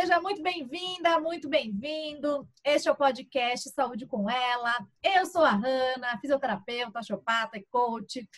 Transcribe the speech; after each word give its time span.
seja 0.00 0.20
muito 0.20 0.42
bem-vinda, 0.42 1.20
muito 1.20 1.48
bem-vindo. 1.48 2.48
Este 2.64 2.88
é 2.88 2.90
o 2.90 2.96
podcast 2.96 3.70
Saúde 3.70 4.06
com 4.06 4.28
Ela. 4.28 4.74
Eu 5.00 5.24
sou 5.24 5.44
a 5.44 5.52
Hanna, 5.52 6.18
fisioterapeuta, 6.20 7.00
chopata 7.00 7.56
e 7.56 7.64
coach. 7.70 8.28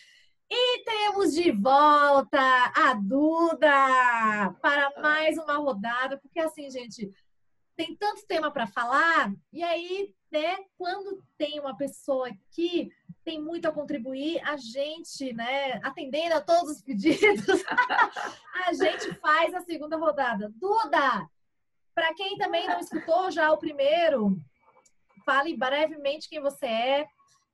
E 0.47 0.83
temos 0.83 1.33
de 1.33 1.51
volta 1.51 2.39
a 2.75 2.93
Duda 2.93 4.53
para 4.61 5.01
mais 5.01 5.35
uma 5.39 5.57
rodada, 5.57 6.19
porque 6.19 6.39
assim, 6.39 6.69
gente, 6.69 7.11
tem 7.75 7.95
tanto 7.95 8.27
tema 8.27 8.51
para 8.51 8.67
falar, 8.67 9.33
e 9.51 9.63
aí, 9.63 10.13
né, 10.31 10.57
quando 10.77 11.23
tem 11.39 11.59
uma 11.59 11.75
pessoa 11.75 12.29
que 12.51 12.91
tem 13.23 13.41
muito 13.41 13.67
a 13.67 13.71
contribuir, 13.71 14.39
a 14.47 14.57
gente, 14.57 15.33
né, 15.33 15.81
atendendo 15.83 16.35
a 16.35 16.41
todos 16.41 16.73
os 16.73 16.81
pedidos, 16.83 17.63
a 18.67 18.73
gente 18.73 19.11
faz 19.15 19.55
a 19.55 19.61
segunda 19.61 19.97
rodada. 19.97 20.53
Duda, 20.55 21.27
para 21.97 22.13
quem 22.13 22.37
também 22.37 22.67
não 22.67 22.79
escutou 22.79 23.31
já 23.31 23.51
o 23.51 23.57
primeiro, 23.57 24.39
fale 25.25 25.57
brevemente 25.57 26.29
quem 26.29 26.39
você 26.39 26.67
é 26.67 27.07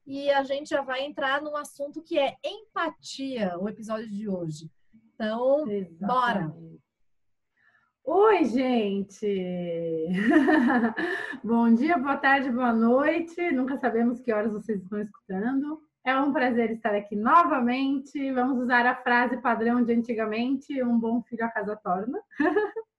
e 0.06 0.30
a 0.30 0.44
gente 0.44 0.72
já 0.72 0.82
vai 0.82 1.06
entrar 1.06 1.42
num 1.42 1.56
assunto 1.56 2.04
que 2.04 2.20
é 2.20 2.36
empatia, 2.44 3.58
o 3.58 3.70
episódio 3.70 4.10
de 4.10 4.28
hoje. 4.28 4.70
Então, 5.16 5.66
Exatamente. 5.66 5.96
bora! 6.02 6.54
Oi, 8.04 8.44
gente! 8.44 10.10
Bom 11.42 11.74
dia, 11.74 11.98
boa 11.98 12.18
tarde, 12.18 12.52
boa 12.52 12.74
noite. 12.74 13.50
Nunca 13.52 13.78
sabemos 13.78 14.20
que 14.20 14.34
horas 14.34 14.52
vocês 14.52 14.84
estão 14.84 15.00
escutando. 15.00 15.82
É 16.06 16.18
um 16.18 16.34
prazer 16.34 16.70
estar 16.72 16.94
aqui 16.94 17.16
novamente. 17.16 18.30
Vamos 18.34 18.62
usar 18.62 18.86
a 18.86 19.02
frase 19.02 19.38
padrão 19.38 19.82
de 19.82 19.94
antigamente: 19.94 20.84
um 20.84 21.00
bom 21.00 21.24
filho 21.24 21.46
a 21.46 21.48
casa 21.48 21.78
torna. 21.78 22.20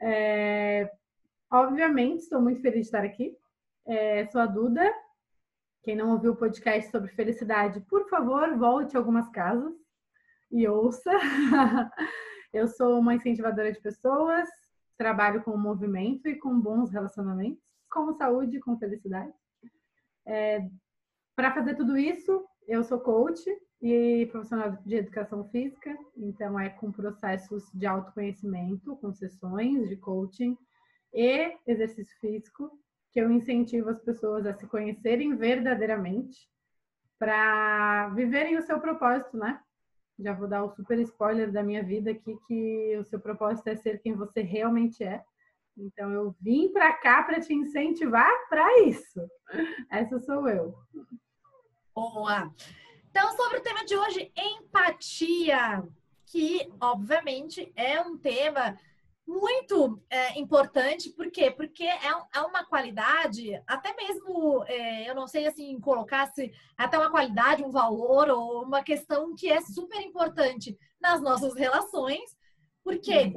é, 0.00 0.90
obviamente, 1.50 2.20
estou 2.20 2.40
muito 2.40 2.60
feliz 2.60 2.82
de 2.82 2.86
estar 2.86 3.04
aqui. 3.04 3.36
É, 3.86 4.26
sou 4.26 4.40
a 4.40 4.46
Duda. 4.46 4.90
Quem 5.82 5.96
não 5.96 6.12
ouviu 6.12 6.32
o 6.32 6.36
podcast 6.36 6.90
sobre 6.90 7.10
felicidade, 7.12 7.80
por 7.82 8.08
favor, 8.08 8.56
volte 8.56 8.96
algumas 8.96 9.28
casas 9.30 9.72
e 10.50 10.68
ouça. 10.68 11.10
Eu 12.52 12.66
sou 12.66 12.98
uma 12.98 13.14
incentivadora 13.14 13.72
de 13.72 13.80
pessoas, 13.80 14.48
trabalho 14.98 15.42
com 15.42 15.56
movimento 15.56 16.28
e 16.28 16.36
com 16.36 16.60
bons 16.60 16.90
relacionamentos, 16.90 17.62
com 17.90 18.12
saúde 18.12 18.56
e 18.56 18.60
com 18.60 18.78
felicidade. 18.78 19.32
É, 20.26 20.68
Para 21.34 21.54
fazer 21.54 21.74
tudo 21.76 21.96
isso, 21.96 22.44
eu 22.70 22.84
sou 22.84 23.00
coach 23.00 23.44
e 23.82 24.28
profissional 24.30 24.78
de 24.86 24.94
educação 24.94 25.44
física, 25.48 25.92
então 26.16 26.58
é 26.58 26.70
com 26.70 26.92
processos 26.92 27.68
de 27.74 27.84
autoconhecimento, 27.84 28.94
com 28.96 29.12
sessões 29.12 29.88
de 29.88 29.96
coaching 29.96 30.56
e 31.12 31.52
exercício 31.66 32.16
físico 32.20 32.70
que 33.10 33.20
eu 33.20 33.28
incentivo 33.28 33.90
as 33.90 34.00
pessoas 34.00 34.46
a 34.46 34.54
se 34.54 34.68
conhecerem 34.68 35.34
verdadeiramente 35.34 36.48
para 37.18 38.10
viverem 38.10 38.56
o 38.56 38.62
seu 38.62 38.80
propósito, 38.80 39.36
né? 39.36 39.60
Já 40.16 40.32
vou 40.32 40.46
dar 40.46 40.62
o 40.62 40.70
super 40.70 40.98
spoiler 41.00 41.50
da 41.50 41.64
minha 41.64 41.82
vida 41.82 42.12
aqui, 42.12 42.38
que 42.46 42.96
o 42.98 43.04
seu 43.04 43.18
propósito 43.18 43.66
é 43.66 43.74
ser 43.74 44.00
quem 44.00 44.14
você 44.14 44.42
realmente 44.42 45.02
é. 45.02 45.24
Então, 45.76 46.12
eu 46.12 46.36
vim 46.40 46.70
para 46.72 46.92
cá 46.92 47.24
para 47.24 47.40
te 47.40 47.52
incentivar 47.52 48.30
para 48.48 48.82
isso. 48.82 49.20
Essa 49.90 50.20
sou 50.20 50.48
eu. 50.48 50.78
Boa! 51.94 52.54
Então, 53.10 53.36
sobre 53.36 53.58
o 53.58 53.62
tema 53.62 53.84
de 53.84 53.96
hoje, 53.96 54.32
empatia, 54.36 55.82
que 56.26 56.70
obviamente 56.80 57.72
é 57.74 58.00
um 58.00 58.16
tema 58.16 58.78
muito 59.26 60.00
é, 60.08 60.38
importante, 60.38 61.10
por 61.10 61.30
quê? 61.30 61.50
Porque 61.50 61.84
é, 61.84 62.00
é 62.34 62.40
uma 62.40 62.64
qualidade, 62.64 63.60
até 63.66 63.94
mesmo, 63.94 64.64
é, 64.66 65.08
eu 65.08 65.14
não 65.14 65.26
sei 65.26 65.46
assim, 65.46 65.78
colocasse 65.80 66.52
até 66.76 66.98
uma 66.98 67.10
qualidade, 67.10 67.62
um 67.62 67.70
valor 67.70 68.28
ou 68.28 68.62
uma 68.62 68.82
questão 68.82 69.34
que 69.34 69.50
é 69.50 69.60
super 69.60 70.00
importante 70.00 70.76
nas 71.00 71.20
nossas 71.20 71.54
relações, 71.54 72.36
por 72.82 72.98
quê? 72.98 73.32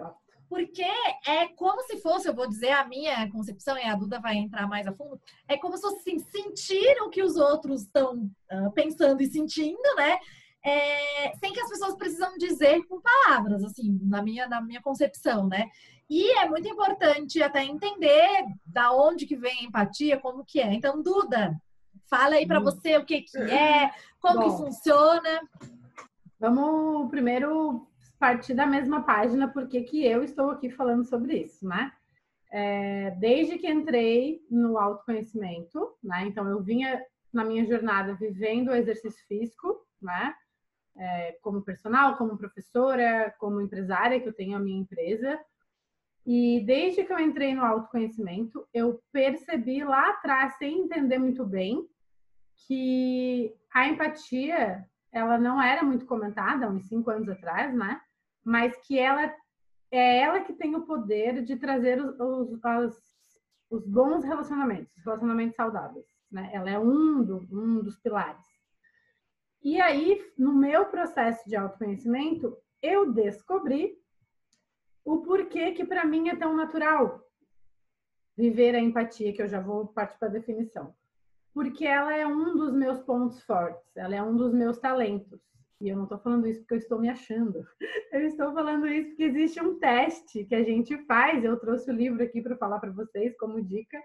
Porque 0.54 0.86
é 1.28 1.48
como 1.56 1.82
se 1.84 1.98
fosse, 1.98 2.28
eu 2.28 2.36
vou 2.36 2.48
dizer 2.48 2.72
a 2.72 2.88
minha 2.88 3.30
concepção, 3.32 3.78
e 3.78 3.84
a 3.84 3.96
Duda 3.96 4.20
vai 4.20 4.36
entrar 4.36 4.68
mais 4.68 4.86
a 4.88 4.94
fundo, 4.94 5.20
é 5.48 5.58
como 5.58 5.76
se 5.76 5.82
fosse 5.82 5.98
assim, 5.98 6.20
sentir 6.20 7.02
o 7.02 7.10
que 7.10 7.24
os 7.24 7.36
outros 7.36 7.82
estão 7.82 8.30
uh, 8.52 8.72
pensando 8.74 9.22
e 9.22 9.28
sentindo, 9.28 9.96
né? 9.98 10.20
é, 10.66 11.36
sem 11.36 11.52
que 11.52 11.60
as 11.60 11.70
pessoas 11.70 11.96
precisam 11.96 12.38
dizer 12.38 12.86
com 12.88 13.02
palavras, 13.02 13.64
assim, 13.64 14.00
na 14.04 14.22
minha, 14.22 14.48
na 14.48 14.62
minha 14.62 14.82
concepção, 14.82 15.48
né? 15.48 15.70
E 16.10 16.32
é 16.38 16.48
muito 16.48 16.68
importante 16.68 17.42
até 17.42 17.64
entender 17.64 18.46
da 18.66 18.92
onde 18.94 19.26
que 19.26 19.36
vem 19.36 19.60
a 19.60 19.64
empatia, 19.64 20.20
como 20.20 20.46
que 20.46 20.62
é. 20.62 20.74
Então, 20.74 21.02
Duda, 21.02 21.60
fala 22.10 22.36
aí 22.36 22.48
para 22.48 22.60
hum. 22.60 22.64
você 22.64 22.98
o 22.98 23.06
que 23.06 23.22
que 23.22 23.38
é, 23.38 23.92
como 24.22 24.40
Bom, 24.40 24.44
que 24.44 24.64
funciona. 24.64 25.42
Vamos 26.40 27.10
primeiro 27.10 27.88
partir 28.24 28.54
da 28.54 28.66
mesma 28.66 29.04
página, 29.04 29.48
porque 29.48 29.82
que 29.84 30.06
eu 30.06 30.24
estou 30.24 30.52
aqui 30.52 30.70
falando 30.70 31.04
sobre 31.04 31.38
isso, 31.38 31.68
né? 31.68 31.92
É, 32.52 33.12
desde 33.20 33.58
que 33.58 33.70
entrei 33.70 34.42
no 34.50 34.78
autoconhecimento, 34.78 35.96
né? 36.02 36.26
Então, 36.28 36.48
eu 36.48 36.62
vinha 36.62 37.04
na 37.34 37.44
minha 37.44 37.66
jornada 37.66 38.14
vivendo 38.14 38.70
o 38.70 38.76
exercício 38.76 39.26
físico, 39.28 39.86
né? 40.02 40.34
é, 40.96 41.38
como 41.42 41.62
personal, 41.62 42.16
como 42.18 42.38
professora, 42.38 43.34
como 43.40 43.62
empresária, 43.62 44.20
que 44.20 44.28
eu 44.28 44.34
tenho 44.34 44.58
a 44.58 44.60
minha 44.60 44.80
empresa. 44.80 45.40
E 46.26 46.64
desde 46.66 47.04
que 47.04 47.12
eu 47.12 47.20
entrei 47.20 47.54
no 47.54 47.66
autoconhecimento, 47.66 48.66
eu 48.74 49.02
percebi 49.12 49.84
lá 49.84 50.10
atrás, 50.10 50.58
sem 50.58 50.80
entender 50.80 51.18
muito 51.18 51.46
bem, 51.46 51.86
que 52.68 53.54
a 53.74 53.88
empatia, 53.88 54.88
ela 55.12 55.38
não 55.38 55.62
era 55.62 55.84
muito 55.84 56.06
comentada, 56.06 56.70
uns 56.70 56.88
cinco 56.88 57.10
anos 57.10 57.28
atrás, 57.28 57.74
né? 57.74 58.00
Mas 58.44 58.76
que 58.78 58.98
ela 58.98 59.34
é 59.92 60.20
ela 60.20 60.42
que 60.42 60.54
tem 60.54 60.76
o 60.76 60.86
poder 60.86 61.44
de 61.44 61.56
trazer 61.56 62.04
os, 62.04 62.20
os, 62.20 62.60
os, 62.64 62.98
os 63.70 63.88
bons 63.88 64.24
relacionamentos, 64.24 64.92
relacionamentos 65.06 65.56
saudáveis, 65.56 66.06
né? 66.32 66.50
Ela 66.52 66.70
é 66.70 66.80
um, 66.80 67.24
do, 67.24 67.48
um 67.52 67.82
dos 67.82 67.98
pilares. 68.00 68.46
E 69.64 69.80
aí, 69.80 70.20
no 70.38 70.52
meu 70.54 70.88
processo 70.88 71.48
de 71.48 71.56
autoconhecimento, 71.56 72.58
eu 72.82 73.14
descobri 73.14 73.98
o 75.06 75.20
porquê 75.20 75.72
que 75.72 75.86
para 75.86 76.06
mim 76.06 76.28
é 76.30 76.36
tão 76.36 76.56
natural 76.56 77.24
viver 78.36 78.76
a 78.76 78.80
empatia, 78.80 79.32
que 79.32 79.42
eu 79.42 79.48
já 79.48 79.62
vou 79.62 79.88
partir 79.88 80.18
para 80.18 80.28
a 80.28 80.32
definição. 80.32 80.94
Porque 81.54 81.86
ela 81.86 82.14
é 82.14 82.26
um 82.26 82.58
dos 82.58 82.74
meus 82.74 83.00
pontos 83.00 83.42
fortes, 83.44 83.96
ela 83.96 84.16
é 84.16 84.22
um 84.22 84.36
dos 84.36 84.54
meus 84.54 84.80
talentos. 84.80 85.40
E 85.84 85.90
eu 85.90 85.98
não 85.98 86.04
estou 86.04 86.18
falando 86.18 86.48
isso 86.48 86.62
porque 86.62 86.76
eu 86.76 86.78
estou 86.78 86.98
me 86.98 87.10
achando. 87.10 87.68
Eu 88.14 88.28
estou 88.28 88.54
falando 88.54 88.88
isso 88.88 89.10
porque 89.10 89.24
existe 89.24 89.60
um 89.60 89.80
teste 89.80 90.46
que 90.46 90.54
a 90.54 90.64
gente 90.64 90.96
faz. 91.06 91.44
Eu 91.44 91.58
trouxe 91.58 91.90
o 91.90 91.94
livro 91.94 92.24
aqui 92.24 92.42
para 92.42 92.56
falar 92.56 92.80
para 92.80 92.92
vocês 92.92 93.36
como 93.38 93.62
dica, 93.62 94.00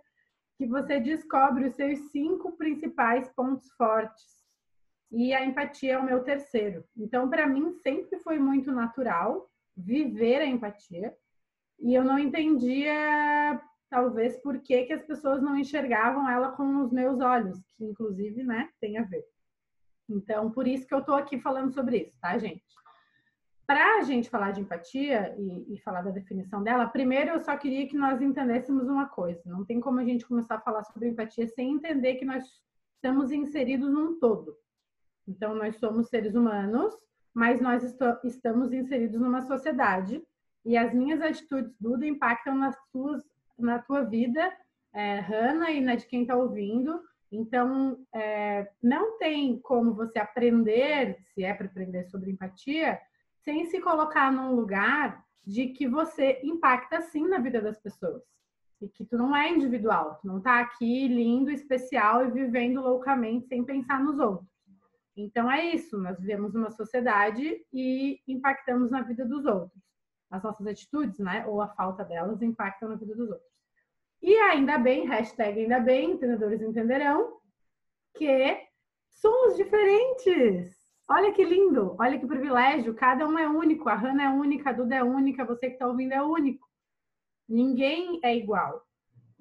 que 0.57 0.67
você 0.67 0.99
descobre 0.99 1.69
os 1.69 1.77
seus 1.77 1.99
cinco 2.11 2.57
principais 2.57 3.29
pontos 3.35 3.71
fortes 3.73 4.25
e 5.13 5.33
a 5.33 5.45
empatia 5.45 5.93
é 5.93 5.99
o 5.99 6.05
meu 6.05 6.25
terceiro. 6.25 6.85
Então, 6.97 7.29
para 7.29 7.47
mim, 7.47 7.71
sempre 7.83 8.19
foi 8.21 8.39
muito 8.39 8.73
natural 8.73 9.49
viver 9.77 10.41
a 10.41 10.47
empatia 10.47 11.15
e 11.79 11.95
eu 11.95 12.03
não 12.03 12.19
entendia, 12.19 13.61
talvez, 13.89 14.37
por 14.39 14.59
que, 14.63 14.85
que 14.85 14.93
as 14.95 15.05
pessoas 15.05 15.41
não 15.41 15.57
enxergavam 15.57 16.29
ela 16.29 16.51
com 16.53 16.83
os 16.83 16.91
meus 16.91 17.21
olhos, 17.21 17.61
que 17.77 17.85
inclusive, 17.85 18.43
né, 18.43 18.69
tem 18.81 18.99
a 18.99 19.05
ver. 19.05 19.25
Então, 20.09 20.51
por 20.51 20.67
isso 20.67 20.87
que 20.87 20.95
eu 20.95 21.05
tô 21.05 21.15
aqui 21.15 21.39
falando 21.39 21.73
sobre 21.73 21.99
isso, 21.99 22.19
tá, 22.21 22.37
gente? 22.39 22.63
Para 23.67 23.99
a 23.99 24.03
gente 24.03 24.31
falar 24.31 24.53
de 24.53 24.63
empatia 24.63 25.35
e, 25.39 25.75
e, 25.75 25.79
falar 25.81 26.01
da 26.01 26.11
definição 26.11 26.63
dela, 26.63 26.87
primeiro 26.87 27.33
eu 27.33 27.41
só 27.41 27.55
queria 27.57 27.87
que 27.87 27.97
nós 27.97 28.23
entendêssemos 28.23 28.89
uma 28.89 29.07
coisa. 29.07 29.43
Não 29.45 29.65
tem 29.65 29.79
como 29.79 30.01
a 30.01 30.05
gente 30.05 30.27
começar 30.27 30.55
a 30.55 30.61
falar 30.61 30.85
sobre 30.85 31.09
empatia 31.09 31.47
sem 31.49 31.73
entender 31.73 32.15
que 32.15 32.25
nós 32.25 32.45
estamos 32.95 33.31
inseridos 33.31 33.93
num 33.93 34.19
todo. 34.19 34.57
Então, 35.27 35.55
nós 35.55 35.77
somos 35.77 36.09
seres 36.09 36.35
humanos, 36.35 36.95
mas 37.35 37.61
nós 37.61 37.83
estamos 38.25 38.73
inseridos 38.73 39.21
numa 39.21 39.43
sociedade 39.43 40.23
e 40.65 40.77
as 40.77 40.93
minhas 40.93 41.21
atitudes, 41.21 41.75
Duda, 41.81 42.07
impactam 42.07 42.55
nas 42.55 42.77
tuas, 42.93 43.23
na 43.59 43.79
tua 43.79 44.03
vida, 44.03 44.53
é, 44.93 45.21
Hanna, 45.21 45.71
e 45.71 45.81
na 45.81 45.95
de 45.95 46.07
quem 46.07 46.23
está 46.23 46.37
ouvindo. 46.37 47.01
Então, 47.31 47.99
é, 48.15 48.71
não 48.83 49.19
tem 49.19 49.59
como 49.61 49.95
você 49.95 50.19
aprender, 50.19 51.19
se 51.35 51.45
é 51.45 51.53
para 51.53 51.67
aprender 51.67 52.05
sobre 52.05 52.31
empatia, 52.31 52.99
sem 53.43 53.67
se 53.67 53.81
colocar 53.81 54.33
num 54.33 54.55
lugar 54.55 55.25
de 55.47 55.69
que 55.69 55.87
você 55.89 56.41
impacta 56.43 57.01
sim 57.03 57.27
na 57.29 57.39
vida 57.39 57.61
das 57.61 57.79
pessoas. 57.79 58.23
E 58.81 58.89
que 58.89 59.05
tu 59.05 59.17
não 59.17 59.35
é 59.35 59.51
individual, 59.51 60.19
tu 60.21 60.27
não 60.27 60.39
está 60.39 60.61
aqui 60.61 61.09
lindo, 61.09 61.51
especial 61.51 62.27
e 62.27 62.31
vivendo 62.31 62.81
loucamente 62.81 63.49
sem 63.49 63.65
pensar 63.65 64.01
nos 64.01 64.19
outros. 64.19 64.49
Então 65.17 65.51
é 65.51 65.65
isso, 65.75 65.99
nós 65.99 66.19
vivemos 66.19 66.55
uma 66.55 66.71
sociedade 66.71 67.61
e 67.73 68.21
impactamos 68.29 68.91
na 68.91 69.03
vida 69.03 69.25
dos 69.25 69.45
outros. 69.45 69.83
as 70.31 70.43
nossas 70.43 70.67
atitudes, 70.67 71.19
né, 71.19 71.45
ou 71.47 71.61
a 71.63 71.69
falta 71.69 72.05
delas, 72.05 72.43
impactam 72.43 72.91
na 72.91 72.97
vida 72.97 73.15
dos 73.17 73.31
outros. 73.31 73.58
E 74.21 74.35
ainda 74.35 74.79
bem, 74.79 75.07
hashtag 75.07 75.61
ainda 75.61 75.81
bem, 75.81 76.13
entenderão, 76.13 77.39
que 78.15 78.67
somos 79.11 79.57
diferentes. 79.57 80.77
Olha 81.09 81.33
que 81.33 81.45
lindo, 81.45 81.97
olha 81.99 82.19
que 82.19 82.27
privilégio, 82.27 82.95
cada 82.95 83.27
um 83.27 83.39
é 83.39 83.49
único, 83.49 83.89
a 83.89 83.95
Hanna 83.95 84.25
é 84.25 84.29
única, 84.29 84.71
a 84.71 84.73
Duda 84.73 84.97
é 84.97 85.03
única, 85.03 85.45
você 85.45 85.69
que 85.69 85.75
está 85.75 85.87
ouvindo 85.87 86.13
é 86.13 86.23
único. 86.23 86.69
Ninguém 87.49 88.21
é 88.23 88.37
igual. 88.37 88.83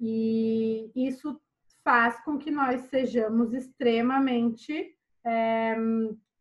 E 0.00 0.90
isso 0.94 1.38
faz 1.84 2.18
com 2.24 2.38
que 2.38 2.50
nós 2.50 2.82
sejamos 2.82 3.52
extremamente 3.52 4.96
é, 5.24 5.76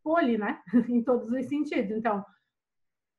poli, 0.03 0.37
né? 0.37 0.61
em 0.87 1.03
todos 1.03 1.29
os 1.31 1.45
sentidos. 1.47 1.91
Então, 1.91 2.23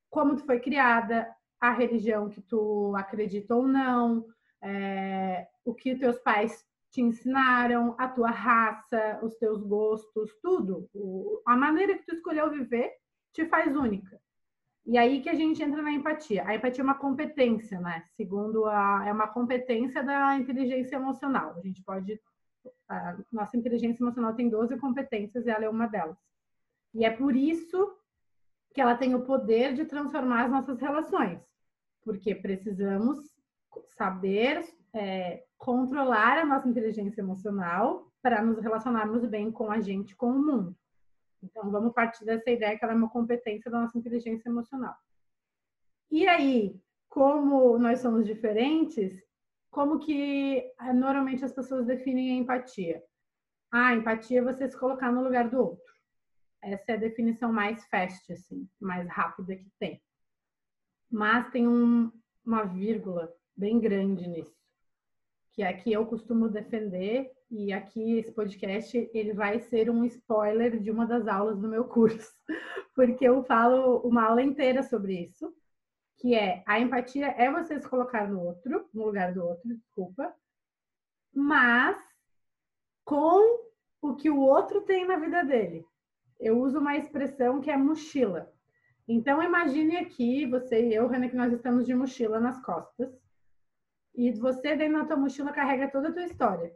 como 0.08 0.36
tu 0.36 0.46
foi 0.46 0.60
criada, 0.60 1.28
a 1.60 1.72
religião 1.72 2.28
que 2.30 2.40
tu 2.40 2.94
acredita 2.96 3.54
ou 3.54 3.66
não, 3.66 4.24
é, 4.62 5.46
o 5.64 5.74
que 5.74 5.96
teus 5.96 6.18
pais 6.18 6.66
te 6.90 7.02
ensinaram, 7.02 7.94
a 7.98 8.08
tua 8.08 8.30
raça, 8.30 9.20
os 9.22 9.34
teus 9.36 9.62
gostos, 9.62 10.34
tudo. 10.42 10.88
O, 10.94 11.42
a 11.46 11.56
maneira 11.56 11.96
que 11.96 12.06
tu 12.06 12.14
escolheu 12.14 12.50
viver 12.50 12.92
te 13.32 13.46
faz 13.46 13.76
única. 13.76 14.20
E 14.86 14.96
aí 14.96 15.20
que 15.20 15.28
a 15.28 15.34
gente 15.34 15.62
entra 15.62 15.82
na 15.82 15.92
empatia. 15.92 16.46
A 16.46 16.54
empatia 16.54 16.80
é 16.80 16.84
uma 16.84 16.94
competência, 16.94 17.78
né? 17.78 18.02
Segundo 18.16 18.64
a 18.64 19.04
é 19.06 19.12
uma 19.12 19.28
competência 19.28 20.02
da 20.02 20.34
inteligência 20.36 20.96
emocional. 20.96 21.54
A 21.56 21.60
gente 21.60 21.82
pode 21.82 22.18
a 22.88 23.18
nossa 23.30 23.56
inteligência 23.56 24.02
emocional 24.02 24.34
tem 24.34 24.48
12 24.48 24.78
competências 24.78 25.46
e 25.46 25.50
ela 25.50 25.64
é 25.64 25.68
uma 25.68 25.86
delas. 25.86 26.16
E 26.94 27.04
é 27.04 27.10
por 27.10 27.36
isso 27.36 27.94
que 28.72 28.80
ela 28.80 28.96
tem 28.96 29.14
o 29.14 29.24
poder 29.24 29.74
de 29.74 29.84
transformar 29.84 30.44
as 30.44 30.50
nossas 30.50 30.80
relações, 30.80 31.40
porque 32.02 32.34
precisamos 32.34 33.18
saber 33.96 34.64
é, 34.94 35.44
controlar 35.56 36.38
a 36.38 36.46
nossa 36.46 36.68
inteligência 36.68 37.20
emocional 37.20 38.10
para 38.22 38.42
nos 38.42 38.60
relacionarmos 38.60 39.24
bem 39.26 39.50
com 39.50 39.70
a 39.70 39.80
gente, 39.80 40.16
com 40.16 40.30
o 40.30 40.42
mundo. 40.42 40.76
Então, 41.42 41.70
vamos 41.70 41.92
partir 41.92 42.24
dessa 42.24 42.50
ideia 42.50 42.76
que 42.76 42.84
ela 42.84 42.94
é 42.94 42.96
uma 42.96 43.10
competência 43.10 43.70
da 43.70 43.80
nossa 43.80 43.96
inteligência 43.96 44.48
emocional. 44.48 44.96
E 46.10 46.26
aí, 46.26 46.80
como 47.08 47.78
nós 47.78 48.00
somos 48.00 48.26
diferentes, 48.26 49.22
como 49.70 49.98
que 49.98 50.58
eh, 50.58 50.92
normalmente 50.92 51.44
as 51.44 51.52
pessoas 51.52 51.86
definem 51.86 52.32
a 52.32 52.42
empatia? 52.42 53.04
Ah, 53.70 53.94
empatia 53.94 54.40
é 54.40 54.42
você 54.42 54.68
se 54.68 54.78
colocar 54.78 55.12
no 55.12 55.22
lugar 55.22 55.48
do 55.48 55.58
outro. 55.58 55.94
Essa 56.62 56.92
é 56.92 56.94
a 56.94 56.98
definição 56.98 57.52
mais 57.52 57.84
fast, 57.86 58.32
assim, 58.32 58.68
mais 58.80 59.06
rápida 59.08 59.54
que 59.54 59.70
tem. 59.78 60.02
Mas 61.10 61.50
tem 61.50 61.68
um, 61.68 62.10
uma 62.44 62.64
vírgula 62.64 63.32
bem 63.58 63.80
grande 63.80 64.28
nisso, 64.28 64.56
que 65.52 65.64
aqui 65.64 65.92
eu 65.92 66.06
costumo 66.06 66.48
defender 66.48 67.32
e 67.50 67.72
aqui 67.72 68.18
esse 68.18 68.30
podcast 68.30 69.10
ele 69.12 69.32
vai 69.32 69.58
ser 69.58 69.90
um 69.90 70.04
spoiler 70.04 70.78
de 70.78 70.90
uma 70.92 71.04
das 71.04 71.26
aulas 71.26 71.58
do 71.58 71.66
meu 71.66 71.84
curso, 71.84 72.32
porque 72.94 73.26
eu 73.26 73.42
falo 73.42 73.98
uma 73.98 74.22
aula 74.22 74.42
inteira 74.42 74.84
sobre 74.84 75.24
isso, 75.24 75.52
que 76.18 76.36
é 76.36 76.62
a 76.66 76.78
empatia 76.78 77.34
é 77.36 77.50
você 77.50 77.80
se 77.80 77.88
colocar 77.88 78.28
no 78.30 78.40
outro, 78.40 78.88
no 78.94 79.06
lugar 79.06 79.34
do 79.34 79.44
outro, 79.44 79.68
desculpa, 79.68 80.32
mas 81.34 81.98
com 83.04 83.66
o 84.00 84.14
que 84.14 84.30
o 84.30 84.38
outro 84.38 84.82
tem 84.82 85.04
na 85.04 85.16
vida 85.16 85.42
dele. 85.42 85.84
Eu 86.38 86.60
uso 86.60 86.78
uma 86.78 86.96
expressão 86.96 87.60
que 87.60 87.70
é 87.70 87.76
mochila. 87.76 88.52
Então 89.08 89.42
imagine 89.42 89.96
aqui, 89.96 90.46
você 90.46 90.88
e 90.88 90.94
eu, 90.94 91.08
Renan, 91.08 91.28
que 91.28 91.36
nós 91.36 91.52
estamos 91.52 91.86
de 91.86 91.94
mochila 91.94 92.38
nas 92.38 92.60
costas. 92.62 93.10
E 94.18 94.32
você 94.32 94.76
dentro 94.76 94.98
da 94.98 95.06
tua 95.06 95.16
mochila 95.16 95.52
carrega 95.52 95.90
toda 95.90 96.08
a 96.08 96.12
tua 96.12 96.24
história 96.24 96.70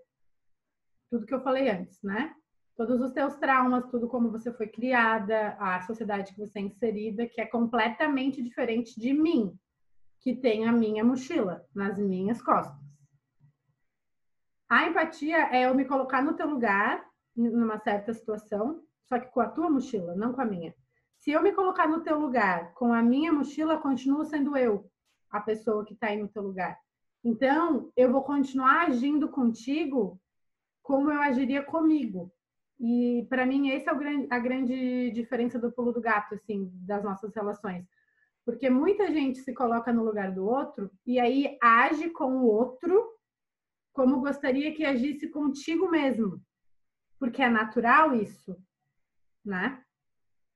tudo 1.13 1.27
que 1.27 1.35
eu 1.35 1.43
falei 1.43 1.69
antes, 1.69 2.03
né? 2.03 2.35
Todos 2.75 2.99
os 3.03 3.13
teus 3.13 3.37
traumas, 3.37 3.87
tudo 3.91 4.09
como 4.09 4.31
você 4.31 4.51
foi 4.51 4.67
criada, 4.67 5.55
a 5.61 5.83
sociedade 5.83 6.33
que 6.33 6.41
você 6.41 6.59
é 6.59 6.63
inserida, 6.63 7.27
que 7.27 7.39
é 7.39 7.45
completamente 7.45 8.43
diferente 8.43 8.99
de 8.99 9.13
mim, 9.13 9.55
que 10.21 10.35
tem 10.35 10.67
a 10.67 10.73
minha 10.73 11.05
mochila 11.05 11.67
nas 11.75 11.99
minhas 11.99 12.41
costas. 12.41 12.81
A 14.71 14.87
empatia 14.87 15.55
é 15.55 15.67
eu 15.67 15.75
me 15.75 15.85
colocar 15.85 16.23
no 16.23 16.33
teu 16.33 16.49
lugar, 16.49 17.05
numa 17.37 17.79
certa 17.79 18.15
situação, 18.15 18.83
só 19.05 19.19
que 19.19 19.27
com 19.27 19.43
a 19.43 19.51
tua 19.51 19.69
mochila, 19.69 20.17
não 20.17 20.33
com 20.33 20.41
a 20.41 20.47
minha. 20.47 20.75
Se 21.19 21.31
eu 21.31 21.43
me 21.43 21.53
colocar 21.53 21.87
no 21.87 22.01
teu 22.01 22.19
lugar 22.19 22.73
com 22.73 22.91
a 22.91 23.03
minha 23.03 23.31
mochila, 23.31 23.77
continuo 23.77 24.25
sendo 24.25 24.57
eu, 24.57 24.91
a 25.31 25.43
pessoa 25.43 25.85
que 25.85 25.93
está 25.93 26.07
aí 26.07 26.17
no 26.17 26.29
teu 26.29 26.43
lugar. 26.43 26.82
Então, 27.25 27.93
eu 27.97 28.11
vou 28.11 28.23
continuar 28.23 28.89
agindo 28.89 29.29
contigo 29.29 30.21
como 30.83 31.11
eu 31.11 31.21
agiria 31.21 31.63
comigo. 31.63 32.33
E 32.81 33.25
para 33.29 33.47
mim 33.47 33.69
esse 33.69 33.89
é 33.89 33.95
grande, 33.95 34.27
a 34.29 34.39
grande 34.41 35.11
diferença 35.13 35.57
do 35.59 35.71
pulo 35.71 35.93
do 35.93 36.01
gato, 36.01 36.35
assim, 36.35 36.69
das 36.75 37.05
nossas 37.05 37.33
relações. 37.33 37.87
Porque 38.45 38.69
muita 38.69 39.07
gente 39.13 39.39
se 39.39 39.55
coloca 39.55 39.93
no 39.93 40.05
lugar 40.05 40.33
do 40.33 40.45
outro 40.45 40.91
e 41.07 41.21
aí 41.21 41.57
age 41.63 42.11
com 42.11 42.39
o 42.39 42.47
outro 42.47 43.09
como 43.93 44.21
gostaria 44.21 44.75
que 44.75 44.85
agisse 44.85 45.29
contigo 45.29 45.89
mesmo. 45.89 46.43
Porque 47.21 47.41
é 47.41 47.49
natural 47.49 48.17
isso, 48.17 48.57
né? 49.45 49.81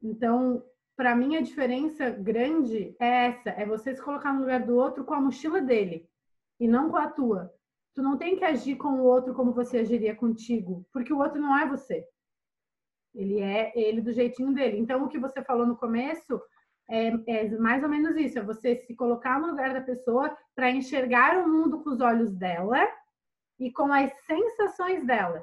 Então, 0.02 0.64
para 0.96 1.14
mim 1.14 1.36
a 1.36 1.42
diferença 1.42 2.10
grande 2.10 2.96
é 2.98 3.26
essa, 3.26 3.50
é 3.50 3.64
você 3.64 3.94
se 3.94 4.02
colocar 4.02 4.32
no 4.32 4.40
lugar 4.40 4.66
do 4.66 4.74
outro 4.74 5.04
com 5.04 5.14
a 5.14 5.20
mochila 5.20 5.60
dele 5.60 6.08
e 6.58 6.66
não 6.66 6.90
com 6.90 6.96
a 6.96 7.10
tua. 7.10 7.52
Tu 7.94 8.02
não 8.02 8.16
tem 8.18 8.36
que 8.36 8.44
agir 8.44 8.76
com 8.76 9.00
o 9.00 9.04
outro 9.04 9.34
como 9.34 9.52
você 9.52 9.78
agiria 9.78 10.14
contigo, 10.14 10.86
porque 10.92 11.12
o 11.12 11.18
outro 11.18 11.40
não 11.40 11.56
é 11.56 11.66
você. 11.66 12.06
Ele 13.14 13.40
é 13.40 13.72
ele 13.74 14.02
do 14.02 14.12
jeitinho 14.12 14.52
dele. 14.52 14.78
Então, 14.78 15.02
o 15.02 15.08
que 15.08 15.18
você 15.18 15.42
falou 15.42 15.66
no 15.66 15.76
começo 15.76 16.40
é, 16.90 17.08
é 17.26 17.48
mais 17.58 17.82
ou 17.82 17.88
menos 17.88 18.14
isso: 18.16 18.38
é 18.38 18.42
você 18.42 18.76
se 18.76 18.94
colocar 18.94 19.40
no 19.40 19.48
lugar 19.48 19.72
da 19.72 19.80
pessoa 19.80 20.36
para 20.54 20.70
enxergar 20.70 21.38
o 21.38 21.48
mundo 21.48 21.82
com 21.82 21.90
os 21.90 22.00
olhos 22.00 22.34
dela 22.34 22.86
e 23.58 23.72
com 23.72 23.90
as 23.90 24.12
sensações 24.26 25.06
dela. 25.06 25.42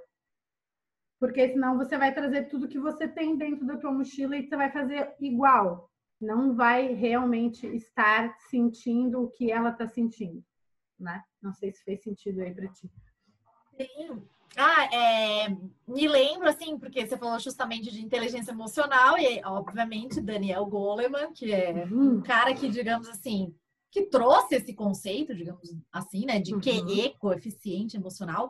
Porque 1.20 1.50
senão 1.50 1.78
você 1.78 1.98
vai 1.98 2.14
trazer 2.14 2.50
tudo 2.50 2.68
que 2.68 2.78
você 2.78 3.08
tem 3.08 3.36
dentro 3.36 3.66
da 3.66 3.78
tua 3.78 3.92
mochila 3.92 4.38
e 4.38 4.48
você 4.48 4.56
vai 4.56 4.72
fazer 4.72 5.16
igual. 5.20 5.90
Não 6.22 6.56
vai 6.56 6.94
realmente 6.94 7.66
estar 7.76 8.38
sentindo 8.50 9.24
o 9.24 9.32
que 9.32 9.52
ela 9.52 9.72
está 9.72 9.88
sentindo 9.88 10.44
né? 11.00 11.22
Não 11.42 11.54
sei 11.54 11.72
se 11.72 11.84
fez 11.84 12.02
sentido 12.02 12.42
aí 12.42 12.54
para 12.54 12.68
ti. 12.68 12.90
Sim. 13.78 14.24
Ah, 14.56 14.86
é, 14.94 15.50
me 15.88 16.08
lembro, 16.08 16.48
assim, 16.48 16.78
porque 16.78 17.06
você 17.06 17.18
falou 17.18 17.40
justamente 17.40 17.92
de 17.92 18.04
inteligência 18.04 18.52
emocional, 18.52 19.18
e 19.18 19.42
obviamente 19.44 20.22
Daniel 20.22 20.66
Goleman, 20.66 21.34
que 21.34 21.52
é 21.52 21.86
um 21.92 22.22
cara 22.22 22.54
que, 22.54 22.70
digamos 22.70 23.10
assim, 23.10 23.54
que 23.90 24.04
trouxe 24.04 24.56
esse 24.56 24.74
conceito, 24.74 25.36
digamos 25.36 25.70
assim, 25.92 26.26
né, 26.26 26.40
de 26.40 26.54
uhum. 26.54 26.62
QE, 26.62 27.16
coeficiente 27.20 27.98
emocional. 27.98 28.50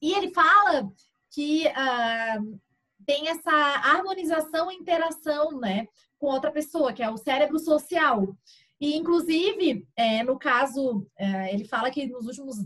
E 0.00 0.12
ele 0.12 0.32
fala 0.32 0.90
que 1.30 1.66
uh, 1.66 2.60
tem 3.04 3.28
essa 3.28 3.50
harmonização 3.50 4.70
e 4.70 4.76
interação, 4.76 5.58
né, 5.58 5.86
com 6.18 6.26
outra 6.26 6.52
pessoa, 6.52 6.92
que 6.92 7.02
é 7.02 7.10
o 7.10 7.16
cérebro 7.16 7.58
social. 7.58 8.36
E, 8.80 8.96
inclusive, 8.96 9.86
é, 9.94 10.22
no 10.22 10.38
caso, 10.38 11.06
é, 11.18 11.52
ele 11.52 11.66
fala 11.66 11.90
que 11.90 12.06
nos 12.06 12.26
últimos 12.26 12.56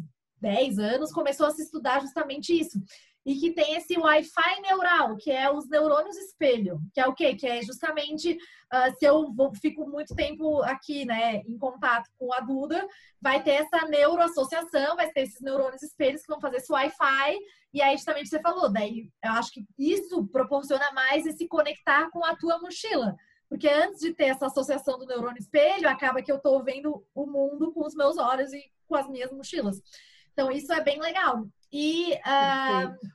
10 0.40 0.78
anos 0.78 1.12
começou 1.12 1.46
a 1.46 1.50
se 1.50 1.62
estudar 1.62 2.00
justamente 2.00 2.58
isso. 2.58 2.78
E 3.26 3.36
que 3.36 3.52
tem 3.52 3.74
esse 3.74 3.96
Wi-Fi 3.96 4.60
neural, 4.60 5.16
que 5.16 5.30
é 5.30 5.50
os 5.50 5.66
neurônios 5.68 6.16
espelho, 6.18 6.78
que 6.92 7.00
é 7.00 7.06
o 7.06 7.14
quê? 7.14 7.34
Que 7.34 7.46
é 7.46 7.62
justamente 7.62 8.34
uh, 8.34 8.98
se 8.98 9.06
eu 9.06 9.32
vou, 9.32 9.50
fico 9.54 9.88
muito 9.88 10.14
tempo 10.14 10.62
aqui, 10.62 11.06
né, 11.06 11.36
em 11.36 11.56
contato 11.56 12.10
com 12.18 12.32
a 12.34 12.40
Duda, 12.40 12.86
vai 13.22 13.42
ter 13.42 13.52
essa 13.52 13.88
neuroassociação, 13.88 14.94
vai 14.94 15.10
ter 15.10 15.22
esses 15.22 15.40
neurônios 15.40 15.82
espelhos 15.82 16.20
que 16.20 16.30
vão 16.30 16.40
fazer 16.40 16.58
esse 16.58 16.70
Wi-Fi, 16.70 17.38
e 17.72 17.80
aí 17.80 17.96
justamente 17.96 18.28
você 18.28 18.40
falou, 18.40 18.70
daí 18.70 19.10
eu 19.24 19.32
acho 19.32 19.52
que 19.52 19.64
isso 19.78 20.26
proporciona 20.26 20.92
mais 20.92 21.24
esse 21.24 21.48
conectar 21.48 22.10
com 22.10 22.22
a 22.22 22.36
tua 22.36 22.58
mochila. 22.60 23.16
Porque 23.48 23.68
antes 23.68 24.00
de 24.00 24.12
ter 24.12 24.26
essa 24.26 24.46
associação 24.46 24.98
do 24.98 25.06
neurônio 25.06 25.38
espelho, 25.38 25.88
acaba 25.88 26.22
que 26.22 26.32
eu 26.32 26.36
estou 26.36 26.62
vendo 26.62 27.04
o 27.14 27.26
mundo 27.26 27.72
com 27.72 27.86
os 27.86 27.94
meus 27.94 28.16
olhos 28.16 28.52
e 28.52 28.70
com 28.86 28.94
as 28.96 29.08
minhas 29.08 29.30
mochilas. 29.32 29.80
Então, 30.32 30.50
isso 30.50 30.72
é 30.72 30.82
bem 30.82 31.00
legal. 31.00 31.46
E, 31.72 32.14
uh, 32.14 33.08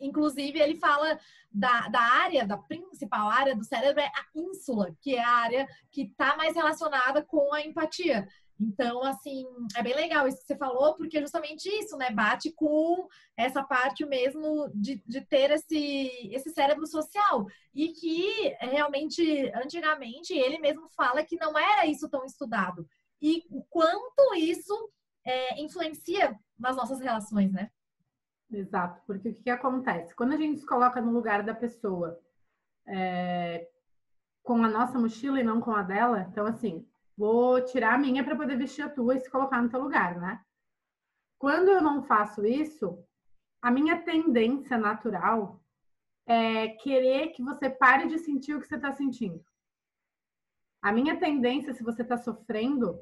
inclusive, 0.00 0.58
ele 0.58 0.76
fala 0.76 1.18
da, 1.50 1.88
da 1.88 2.00
área, 2.00 2.46
da 2.46 2.56
principal 2.56 3.28
área 3.28 3.54
do 3.54 3.64
cérebro 3.64 4.00
é 4.00 4.06
a 4.06 4.24
ínsula, 4.34 4.94
que 5.00 5.14
é 5.14 5.22
a 5.22 5.30
área 5.30 5.68
que 5.90 6.02
está 6.02 6.36
mais 6.36 6.54
relacionada 6.54 7.22
com 7.22 7.52
a 7.52 7.62
empatia. 7.62 8.26
Então, 8.62 9.02
assim, 9.02 9.44
é 9.76 9.82
bem 9.82 9.94
legal 9.94 10.28
isso 10.28 10.38
que 10.38 10.46
você 10.46 10.56
falou, 10.56 10.94
porque 10.94 11.18
é 11.18 11.20
justamente 11.20 11.68
isso, 11.68 11.96
né? 11.96 12.10
Bate 12.10 12.52
com 12.52 13.08
essa 13.36 13.62
parte 13.64 14.06
mesmo 14.06 14.70
de, 14.74 15.02
de 15.04 15.20
ter 15.22 15.50
esse, 15.50 16.30
esse 16.32 16.50
cérebro 16.50 16.86
social. 16.86 17.44
E 17.74 17.88
que 17.88 18.56
realmente, 18.60 19.50
antigamente, 19.54 20.32
ele 20.32 20.58
mesmo 20.58 20.88
fala 20.90 21.24
que 21.24 21.36
não 21.36 21.58
era 21.58 21.86
isso 21.86 22.08
tão 22.08 22.24
estudado. 22.24 22.86
E 23.20 23.44
o 23.50 23.64
quanto 23.64 24.34
isso 24.36 24.90
é, 25.24 25.60
influencia 25.60 26.38
nas 26.58 26.76
nossas 26.76 27.00
relações, 27.00 27.52
né? 27.52 27.68
Exato, 28.50 29.00
porque 29.06 29.30
o 29.30 29.34
que, 29.34 29.42
que 29.42 29.50
acontece? 29.50 30.14
Quando 30.14 30.34
a 30.34 30.36
gente 30.36 30.60
se 30.60 30.66
coloca 30.66 31.00
no 31.00 31.10
lugar 31.10 31.42
da 31.42 31.54
pessoa 31.54 32.20
é, 32.86 33.66
com 34.42 34.62
a 34.62 34.68
nossa 34.68 34.98
mochila 34.98 35.40
e 35.40 35.44
não 35.44 35.60
com 35.60 35.74
a 35.74 35.82
dela, 35.82 36.28
então 36.30 36.46
assim, 36.46 36.86
vou 37.16 37.64
tirar 37.64 37.94
a 37.94 37.98
minha 37.98 38.24
para 38.24 38.36
poder 38.36 38.56
vestir 38.56 38.82
a 38.82 38.88
tua 38.88 39.16
e 39.16 39.20
se 39.20 39.30
colocar 39.30 39.62
no 39.62 39.68
teu 39.68 39.80
lugar, 39.80 40.18
né? 40.18 40.40
Quando 41.38 41.70
eu 41.70 41.82
não 41.82 42.02
faço 42.02 42.44
isso, 42.44 43.04
a 43.60 43.70
minha 43.70 44.00
tendência 44.02 44.78
natural 44.78 45.60
é 46.26 46.68
querer 46.68 47.28
que 47.28 47.42
você 47.42 47.68
pare 47.68 48.08
de 48.08 48.18
sentir 48.18 48.54
o 48.54 48.60
que 48.60 48.66
você 48.66 48.76
está 48.76 48.92
sentindo. 48.92 49.44
A 50.80 50.92
minha 50.92 51.18
tendência, 51.18 51.72
se 51.72 51.82
você 51.82 52.02
está 52.02 52.16
sofrendo, 52.16 52.98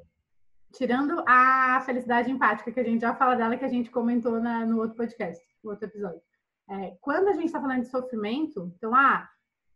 tirando 0.72 1.22
a 1.26 1.80
felicidade 1.82 2.30
empática, 2.30 2.70
que 2.70 2.80
a 2.80 2.84
gente 2.84 3.00
já 3.00 3.14
fala 3.14 3.36
dela, 3.36 3.56
que 3.56 3.64
a 3.64 3.68
gente 3.68 3.90
comentou 3.90 4.40
na, 4.40 4.64
no 4.64 4.78
outro 4.78 4.96
podcast, 4.96 5.42
no 5.62 5.70
outro 5.70 5.86
episódio. 5.86 6.22
É, 6.68 6.96
quando 7.00 7.28
a 7.28 7.32
gente 7.32 7.46
está 7.46 7.60
falando 7.60 7.82
de 7.82 7.88
sofrimento, 7.88 8.72
então, 8.76 8.94
ah, 8.94 9.28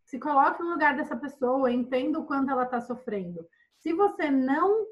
se 0.05 0.19
coloque 0.19 0.63
no 0.63 0.71
lugar 0.71 0.97
dessa 0.97 1.17
pessoa, 1.17 1.73
entenda 1.73 2.19
o 2.19 2.27
quanto 2.27 2.51
ela 2.51 2.65
está 2.65 2.81
sofrendo. 2.81 3.45
Se 3.85 3.93
você 3.93 4.31
não 4.31 4.87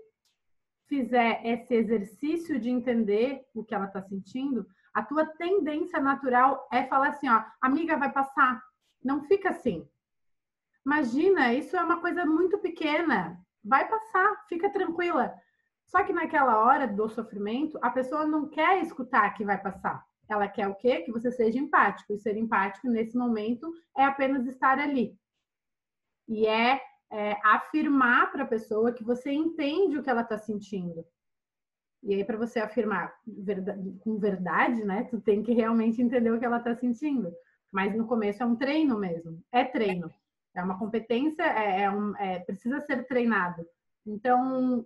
fizer 0.87 1.41
esse 1.47 1.75
exercício 1.75 2.61
de 2.61 2.69
entender 2.69 3.43
o 3.55 3.65
que 3.65 3.75
ela 3.75 3.87
está 3.87 4.03
sentindo, 4.03 4.67
a 4.93 5.03
tua 5.03 5.25
tendência 5.25 5.99
natural 5.99 6.69
é 6.71 6.85
falar 6.85 7.09
assim, 7.09 7.27
ó, 7.27 7.43
amiga, 7.59 7.97
vai 7.97 8.13
passar. 8.13 8.63
Não 9.03 9.25
fica 9.25 9.49
assim. 9.49 9.89
Imagina, 10.85 11.55
isso 11.55 11.75
é 11.75 11.83
uma 11.83 12.03
coisa 12.03 12.27
muito 12.27 12.59
pequena. 12.59 13.41
Vai 13.65 13.89
passar, 13.89 14.45
fica 14.47 14.69
tranquila. 14.69 15.35
Só 15.87 16.05
que 16.05 16.13
naquela 16.13 16.63
hora 16.63 16.87
do 16.87 17.09
sofrimento, 17.09 17.79
a 17.81 17.89
pessoa 17.89 18.27
não 18.27 18.47
quer 18.47 18.83
escutar 18.83 19.31
que 19.33 19.43
vai 19.43 19.57
passar. 19.57 20.05
Ela 20.29 20.49
quer 20.49 20.69
o 20.69 20.75
quê? 20.75 21.01
Que 21.01 21.13
você 21.13 21.33
seja 21.33 21.59
empático. 21.59 22.13
E 22.13 22.19
ser 22.19 22.37
empático 22.37 22.89
nesse 22.89 23.17
momento 23.17 23.73
é 23.97 24.05
apenas 24.05 24.47
estar 24.47 24.79
ali. 24.79 25.17
E 26.29 26.47
é, 26.47 26.79
é 27.13 27.39
afirmar 27.45 28.33
para 28.33 28.45
a 28.45 28.47
pessoa 28.47 28.93
que 28.93 29.05
você 29.05 29.31
entende 29.31 29.99
o 29.99 30.03
que 30.03 30.11
ela 30.11 30.23
está 30.23 30.39
sentindo. 30.39 31.05
E 32.03 32.15
aí, 32.15 32.25
para 32.25 32.37
você 32.37 32.59
afirmar 32.59 33.15
verdade, 33.27 33.97
com 34.01 34.19
verdade, 34.19 34.85
né? 34.85 35.05
Tu 35.05 35.21
tem 35.21 35.43
que 35.43 35.53
realmente 35.53 36.03
entender 36.03 36.33
o 36.33 36.39
que 36.39 36.45
ela 36.45 36.59
está 36.59 36.75
sentindo. 36.75 37.33
Mas 37.71 37.95
no 37.95 38.07
começo 38.07 38.43
é 38.43 38.47
um 38.47 38.57
treino 38.57 38.99
mesmo. 38.99 39.41
É 39.53 39.65
treino. 39.65 40.11
É 40.55 40.63
uma 40.63 40.79
competência, 40.79 41.43
é, 41.43 41.83
é, 41.83 41.91
um, 41.91 42.17
é 42.17 42.41
precisa 42.41 42.81
ser 42.81 43.07
treinado. 43.07 43.65
Então, 44.05 44.85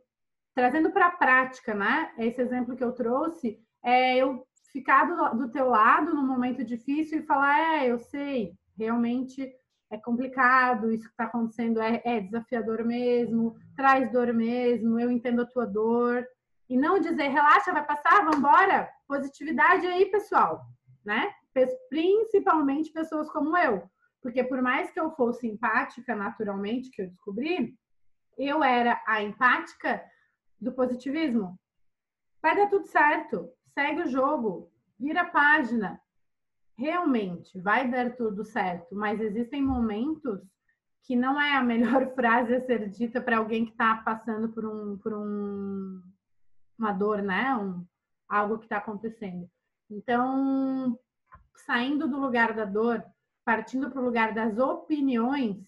trazendo 0.54 0.90
para 0.90 1.06
a 1.06 1.12
prática, 1.12 1.74
né? 1.74 2.12
Esse 2.18 2.40
exemplo 2.42 2.76
que 2.76 2.84
eu 2.84 2.92
trouxe 2.92 3.58
é 3.82 4.16
eu 4.16 4.46
ficar 4.72 5.04
do, 5.04 5.38
do 5.38 5.50
teu 5.50 5.68
lado 5.68 6.14
no 6.14 6.26
momento 6.26 6.62
difícil 6.62 7.20
e 7.20 7.26
falar, 7.26 7.58
é, 7.58 7.90
eu 7.90 7.98
sei, 7.98 8.52
realmente 8.76 9.50
é 9.90 9.96
complicado, 9.96 10.90
isso 10.90 11.04
que 11.04 11.10
está 11.10 11.24
acontecendo 11.24 11.80
é, 11.80 12.02
é, 12.04 12.20
desafiador 12.20 12.84
mesmo, 12.84 13.56
traz 13.76 14.10
dor 14.10 14.32
mesmo, 14.32 14.98
eu 14.98 15.10
entendo 15.10 15.42
a 15.42 15.46
tua 15.46 15.66
dor. 15.66 16.26
E 16.68 16.76
não 16.76 16.98
dizer, 16.98 17.28
relaxa, 17.28 17.72
vai 17.72 17.84
passar, 17.84 18.24
vamos 18.24 18.38
embora. 18.38 18.90
Positividade 19.06 19.86
aí, 19.86 20.06
pessoal, 20.06 20.66
né? 21.04 21.32
Principalmente 21.88 22.92
pessoas 22.92 23.30
como 23.30 23.56
eu. 23.56 23.88
Porque 24.20 24.42
por 24.42 24.60
mais 24.60 24.90
que 24.90 24.98
eu 24.98 25.12
fosse 25.12 25.46
empática 25.46 26.16
naturalmente, 26.16 26.90
que 26.90 27.02
eu 27.02 27.08
descobri, 27.08 27.78
eu 28.36 28.62
era 28.64 29.00
a 29.06 29.22
empática 29.22 30.02
do 30.60 30.72
positivismo. 30.72 31.56
Vai 32.42 32.56
dar 32.56 32.68
tudo 32.68 32.86
certo, 32.86 33.48
segue 33.72 34.02
o 34.02 34.10
jogo, 34.10 34.70
vira 34.98 35.22
a 35.22 35.30
página. 35.30 36.00
Realmente 36.78 37.58
vai 37.60 37.90
dar 37.90 38.16
tudo 38.16 38.44
certo, 38.44 38.94
mas 38.94 39.20
existem 39.20 39.62
momentos 39.62 40.40
que 41.02 41.16
não 41.16 41.40
é 41.40 41.56
a 41.56 41.62
melhor 41.62 42.12
frase 42.14 42.54
a 42.54 42.60
ser 42.60 42.88
dita 42.90 43.20
para 43.20 43.38
alguém 43.38 43.64
que 43.64 43.72
está 43.72 43.96
passando 43.96 44.48
por 44.50 44.66
um 44.66 44.98
por 44.98 45.14
um, 45.14 46.02
uma 46.78 46.92
dor, 46.92 47.22
né? 47.22 47.56
Um, 47.56 47.86
algo 48.28 48.58
que 48.58 48.64
está 48.64 48.78
acontecendo. 48.78 49.48
Então, 49.90 50.98
saindo 51.64 52.08
do 52.08 52.18
lugar 52.18 52.54
da 52.54 52.64
dor, 52.64 53.04
partindo 53.44 53.88
para 53.90 54.00
o 54.00 54.04
lugar 54.04 54.34
das 54.34 54.58
opiniões, 54.58 55.64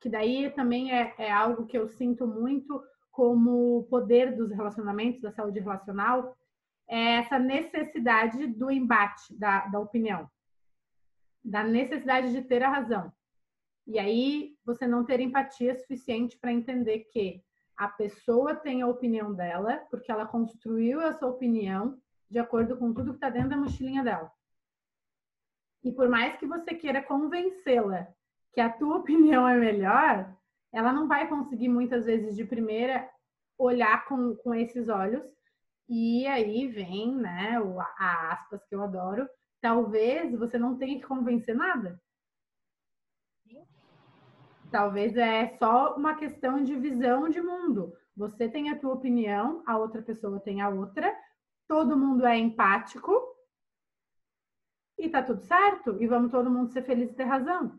que 0.00 0.08
daí 0.08 0.50
também 0.50 0.92
é, 0.92 1.14
é 1.18 1.32
algo 1.32 1.66
que 1.66 1.76
eu 1.76 1.88
sinto 1.88 2.26
muito 2.26 2.82
como 3.10 3.84
poder 3.84 4.36
dos 4.36 4.50
relacionamentos, 4.50 5.22
da 5.22 5.32
saúde 5.32 5.58
relacional, 5.58 6.36
é 6.88 7.14
essa 7.14 7.38
necessidade 7.38 8.46
do 8.46 8.70
embate 8.70 9.34
da, 9.38 9.66
da 9.66 9.80
opinião, 9.80 10.30
da 11.46 11.62
necessidade 11.62 12.32
de 12.32 12.42
ter 12.42 12.62
a 12.62 12.68
razão. 12.68 13.12
E 13.86 14.00
aí 14.00 14.56
você 14.64 14.86
não 14.86 15.04
ter 15.04 15.20
empatia 15.20 15.78
suficiente 15.78 16.36
para 16.36 16.52
entender 16.52 17.00
que 17.12 17.40
a 17.76 17.86
pessoa 17.88 18.54
tem 18.54 18.82
a 18.82 18.88
opinião 18.88 19.32
dela, 19.32 19.76
porque 19.88 20.10
ela 20.10 20.26
construiu 20.26 21.00
essa 21.00 21.24
opinião 21.26 21.96
de 22.28 22.40
acordo 22.40 22.76
com 22.76 22.92
tudo 22.92 23.10
que 23.10 23.18
está 23.18 23.30
dentro 23.30 23.50
da 23.50 23.56
mochilinha 23.56 24.02
dela. 24.02 24.32
E 25.84 25.92
por 25.92 26.08
mais 26.08 26.36
que 26.36 26.46
você 26.46 26.74
queira 26.74 27.00
convencê-la 27.00 28.08
que 28.52 28.60
a 28.60 28.72
tua 28.72 28.96
opinião 28.98 29.46
é 29.46 29.56
melhor, 29.56 30.34
ela 30.72 30.92
não 30.92 31.06
vai 31.06 31.28
conseguir 31.28 31.68
muitas 31.68 32.06
vezes 32.06 32.34
de 32.34 32.44
primeira 32.44 33.08
olhar 33.56 34.04
com, 34.06 34.34
com 34.36 34.52
esses 34.52 34.88
olhos. 34.88 35.24
E 35.88 36.26
aí 36.26 36.66
vem, 36.66 37.14
né, 37.14 37.60
o, 37.60 37.80
a 37.80 38.32
aspas 38.32 38.64
que 38.66 38.74
eu 38.74 38.82
adoro. 38.82 39.28
Talvez 39.66 40.32
você 40.38 40.56
não 40.56 40.78
tenha 40.78 40.96
que 40.96 41.04
convencer 41.04 41.52
nada. 41.52 42.00
Talvez 44.70 45.16
é 45.16 45.56
só 45.58 45.96
uma 45.96 46.14
questão 46.14 46.62
de 46.62 46.76
visão 46.76 47.28
de 47.28 47.40
mundo. 47.40 47.92
Você 48.16 48.48
tem 48.48 48.70
a 48.70 48.78
tua 48.78 48.94
opinião, 48.94 49.64
a 49.66 49.76
outra 49.76 50.00
pessoa 50.00 50.38
tem 50.38 50.60
a 50.60 50.68
outra. 50.68 51.12
Todo 51.66 51.98
mundo 51.98 52.24
é 52.24 52.38
empático. 52.38 53.12
E 54.96 55.08
tá 55.08 55.20
tudo 55.20 55.42
certo. 55.42 56.00
E 56.00 56.06
vamos 56.06 56.30
todo 56.30 56.48
mundo 56.48 56.70
ser 56.72 56.84
feliz 56.84 57.10
e 57.10 57.14
ter 57.14 57.24
razão. 57.24 57.76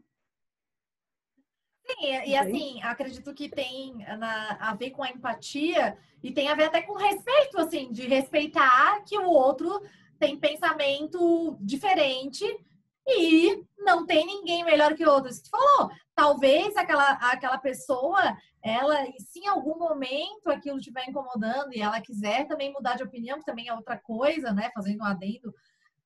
Sim, 1.85 2.05
e, 2.25 2.35
assim, 2.35 2.81
acredito 2.83 3.33
que 3.33 3.47
tem 3.47 3.93
na, 4.17 4.57
a 4.59 4.75
ver 4.75 4.91
com 4.91 5.03
a 5.03 5.09
empatia 5.09 5.97
e 6.21 6.33
tem 6.33 6.49
a 6.49 6.55
ver 6.55 6.65
até 6.65 6.81
com 6.81 6.97
respeito, 6.97 7.57
assim, 7.59 7.89
de 7.93 8.05
respeitar 8.09 9.05
que 9.05 9.17
o 9.17 9.29
outro 9.29 9.81
tem 10.17 10.39
pensamento 10.39 11.57
diferente 11.61 12.45
e 13.07 13.63
não 13.77 14.05
tem 14.05 14.25
ninguém 14.25 14.63
melhor 14.65 14.93
que 14.95 15.05
outro. 15.05 15.31
Você 15.31 15.49
falou, 15.49 15.89
talvez 16.13 16.75
aquela, 16.75 17.11
aquela 17.31 17.57
pessoa, 17.57 18.19
ela, 18.61 19.05
se 19.17 19.39
em 19.39 19.47
algum 19.47 19.77
momento 19.77 20.49
aquilo 20.49 20.77
estiver 20.77 21.07
incomodando 21.07 21.73
e 21.73 21.81
ela 21.81 22.01
quiser 22.01 22.47
também 22.47 22.73
mudar 22.73 22.95
de 22.95 23.03
opinião, 23.03 23.39
que 23.39 23.45
também 23.45 23.69
é 23.69 23.73
outra 23.73 23.97
coisa, 23.97 24.51
né? 24.51 24.69
Fazendo 24.73 25.01
um 25.01 25.05
adendo, 25.05 25.53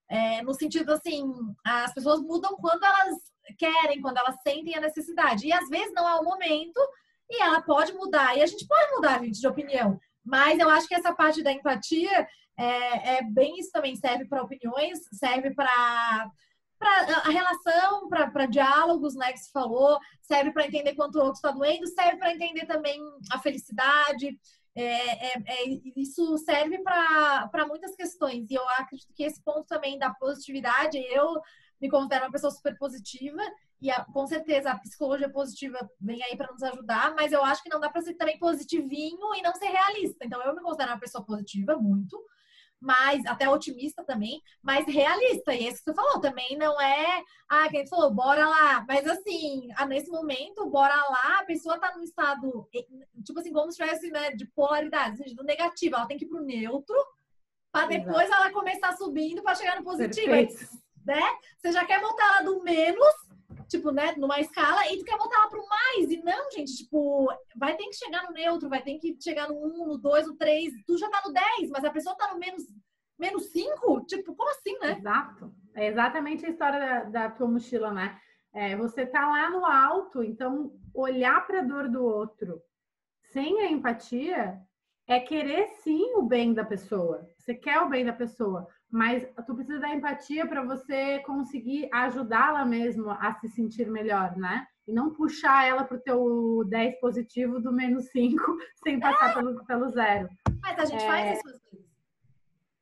é, 0.07 0.41
no 0.43 0.53
sentido 0.53 0.91
assim, 0.91 1.33
as 1.65 1.93
pessoas 1.93 2.21
mudam 2.21 2.55
quando 2.57 2.83
elas 2.83 3.15
querem, 3.57 4.01
quando 4.01 4.17
elas 4.17 4.35
sentem 4.43 4.75
a 4.75 4.81
necessidade. 4.81 5.47
E 5.47 5.53
às 5.53 5.69
vezes 5.69 5.93
não 5.93 6.07
é 6.07 6.15
o 6.15 6.23
momento 6.23 6.79
e 7.29 7.41
ela 7.41 7.61
pode 7.61 7.93
mudar. 7.93 8.37
E 8.37 8.43
a 8.43 8.45
gente 8.45 8.67
pode 8.67 8.91
mudar, 8.91 9.23
gente, 9.23 9.39
de 9.39 9.47
opinião. 9.47 9.99
Mas 10.23 10.59
eu 10.59 10.69
acho 10.69 10.87
que 10.87 10.93
essa 10.93 11.15
parte 11.15 11.41
da 11.41 11.51
empatia 11.51 12.27
é, 12.61 13.17
é 13.17 13.23
bem 13.23 13.57
isso 13.57 13.71
também. 13.71 13.95
Serve 13.95 14.25
para 14.25 14.43
opiniões, 14.43 14.99
serve 15.13 15.51
para 15.53 16.31
a 16.81 17.29
relação, 17.29 18.09
para 18.09 18.45
diálogos, 18.45 19.15
né, 19.15 19.31
que 19.31 19.39
se 19.39 19.51
falou, 19.51 19.99
serve 20.21 20.51
para 20.51 20.65
entender 20.65 20.95
quanto 20.95 21.15
o 21.15 21.19
outro 21.19 21.35
está 21.35 21.51
doendo, 21.51 21.85
serve 21.87 22.17
para 22.17 22.33
entender 22.33 22.65
também 22.65 22.99
a 23.31 23.39
felicidade. 23.39 24.39
É, 24.73 25.27
é, 25.27 25.43
é, 25.45 25.63
isso 25.95 26.37
serve 26.39 26.79
para 26.79 27.67
muitas 27.67 27.95
questões. 27.95 28.49
E 28.49 28.55
eu 28.55 28.67
acredito 28.77 29.13
que 29.13 29.23
esse 29.23 29.41
ponto 29.43 29.65
também 29.65 29.97
da 29.99 30.13
positividade, 30.13 30.97
eu 30.97 31.41
me 31.79 31.89
considero 31.89 32.25
uma 32.25 32.31
pessoa 32.31 32.51
super 32.51 32.77
positiva 32.77 33.41
e 33.81 33.89
a, 33.89 34.05
com 34.05 34.27
certeza 34.27 34.71
a 34.71 34.79
psicologia 34.79 35.29
positiva 35.29 35.77
vem 35.99 36.23
aí 36.23 36.37
para 36.37 36.51
nos 36.51 36.61
ajudar, 36.61 37.15
mas 37.15 37.31
eu 37.31 37.43
acho 37.43 37.63
que 37.63 37.69
não 37.69 37.79
dá 37.79 37.89
para 37.89 38.01
ser 38.01 38.13
também 38.13 38.37
positivinho 38.37 39.33
e 39.35 39.41
não 39.41 39.53
ser 39.55 39.65
realista. 39.65 40.23
Então 40.23 40.41
eu 40.43 40.55
me 40.55 40.61
considero 40.61 40.91
uma 40.91 40.99
pessoa 40.99 41.25
positiva 41.25 41.75
muito, 41.75 42.23
mais, 42.81 43.23
até 43.27 43.47
otimista 43.47 44.03
também, 44.03 44.41
mais 44.61 44.85
realista. 44.87 45.53
E 45.53 45.65
é 45.65 45.69
isso 45.69 45.77
que 45.77 45.91
você 45.91 45.93
falou, 45.93 46.19
também 46.19 46.57
não 46.57 46.81
é, 46.81 47.23
ah, 47.47 47.69
quem 47.69 47.87
falou, 47.87 48.11
bora 48.11 48.47
lá. 48.47 48.83
Mas 48.87 49.07
assim, 49.07 49.69
nesse 49.87 50.09
momento, 50.09 50.69
bora 50.69 50.95
lá, 50.95 51.39
a 51.39 51.45
pessoa 51.45 51.79
tá 51.79 51.95
num 51.95 52.03
estado, 52.03 52.67
tipo 53.23 53.39
assim, 53.39 53.53
como 53.53 53.71
se 53.71 53.77
tivesse, 53.77 54.09
né, 54.09 54.31
de 54.31 54.45
polaridade, 54.47 55.17
seja, 55.17 55.35
do 55.35 55.43
negativo, 55.43 55.95
ela 55.95 56.07
tem 56.07 56.17
que 56.17 56.25
ir 56.25 56.27
pro 56.27 56.43
neutro, 56.43 56.95
para 57.71 57.87
depois 57.87 58.25
Exato. 58.25 58.41
ela 58.41 58.51
começar 58.51 58.97
subindo 58.97 59.43
para 59.43 59.55
chegar 59.55 59.77
no 59.77 59.83
positivo. 59.83 60.33
Aí, 60.33 60.49
né? 61.05 61.21
Você 61.57 61.71
já 61.71 61.85
quer 61.85 62.01
voltar 62.01 62.25
ela 62.25 62.41
do 62.41 62.63
menos 62.63 63.30
tipo, 63.71 63.91
né, 63.91 64.13
numa 64.17 64.39
escala, 64.39 64.85
e 64.91 64.97
tu 64.97 65.05
quer 65.05 65.17
voltar 65.17 65.39
lá 65.39 65.47
pro 65.47 65.65
mais. 65.67 66.11
E 66.11 66.21
não, 66.21 66.51
gente, 66.51 66.75
tipo, 66.75 67.27
vai 67.55 67.75
ter 67.75 67.85
que 67.85 67.95
chegar 67.95 68.23
no 68.23 68.33
neutro, 68.33 68.69
vai 68.69 68.81
ter 68.81 68.99
que 68.99 69.17
chegar 69.19 69.47
no 69.47 69.55
1, 69.55 69.87
no 69.87 69.97
2, 69.97 70.27
no 70.27 70.35
3. 70.35 70.73
Tu 70.85 70.97
já 70.97 71.09
tá 71.09 71.21
no 71.25 71.33
10, 71.33 71.69
mas 71.71 71.85
a 71.85 71.89
pessoa 71.89 72.15
tá 72.15 72.33
no 72.33 72.39
menos, 72.39 72.63
menos 73.17 73.51
5? 73.51 74.05
Tipo, 74.05 74.35
como 74.35 74.49
assim, 74.51 74.77
né? 74.79 74.97
Exato. 74.99 75.53
É 75.73 75.87
exatamente 75.87 76.45
a 76.45 76.49
história 76.49 76.79
da, 76.79 77.03
da 77.05 77.29
tua 77.31 77.47
mochila, 77.47 77.91
né? 77.93 78.19
É, 78.53 78.75
você 78.75 79.05
tá 79.05 79.25
lá 79.29 79.49
no 79.49 79.65
alto, 79.65 80.21
então 80.21 80.77
olhar 80.93 81.47
para 81.47 81.59
a 81.59 81.63
dor 81.63 81.87
do 81.87 82.03
outro 82.03 82.61
sem 83.31 83.61
a 83.61 83.71
empatia 83.71 84.59
é 85.07 85.19
querer 85.19 85.67
sim 85.83 86.15
o 86.15 86.23
bem 86.23 86.53
da 86.53 86.65
pessoa. 86.65 87.25
Você 87.37 87.55
quer 87.55 87.79
o 87.79 87.89
bem 87.89 88.03
da 88.03 88.13
pessoa, 88.13 88.67
mas 88.91 89.25
tu 89.45 89.55
precisa 89.55 89.79
da 89.79 89.95
empatia 89.95 90.45
para 90.45 90.63
você 90.63 91.19
conseguir 91.19 91.89
ajudá-la 91.93 92.65
mesmo 92.65 93.09
a 93.09 93.33
se 93.35 93.47
sentir 93.47 93.89
melhor, 93.89 94.35
né? 94.35 94.67
E 94.85 94.91
não 94.91 95.13
puxar 95.13 95.65
ela 95.65 95.85
pro 95.85 96.01
teu 96.01 96.65
10 96.67 96.99
positivo 96.99 97.61
do 97.61 97.71
menos 97.71 98.09
5 98.09 98.35
sem 98.83 98.99
passar 98.99 99.31
é. 99.31 99.33
pelo, 99.33 99.65
pelo 99.65 99.89
zero. 99.89 100.29
Mas 100.61 100.77
a 100.77 100.85
gente 100.85 101.03
é... 101.03 101.07
faz 101.07 101.37
isso 101.37 101.47
às 101.47 101.61
vezes. 101.61 101.91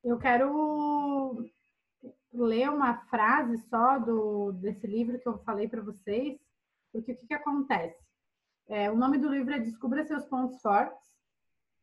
Eu 0.02 0.18
quero 0.18 1.46
ler 2.32 2.70
uma 2.70 2.94
frase 3.06 3.58
só 3.68 3.98
do, 3.98 4.52
desse 4.52 4.86
livro 4.86 5.18
que 5.18 5.28
eu 5.28 5.38
falei 5.38 5.68
para 5.68 5.82
vocês, 5.82 6.40
porque 6.92 7.12
o 7.12 7.16
que, 7.16 7.26
que 7.26 7.34
acontece? 7.34 8.02
É, 8.66 8.90
o 8.90 8.96
nome 8.96 9.18
do 9.18 9.28
livro 9.28 9.54
é 9.54 9.58
Descubra 9.58 10.04
Seus 10.04 10.24
Pontos 10.24 10.60
Fortes. 10.60 10.98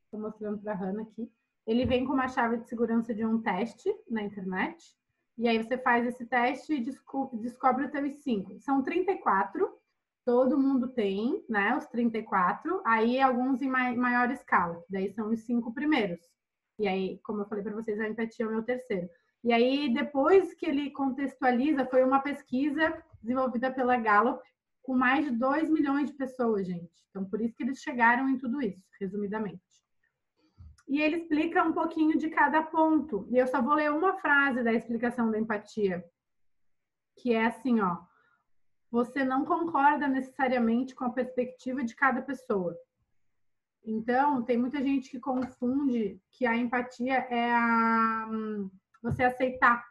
Estou 0.03 0.19
mostrando 0.19 0.57
para 0.59 0.73
a 0.73 0.75
Hanna 0.75 1.03
aqui. 1.03 1.31
Ele 1.67 1.85
vem 1.85 2.05
com 2.05 2.13
uma 2.13 2.29
chave 2.29 2.55
de 2.57 2.67
segurança 2.69 3.13
de 3.13 3.25
um 3.25 3.41
teste 3.41 3.93
na 4.09 4.23
internet. 4.23 4.95
E 5.37 5.49
aí 5.49 5.61
você 5.61 5.77
faz 5.77 6.07
esse 6.07 6.25
teste 6.25 6.73
e 6.73 6.79
descobre 6.79 7.83
os 7.83 7.91
teus 7.91 8.15
cinco. 8.23 8.57
São 8.57 8.81
34, 8.81 9.69
todo 10.23 10.57
mundo 10.57 10.87
tem, 10.87 11.43
né? 11.49 11.75
Os 11.75 11.85
34. 11.87 12.81
Aí 12.85 13.19
alguns 13.19 13.61
em 13.61 13.69
maior 13.69 14.31
escala, 14.31 14.81
daí 14.89 15.11
são 15.11 15.29
os 15.29 15.41
cinco 15.41 15.73
primeiros. 15.73 16.21
E 16.79 16.87
aí, 16.87 17.19
como 17.19 17.41
eu 17.41 17.47
falei 17.47 17.63
para 17.65 17.75
vocês, 17.75 17.99
a 17.99 18.07
empatia 18.07 18.45
é 18.45 18.47
o 18.47 18.51
meu 18.51 18.63
terceiro. 18.63 19.09
E 19.43 19.51
aí, 19.51 19.93
depois 19.93 20.53
que 20.53 20.65
ele 20.65 20.91
contextualiza, 20.91 21.85
foi 21.85 22.03
uma 22.03 22.21
pesquisa 22.21 23.03
desenvolvida 23.21 23.71
pela 23.71 23.97
Gallup 23.97 24.41
com 24.81 24.95
mais 24.95 25.25
de 25.25 25.31
2 25.31 25.69
milhões 25.69 26.09
de 26.09 26.15
pessoas, 26.15 26.65
gente. 26.65 27.05
Então, 27.09 27.25
por 27.25 27.41
isso 27.41 27.55
que 27.55 27.63
eles 27.63 27.81
chegaram 27.81 28.29
em 28.29 28.37
tudo 28.37 28.61
isso, 28.61 28.81
resumidamente 28.99 29.67
e 30.87 31.01
ele 31.01 31.17
explica 31.17 31.63
um 31.63 31.73
pouquinho 31.73 32.17
de 32.17 32.29
cada 32.29 32.63
ponto. 32.63 33.27
E 33.29 33.37
eu 33.37 33.45
só 33.47 33.61
vou 33.61 33.73
ler 33.73 33.91
uma 33.91 34.13
frase 34.17 34.63
da 34.63 34.73
explicação 34.73 35.29
da 35.29 35.37
empatia, 35.37 36.03
que 37.17 37.33
é 37.33 37.45
assim, 37.45 37.81
ó: 37.81 37.97
você 38.89 39.25
não 39.25 39.43
concorda 39.43 40.07
necessariamente 40.07 40.95
com 40.95 41.03
a 41.03 41.11
perspectiva 41.11 41.83
de 41.83 41.93
cada 41.95 42.21
pessoa. 42.21 42.75
Então, 43.83 44.43
tem 44.43 44.57
muita 44.57 44.81
gente 44.81 45.09
que 45.09 45.19
confunde 45.19 46.21
que 46.31 46.45
a 46.45 46.55
empatia 46.55 47.15
é 47.29 47.51
a 47.53 48.27
você 49.01 49.23
aceitar. 49.23 49.85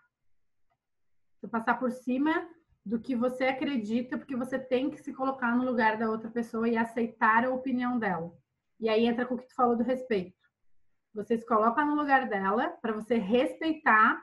Você 1.35 1.49
passar 1.49 1.79
por 1.79 1.91
cima 1.91 2.49
do 2.85 3.01
que 3.01 3.17
você 3.17 3.45
acredita, 3.45 4.17
porque 4.17 4.37
você 4.37 4.59
tem 4.59 4.91
que 4.91 4.99
se 4.99 5.13
colocar 5.13 5.57
no 5.57 5.65
lugar 5.65 5.97
da 5.99 6.09
outra 6.09 6.31
pessoa 6.31 6.69
e 6.69 6.77
aceitar 6.77 7.45
a 7.45 7.51
opinião 7.51 7.99
dela. 7.99 8.33
E 8.79 8.89
aí 8.89 9.07
entra 9.07 9.27
com 9.27 9.35
o 9.35 9.39
que 9.39 9.49
tu 9.49 9.55
falou 9.55 9.77
do 9.77 9.83
respeito. 9.83 10.46
Você 11.17 11.39
se 11.39 11.47
coloca 11.47 11.83
no 11.83 11.95
lugar 11.95 12.29
dela 12.29 12.69
para 12.83 12.93
você 12.93 13.17
respeitar 13.17 14.23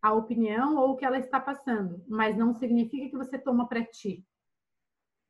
a 0.00 0.14
opinião 0.14 0.74
ou 0.76 0.92
o 0.92 0.96
que 0.96 1.04
ela 1.04 1.18
está 1.18 1.38
passando, 1.38 2.02
mas 2.08 2.34
não 2.34 2.54
significa 2.54 3.10
que 3.10 3.16
você 3.16 3.38
toma 3.38 3.68
para 3.68 3.84
ti. 3.84 4.26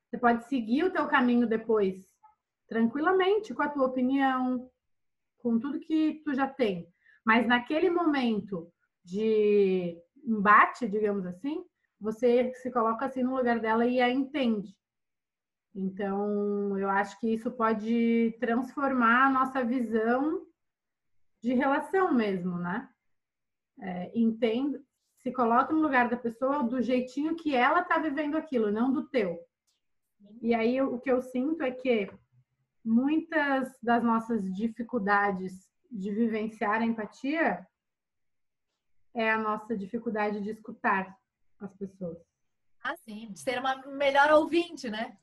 Você 0.07 0.17
pode 0.17 0.45
seguir 0.45 0.85
o 0.85 0.93
teu 0.93 1.09
caminho 1.09 1.49
depois, 1.49 2.09
tranquilamente, 2.69 3.53
com 3.53 3.63
a 3.63 3.69
tua 3.69 3.87
opinião, 3.87 4.71
com 5.39 5.59
tudo 5.59 5.81
que 5.81 6.23
tu 6.25 6.33
já 6.33 6.47
tem. 6.47 6.89
Mas 7.25 7.45
naquele 7.45 7.91
momento 7.91 8.73
de 9.03 10.01
embate, 10.25 10.89
digamos 10.89 11.27
assim, 11.27 11.65
você 12.01 12.55
se 12.55 12.71
coloca 12.71 13.07
assim 13.07 13.25
no 13.25 13.35
lugar 13.35 13.59
dela 13.59 13.85
e 13.85 14.01
a 14.01 14.09
entende. 14.09 14.77
Então, 15.75 16.79
eu 16.79 16.89
acho 16.89 17.19
que 17.19 17.35
isso 17.35 17.51
pode 17.51 18.37
transformar 18.39 19.27
a 19.27 19.31
nossa 19.31 19.65
visão 19.65 20.47
de 21.45 21.53
relação 21.53 22.11
mesmo, 22.15 22.59
né? 22.59 22.89
É, 23.79 24.11
entende, 24.19 24.83
se 25.19 25.31
coloca 25.31 25.75
no 25.75 25.81
lugar 25.81 26.09
da 26.09 26.17
pessoa 26.17 26.63
do 26.63 26.81
jeitinho 26.81 27.37
que 27.37 27.55
ela 27.55 27.81
está 27.81 27.99
vivendo 27.99 28.37
aquilo, 28.37 28.73
não 28.73 28.91
do 28.91 29.07
teu. 29.09 29.39
E 30.41 30.55
aí 30.55 30.81
o 30.81 30.99
que 30.99 31.11
eu 31.11 31.21
sinto 31.21 31.63
é 31.63 31.71
que 31.71 32.11
muitas 32.83 33.79
das 33.83 34.03
nossas 34.03 34.43
dificuldades 34.55 35.71
de 35.91 36.11
vivenciar 36.11 36.81
a 36.81 36.87
empatia 36.87 37.67
é 39.13 39.31
a 39.31 39.39
nossa 39.39 39.77
dificuldade 39.77 40.41
de 40.41 40.51
escutar 40.51 41.15
as 41.61 41.75
pessoas. 41.75 42.19
Ah, 42.83 42.97
sim, 42.97 43.31
de 43.31 43.39
ser 43.39 43.59
uma 43.59 43.87
melhor 43.87 44.31
ouvinte, 44.33 44.89
né? 44.89 45.19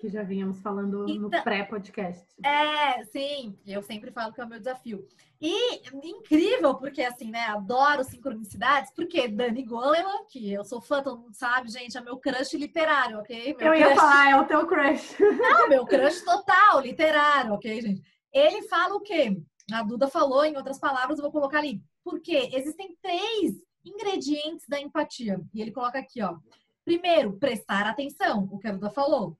Que 0.00 0.08
já 0.08 0.22
vínhamos 0.22 0.58
falando 0.60 1.04
então, 1.06 1.28
no 1.28 1.30
pré-podcast. 1.44 2.26
É, 2.42 3.04
sim, 3.04 3.56
eu 3.66 3.82
sempre 3.82 4.10
falo 4.10 4.32
que 4.32 4.40
é 4.40 4.44
o 4.44 4.48
meu 4.48 4.58
desafio. 4.58 5.06
E 5.38 5.82
incrível, 6.02 6.74
porque 6.74 7.02
assim, 7.02 7.30
né, 7.30 7.46
adoro 7.46 8.02
sincronicidades, 8.02 8.90
porque 8.94 9.28
Dani 9.28 9.62
Goleman, 9.62 10.24
que 10.28 10.50
eu 10.50 10.64
sou 10.64 10.80
fã, 10.80 11.02
todo 11.02 11.20
mundo 11.20 11.34
sabe, 11.34 11.70
gente, 11.70 11.96
é 11.96 12.00
meu 12.00 12.16
crush 12.16 12.54
literário, 12.54 13.18
ok? 13.18 13.54
Meu 13.58 13.68
eu 13.68 13.74
ia 13.74 13.94
falar, 13.94 14.30
é 14.30 14.36
o 14.36 14.46
teu 14.46 14.66
crush. 14.66 15.16
Não, 15.20 15.68
meu 15.68 15.84
crush 15.84 16.24
total, 16.24 16.80
literário, 16.80 17.52
ok, 17.52 17.80
gente? 17.82 18.02
Ele 18.32 18.62
fala 18.62 18.94
o 18.94 19.00
quê? 19.00 19.38
A 19.70 19.82
Duda 19.82 20.08
falou, 20.08 20.44
em 20.44 20.56
outras 20.56 20.78
palavras, 20.78 21.18
eu 21.18 21.22
vou 21.22 21.32
colocar 21.32 21.58
ali. 21.58 21.82
Porque 22.02 22.50
existem 22.54 22.96
três 23.02 23.62
ingredientes 23.84 24.66
da 24.66 24.80
empatia. 24.80 25.40
E 25.54 25.60
ele 25.60 25.70
coloca 25.72 25.98
aqui, 25.98 26.22
ó. 26.22 26.36
Primeiro, 26.84 27.34
prestar 27.34 27.86
atenção, 27.86 28.48
o 28.50 28.58
que 28.58 28.66
a 28.66 28.72
Duda 28.72 28.90
falou 28.90 29.36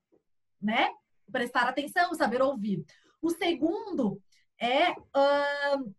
né? 0.61 0.91
Prestar 1.31 1.69
atenção, 1.69 2.15
saber 2.15 2.43
ouvir. 2.43 2.85
O 3.23 3.31
segundo 3.31 4.21
é. 4.61 4.93
Uh... 4.93 5.95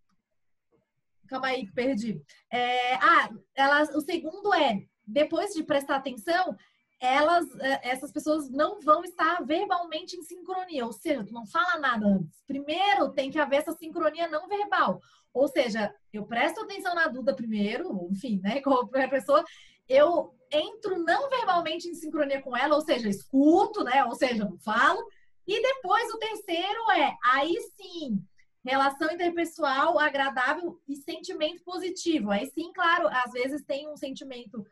Calma 1.27 1.47
aí, 1.47 1.69
perdi. 1.71 2.21
É... 2.51 2.95
Ah, 2.95 3.29
elas, 3.55 3.95
o 3.95 4.01
segundo 4.01 4.53
é, 4.53 4.83
depois 5.05 5.53
de 5.53 5.63
prestar 5.63 5.95
atenção, 5.95 6.55
elas, 7.01 7.47
é, 7.59 7.89
essas 7.89 8.11
pessoas 8.11 8.49
não 8.51 8.79
vão 8.79 9.03
estar 9.03 9.43
verbalmente 9.43 10.15
em 10.15 10.21
sincronia, 10.21 10.85
ou 10.85 10.93
seja, 10.93 11.25
tu 11.25 11.33
não 11.33 11.47
fala 11.47 11.79
nada 11.79 12.05
antes. 12.05 12.43
Primeiro 12.45 13.11
tem 13.11 13.31
que 13.31 13.39
haver 13.39 13.57
essa 13.57 13.71
sincronia 13.71 14.27
não 14.27 14.47
verbal. 14.47 15.01
Ou 15.33 15.47
seja, 15.47 15.93
eu 16.13 16.25
presto 16.25 16.61
atenção 16.61 16.93
na 16.93 17.07
Duda 17.07 17.33
primeiro, 17.33 18.07
enfim, 18.11 18.39
né? 18.43 18.61
Qualquer 18.61 19.09
pessoa, 19.09 19.43
eu 19.91 20.33
entro 20.51 20.97
não 21.03 21.29
verbalmente 21.29 21.87
em 21.87 21.93
sincronia 21.93 22.41
com 22.41 22.55
ela, 22.55 22.75
ou 22.75 22.81
seja, 22.81 23.09
escuto, 23.09 23.83
né? 23.83 24.03
Ou 24.05 24.15
seja, 24.15 24.47
falo. 24.63 25.05
E 25.47 25.61
depois 25.61 26.13
o 26.13 26.17
terceiro 26.17 26.91
é, 26.91 27.15
aí 27.23 27.55
sim, 27.75 28.23
relação 28.63 29.11
interpessoal 29.11 29.99
agradável 29.99 30.79
e 30.87 30.95
sentimento 30.95 31.63
positivo. 31.63 32.31
Aí 32.31 32.47
sim, 32.47 32.71
claro, 32.73 33.07
às 33.07 33.31
vezes 33.31 33.63
tem 33.63 33.89
um 33.89 33.97
sentimento 33.97 34.65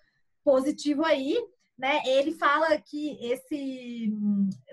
positivo 0.43 1.03
aí, 1.03 1.37
né? 1.77 2.01
Ele 2.05 2.33
fala 2.33 2.79
que 2.79 3.17
esse, 3.21 4.13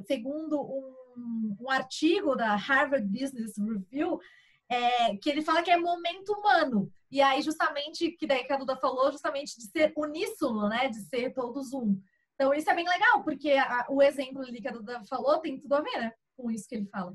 segundo 0.06 0.60
um, 0.60 1.56
um 1.60 1.70
artigo 1.70 2.36
da 2.36 2.54
Harvard 2.56 3.06
Business 3.06 3.56
Review, 3.56 4.20
é, 4.68 5.16
que 5.16 5.30
ele 5.30 5.42
fala 5.42 5.62
que 5.62 5.70
é 5.70 5.76
momento 5.76 6.32
humano. 6.32 6.92
E 7.10 7.20
aí, 7.20 7.40
justamente, 7.40 8.10
que 8.12 8.26
daí 8.26 8.44
que 8.44 8.52
a 8.52 8.56
Duda 8.56 8.76
falou, 8.76 9.12
justamente 9.12 9.56
de 9.56 9.66
ser 9.70 9.92
uníssono, 9.96 10.68
né? 10.68 10.88
De 10.88 11.00
ser 11.00 11.32
todos 11.32 11.72
um. 11.72 12.00
Então, 12.34 12.52
isso 12.52 12.68
é 12.68 12.74
bem 12.74 12.86
legal, 12.86 13.22
porque 13.22 13.52
a, 13.52 13.86
o 13.88 14.02
exemplo 14.02 14.42
ali 14.42 14.60
que 14.60 14.68
a 14.68 14.72
Duda 14.72 15.02
falou 15.08 15.38
tem 15.38 15.58
tudo 15.58 15.74
a 15.74 15.80
ver, 15.80 15.98
né? 15.98 16.12
Com 16.36 16.50
isso 16.50 16.68
que 16.68 16.74
ele 16.74 16.86
fala. 16.86 17.14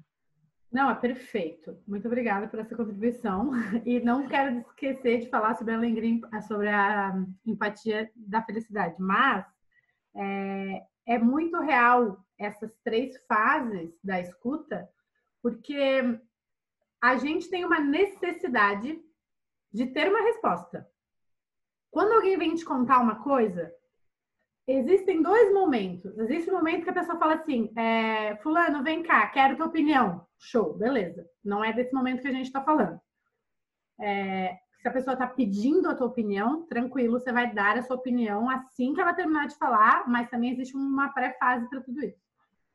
Não, 0.71 0.89
é 0.89 0.95
perfeito. 0.95 1.77
Muito 1.85 2.07
obrigada 2.07 2.47
por 2.47 2.59
essa 2.59 2.75
contribuição. 2.75 3.51
E 3.85 3.99
não 3.99 4.27
quero 4.27 4.59
esquecer 4.59 5.19
de 5.19 5.29
falar 5.29 5.55
sobre 5.55 5.73
a 5.73 6.41
sobre 6.41 6.69
a 6.69 7.13
empatia 7.45 8.09
da 8.15 8.41
felicidade. 8.41 8.95
Mas 8.97 9.45
é, 10.15 10.81
é 11.05 11.17
muito 11.19 11.59
real 11.59 12.25
essas 12.39 12.73
três 12.83 13.15
fases 13.27 13.93
da 14.03 14.19
escuta, 14.19 14.89
porque 15.43 16.19
a 17.01 17.17
gente 17.17 17.49
tem 17.49 17.65
uma 17.65 17.79
necessidade 17.79 19.01
de 19.73 19.85
ter 19.87 20.09
uma 20.09 20.21
resposta. 20.21 20.87
Quando 21.89 22.13
alguém 22.13 22.37
vem 22.37 22.55
te 22.55 22.63
contar 22.63 22.99
uma 22.99 23.23
coisa, 23.23 23.73
existem 24.67 25.21
dois 25.21 25.53
momentos. 25.53 26.17
Existe 26.19 26.49
o 26.49 26.53
um 26.53 26.57
momento 26.57 26.83
que 26.83 26.89
a 26.89 26.93
pessoa 26.93 27.17
fala 27.17 27.33
assim: 27.33 27.73
é, 27.75 28.35
Fulano, 28.37 28.83
vem 28.83 29.03
cá, 29.03 29.27
quero 29.27 29.57
tua 29.57 29.65
opinião. 29.65 30.25
Show, 30.37 30.73
beleza. 30.73 31.27
Não 31.43 31.63
é 31.63 31.73
desse 31.73 31.93
momento 31.93 32.21
que 32.21 32.27
a 32.27 32.33
gente 32.33 32.47
está 32.47 32.63
falando. 32.63 32.99
É, 33.99 34.57
se 34.81 34.87
a 34.87 34.91
pessoa 34.91 35.13
está 35.13 35.27
pedindo 35.27 35.89
a 35.89 35.95
tua 35.95 36.07
opinião, 36.07 36.65
tranquilo, 36.65 37.19
você 37.19 37.31
vai 37.31 37.53
dar 37.53 37.77
a 37.77 37.83
sua 37.83 37.95
opinião 37.95 38.49
assim 38.49 38.93
que 38.93 39.01
ela 39.01 39.13
terminar 39.13 39.47
de 39.47 39.55
falar, 39.55 40.07
mas 40.07 40.29
também 40.29 40.51
existe 40.51 40.75
uma 40.75 41.09
pré-fase 41.09 41.69
para 41.69 41.81
tudo 41.81 42.03
isso. 42.03 42.19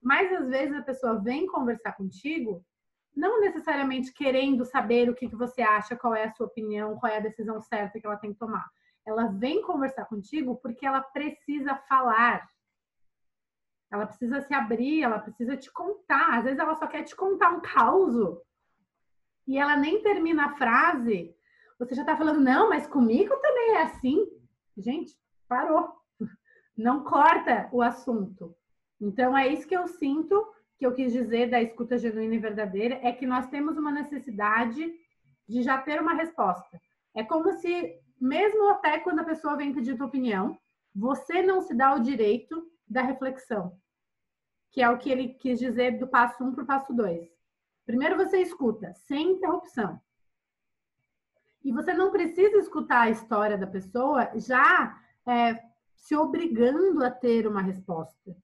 Mas 0.01 0.33
às 0.33 0.49
vezes 0.49 0.77
a 0.77 0.83
pessoa 0.83 1.21
vem 1.21 1.47
conversar 1.47 1.97
contigo, 1.97 2.65
não 3.17 3.41
necessariamente 3.41 4.13
querendo 4.13 4.65
saber 4.65 5.09
o 5.09 5.15
que, 5.15 5.29
que 5.29 5.37
você 5.37 5.63
acha, 5.63 5.97
qual 5.97 6.15
é 6.15 6.25
a 6.25 6.33
sua 6.33 6.47
opinião, 6.47 6.97
qual 6.99 7.11
é 7.11 7.17
a 7.17 7.21
decisão 7.21 7.61
certa 7.61 7.99
que 7.99 8.07
ela 8.07 8.17
tem 8.17 8.33
que 8.33 8.39
tomar 8.39 8.67
ela 9.07 9.29
vem 9.29 9.63
conversar 9.63 10.05
contigo 10.07 10.57
porque 10.57 10.85
ela 10.85 11.01
precisa 11.01 11.77
falar. 11.89 12.47
Ela 13.91 14.05
precisa 14.05 14.41
se 14.41 14.53
abrir, 14.53 15.05
ela 15.05 15.21
precisa 15.21 15.57
te 15.57 15.73
contar. 15.73 16.39
Às 16.39 16.45
vezes 16.45 16.59
ela 16.59 16.75
só 16.75 16.89
quer 16.89 17.05
te 17.05 17.15
contar 17.15 17.51
um 17.51 17.61
caos. 17.61 18.37
E 19.47 19.57
ela 19.57 19.77
nem 19.77 20.03
termina 20.03 20.47
a 20.47 20.57
frase. 20.57 21.33
Você 21.79 21.95
já 21.95 22.05
tá 22.05 22.17
falando, 22.17 22.41
não, 22.41 22.69
mas 22.69 22.87
comigo 22.89 23.35
também 23.37 23.77
é 23.77 23.83
assim. 23.83 24.27
Gente, 24.77 25.17
parou. 25.49 25.95
Não 26.77 27.05
corta 27.05 27.69
o 27.73 27.81
assunto. 27.81 28.57
Então 29.01 29.39
é 29.39 29.47
isso 29.47 29.69
que 29.69 29.77
eu 29.77 29.87
sinto, 29.87 30.47
que 30.79 30.87
eu 30.87 30.95
quis 30.95 31.13
dizer 31.13 31.51
da 31.51 31.61
escuta 31.61 31.99
genuína 31.99 32.35
e 32.35 32.39
verdadeira, 32.39 33.01
é 33.03 33.13
que 33.13 33.27
nós 33.27 33.47
temos 33.49 33.77
uma 33.77 33.91
necessidade 33.91 34.93
de 35.49 35.63
já 35.63 35.79
ter 35.79 36.01
uma 36.01 36.15
resposta. 36.15 36.81
É 37.15 37.25
como 37.25 37.53
se 37.53 37.99
mesmo 38.21 38.69
até 38.71 38.99
quando 38.99 39.21
a 39.21 39.25
pessoa 39.25 39.57
vem 39.57 39.75
pedir 39.75 39.97
tua 39.97 40.07
opinião, 40.07 40.59
você 40.95 41.43
não 41.43 41.61
se 41.61 41.75
dá 41.75 41.95
o 41.95 42.01
direito 42.01 42.71
da 42.89 43.03
reflexão, 43.03 43.79
que 44.71 44.83
é 44.83 44.89
o 44.89 44.99
que 44.99 45.11
ele 45.11 45.35
quis 45.35 45.59
dizer 45.59 45.99
do 45.99 46.09
passo 46.09 46.43
1 46.43 46.47
um 46.47 46.55
para 46.55 46.65
o 46.65 46.67
passo 46.67 46.95
2. 46.95 47.29
Primeiro 47.85 48.17
você 48.17 48.39
escuta, 48.39 48.93
sem 48.95 49.33
interrupção. 49.33 50.01
E 51.63 51.73
você 51.73 51.93
não 51.93 52.11
precisa 52.11 52.57
escutar 52.59 53.03
a 53.03 53.11
história 53.11 53.59
da 53.59 53.67
pessoa 53.67 54.31
já 54.37 54.99
é, 55.27 55.63
se 55.95 56.17
obrigando 56.17 57.05
a 57.05 57.11
ter 57.11 57.47
uma 57.47 57.61
resposta. 57.61 58.37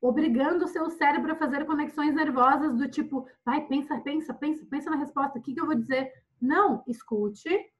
Obrigando 0.00 0.64
o 0.64 0.68
seu 0.68 0.88
cérebro 0.90 1.32
a 1.32 1.36
fazer 1.36 1.66
conexões 1.66 2.14
nervosas 2.14 2.76
do 2.76 2.88
tipo, 2.88 3.28
vai, 3.44 3.66
pensa, 3.66 4.00
pensa, 4.00 4.32
pensa, 4.32 4.66
pensa 4.66 4.90
na 4.90 4.96
resposta, 4.96 5.38
o 5.38 5.42
que, 5.42 5.52
que 5.52 5.60
eu 5.60 5.66
vou 5.66 5.74
dizer? 5.74 6.10
Não, 6.40 6.82
escute, 6.86 7.70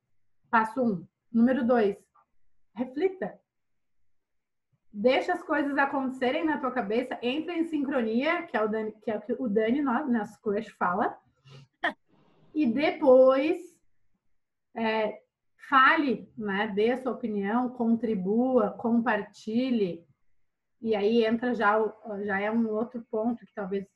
Passo 0.50 0.82
um. 0.82 1.06
Número 1.32 1.64
dois, 1.64 1.96
reflita. 2.74 3.38
Deixa 4.92 5.32
as 5.32 5.42
coisas 5.44 5.78
acontecerem 5.78 6.44
na 6.44 6.58
tua 6.58 6.72
cabeça, 6.72 7.16
entra 7.22 7.54
em 7.54 7.64
sincronia, 7.64 8.42
que 8.42 8.56
é 8.56 8.64
o 8.64 8.66
Dani, 8.66 8.92
que 9.00 9.10
é 9.10 9.16
o 9.16 9.20
que 9.20 9.32
o 9.34 9.48
Dani, 9.48 9.80
nosso 9.80 10.40
crush, 10.42 10.68
fala. 10.70 11.16
E 12.52 12.66
depois 12.66 13.60
é, 14.74 15.22
fale, 15.68 16.28
né? 16.36 16.66
Dê 16.74 16.90
a 16.90 17.00
sua 17.00 17.12
opinião, 17.12 17.68
contribua, 17.70 18.72
compartilhe. 18.72 20.04
E 20.80 20.94
aí 20.94 21.24
entra 21.24 21.54
já, 21.54 21.78
já 22.22 22.40
é 22.40 22.50
um 22.50 22.68
outro 22.70 23.04
ponto 23.10 23.44
que 23.44 23.54
talvez 23.54 23.86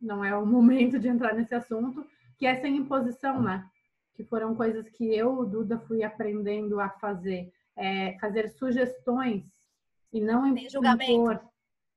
não 0.00 0.24
é 0.24 0.36
o 0.36 0.44
momento 0.46 0.98
de 0.98 1.08
entrar 1.08 1.34
nesse 1.34 1.54
assunto, 1.54 2.06
que 2.36 2.46
é 2.46 2.56
sem 2.60 2.76
imposição, 2.76 3.42
né? 3.42 3.68
que 4.18 4.24
foram 4.24 4.52
coisas 4.52 4.88
que 4.88 5.14
eu, 5.14 5.46
Duda, 5.46 5.78
fui 5.78 6.02
aprendendo 6.02 6.80
a 6.80 6.88
fazer. 6.88 7.52
É, 7.76 8.18
fazer 8.18 8.48
sugestões 8.48 9.44
e 10.12 10.20
não 10.20 10.44
impor. 10.44 10.60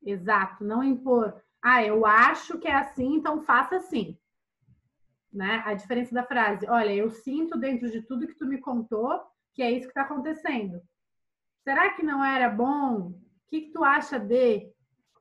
Exato, 0.04 0.64
não 0.64 0.84
impor. 0.84 1.42
Ah, 1.60 1.84
eu 1.84 2.06
acho 2.06 2.60
que 2.60 2.68
é 2.68 2.76
assim, 2.76 3.16
então 3.16 3.42
faça 3.42 3.78
assim. 3.78 4.16
Né? 5.34 5.64
A 5.66 5.74
diferença 5.74 6.14
da 6.14 6.24
frase, 6.24 6.68
olha, 6.70 6.94
eu 6.94 7.10
sinto 7.10 7.58
dentro 7.58 7.90
de 7.90 8.04
tudo 8.04 8.28
que 8.28 8.36
tu 8.36 8.46
me 8.46 8.60
contou 8.60 9.20
que 9.56 9.64
é 9.64 9.72
isso 9.72 9.88
que 9.88 9.92
está 9.92 10.04
acontecendo. 10.04 10.80
Será 11.64 11.90
que 11.94 12.04
não 12.04 12.24
era 12.24 12.50
bom? 12.50 13.20
Que, 13.52 13.62
que 13.62 13.72
tu 13.72 13.84
acha 13.84 14.18
de? 14.18 14.72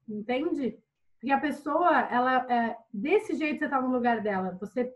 Entende? 0.09 0.79
Porque 1.19 1.33
a 1.33 1.41
pessoa, 1.41 2.01
ela, 2.03 2.47
é, 2.51 2.77
desse 2.95 3.35
jeito 3.35 3.59
você 3.59 3.65
está 3.65 3.83
no 3.83 3.91
lugar 3.91 4.23
dela. 4.23 4.57
Você 4.61 4.95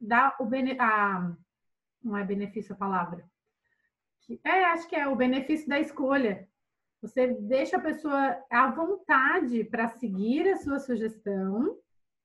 dá 0.00 0.34
o 0.38 0.46
bene, 0.46 0.78
não 2.02 2.16
é 2.16 2.24
benefício 2.24 2.74
a 2.74 2.78
palavra. 2.78 3.28
É, 4.44 4.64
acho 4.66 4.88
que 4.88 4.94
é 4.94 5.08
o 5.08 5.16
benefício 5.16 5.68
da 5.68 5.80
escolha. 5.80 6.48
Você 7.02 7.26
deixa 7.40 7.78
a 7.78 7.80
pessoa 7.80 8.40
à 8.48 8.70
vontade 8.70 9.64
para 9.64 9.88
seguir 9.88 10.48
a 10.48 10.56
sua 10.56 10.78
sugestão 10.78 11.76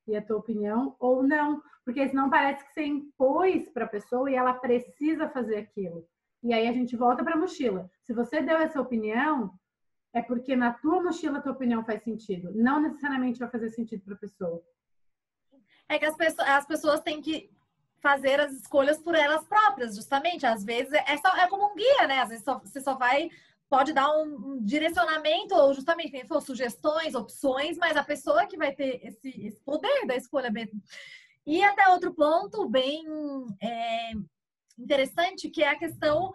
e 0.08 0.16
a 0.16 0.22
tua 0.22 0.38
opinião 0.38 0.96
ou 1.00 1.24
não, 1.24 1.64
porque 1.84 2.08
senão 2.08 2.30
parece 2.30 2.64
que 2.64 2.74
você 2.74 2.86
impôs 2.86 3.70
para 3.70 3.86
a 3.86 3.90
pessoa 3.90 4.30
e 4.30 4.36
ela 4.36 4.54
precisa 4.54 5.30
fazer 5.30 5.58
aquilo. 5.58 6.08
E 6.44 6.54
aí 6.54 6.68
a 6.68 6.74
gente 6.74 6.96
volta 6.96 7.24
para 7.24 7.34
a 7.34 7.40
mochila. 7.40 7.90
Se 8.04 8.14
você 8.14 8.42
deu 8.42 8.58
essa 8.58 8.80
opinião, 8.80 9.58
é 10.14 10.22
porque 10.22 10.56
na 10.56 10.74
tua 10.74 11.02
mochila 11.02 11.40
a 11.40 11.42
tua 11.42 11.54
opinião 11.54 11.84
faz 11.84 12.04
sentido. 12.04 12.52
Não 12.54 12.80
necessariamente 12.80 13.40
vai 13.40 13.50
fazer 13.50 13.70
sentido 13.70 14.04
para 14.04 14.14
a 14.14 14.20
pessoa. 14.20 14.64
É 15.90 15.98
que 15.98 16.06
as 16.06 16.16
pessoas, 16.16 16.48
as 16.48 16.66
pessoas 16.66 17.02
têm 17.02 17.22
que 17.22 17.50
fazer 18.00 18.40
as 18.40 18.52
escolhas 18.54 19.00
por 19.00 19.16
elas 19.16 19.46
próprias, 19.48 19.96
justamente. 19.96 20.46
Às 20.46 20.64
vezes 20.64 20.94
é, 20.94 21.18
só, 21.18 21.36
é 21.36 21.48
como 21.48 21.72
um 21.72 21.76
guia, 21.76 22.08
né? 22.08 22.20
Às 22.20 22.30
vezes 22.30 22.44
só, 22.44 22.60
você 22.60 22.80
só 22.80 22.96
vai 22.96 23.30
pode 23.70 23.92
dar 23.92 24.16
um, 24.16 24.64
direcionamento 24.64 25.56
ou 25.56 25.74
justamente 25.74 26.12
quem 26.12 26.28
for 26.28 26.40
sugestões, 26.44 27.16
opções, 27.16 27.76
mas 27.76 27.98
a 27.98 28.04
pessoa 28.04 28.46
que 28.46 28.56
vai 28.56 28.72
ter 28.72 29.04
esse, 29.04 29.30
esse 29.48 29.60
poder 29.62 30.06
da 30.06 30.16
escolha 30.16 30.52
mesmo. 30.52 30.80
E 31.44 31.64
até 31.64 31.88
outro 31.90 32.14
ponto 32.14 32.70
bem 32.70 33.04
é, 33.60 34.12
interessante 34.78 35.50
que 35.50 35.64
é 35.64 35.70
a 35.70 35.80
questão 35.80 36.32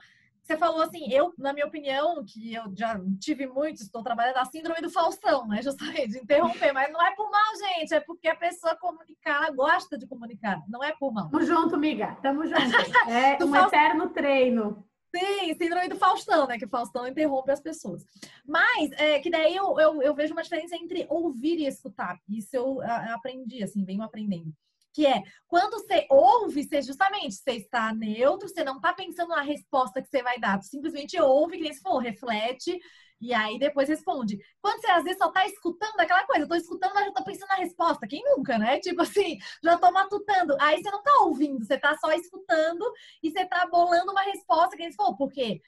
você 0.49 0.57
falou 0.57 0.81
assim, 0.81 1.13
eu, 1.13 1.35
na 1.37 1.53
minha 1.53 1.67
opinião, 1.67 2.25
que 2.25 2.55
eu 2.55 2.73
já 2.75 2.99
tive 3.21 3.47
muito, 3.47 3.83
estou 3.83 4.03
trabalhando 4.03 4.39
a 4.39 4.47
síndrome 4.47 4.81
do 4.81 4.89
Faustão, 4.89 5.47
né? 5.47 5.61
Justamente, 5.61 6.09
de 6.09 6.19
interromper, 6.21 6.73
mas 6.73 6.91
não 6.91 7.05
é 7.05 7.15
por 7.15 7.31
mal, 7.31 7.55
gente, 7.55 7.93
é 7.93 8.01
porque 8.01 8.29
a 8.29 8.35
pessoa 8.35 8.75
comunicar, 8.75 9.43
ela 9.43 9.51
gosta 9.51 9.99
de 9.99 10.07
comunicar, 10.07 10.65
não 10.67 10.83
é 10.83 10.97
por 10.97 11.13
mal. 11.13 11.29
Tamo 11.29 11.45
junto, 11.45 11.75
amiga, 11.75 12.17
tamo 12.23 12.47
junto. 12.47 12.59
É 13.11 13.45
um 13.45 13.53
Faust... 13.53 13.75
eterno 13.75 14.09
treino. 14.09 14.85
Sim, 15.15 15.55
síndrome 15.55 15.89
do 15.89 15.97
Faustão, 15.97 16.47
né? 16.47 16.59
Que 16.59 16.65
o 16.65 16.71
Faustão 16.71 17.07
interrompe 17.07 17.51
as 17.51 17.61
pessoas. 17.61 18.03
Mas, 18.47 18.91
é, 18.93 19.19
que 19.19 19.29
daí 19.29 19.55
eu, 19.55 19.79
eu, 19.79 20.03
eu, 20.03 20.15
vejo 20.15 20.33
uma 20.33 20.43
diferença 20.43 20.77
entre 20.77 21.07
ouvir 21.11 21.59
e 21.59 21.67
escutar. 21.67 22.19
Isso 22.27 22.57
eu 22.57 22.81
aprendi, 22.81 23.63
assim, 23.63 23.85
venho 23.85 24.03
aprendendo 24.03 24.51
que 24.99 25.07
é 25.07 25.23
quando 25.47 25.75
você 25.75 26.09
ouve, 26.11 26.65
você 26.65 26.83
justamente 26.83 27.37
você 27.37 27.53
está 27.53 27.95
neutro, 27.95 28.49
você 28.49 28.65
não 28.65 28.79
está 28.79 28.93
pensando 28.93 29.29
na 29.29 29.43
resposta 29.43 30.03
que 30.03 30.09
você 30.09 30.25
vai 30.25 30.41
dar, 30.41 30.61
você 30.61 30.71
simplesmente 30.71 31.21
ouve, 31.21 31.57
que 31.57 31.63
nem 31.63 31.73
se 31.73 31.81
for, 31.81 31.99
reflete 31.99 32.77
e 33.21 33.33
aí 33.33 33.61
depois 33.61 33.89
responde. 33.89 34.41
Quando 34.61 34.81
você 34.81 34.91
às 34.91 35.05
vezes 35.05 35.19
só 35.19 35.31
tá 35.31 35.47
escutando 35.47 36.01
aquela 36.01 36.27
coisa, 36.27 36.49
tô 36.49 36.55
escutando, 36.57 36.95
mas 36.95 37.05
já 37.05 37.13
tô 37.13 37.23
pensando 37.23 37.49
na 37.49 37.55
resposta. 37.55 38.09
Quem 38.09 38.25
nunca, 38.25 38.59
né? 38.59 38.81
Tipo 38.83 39.03
assim, 39.03 39.39
já 39.63 39.79
tô 39.79 39.89
matutando. 39.93 40.57
Aí 40.61 40.83
você 40.83 40.91
não 40.91 41.03
tá 41.03 41.13
ouvindo, 41.21 41.65
você 41.65 41.79
tá 41.79 41.97
só 41.97 42.11
escutando 42.13 42.85
e 43.23 43.31
você 43.31 43.47
tá 43.47 43.69
bolando 43.71 44.11
uma 44.11 44.23
resposta 44.23 44.77
que 44.77 44.83
eles 44.83 44.97
falou, 44.97 45.17
porque 45.17 45.61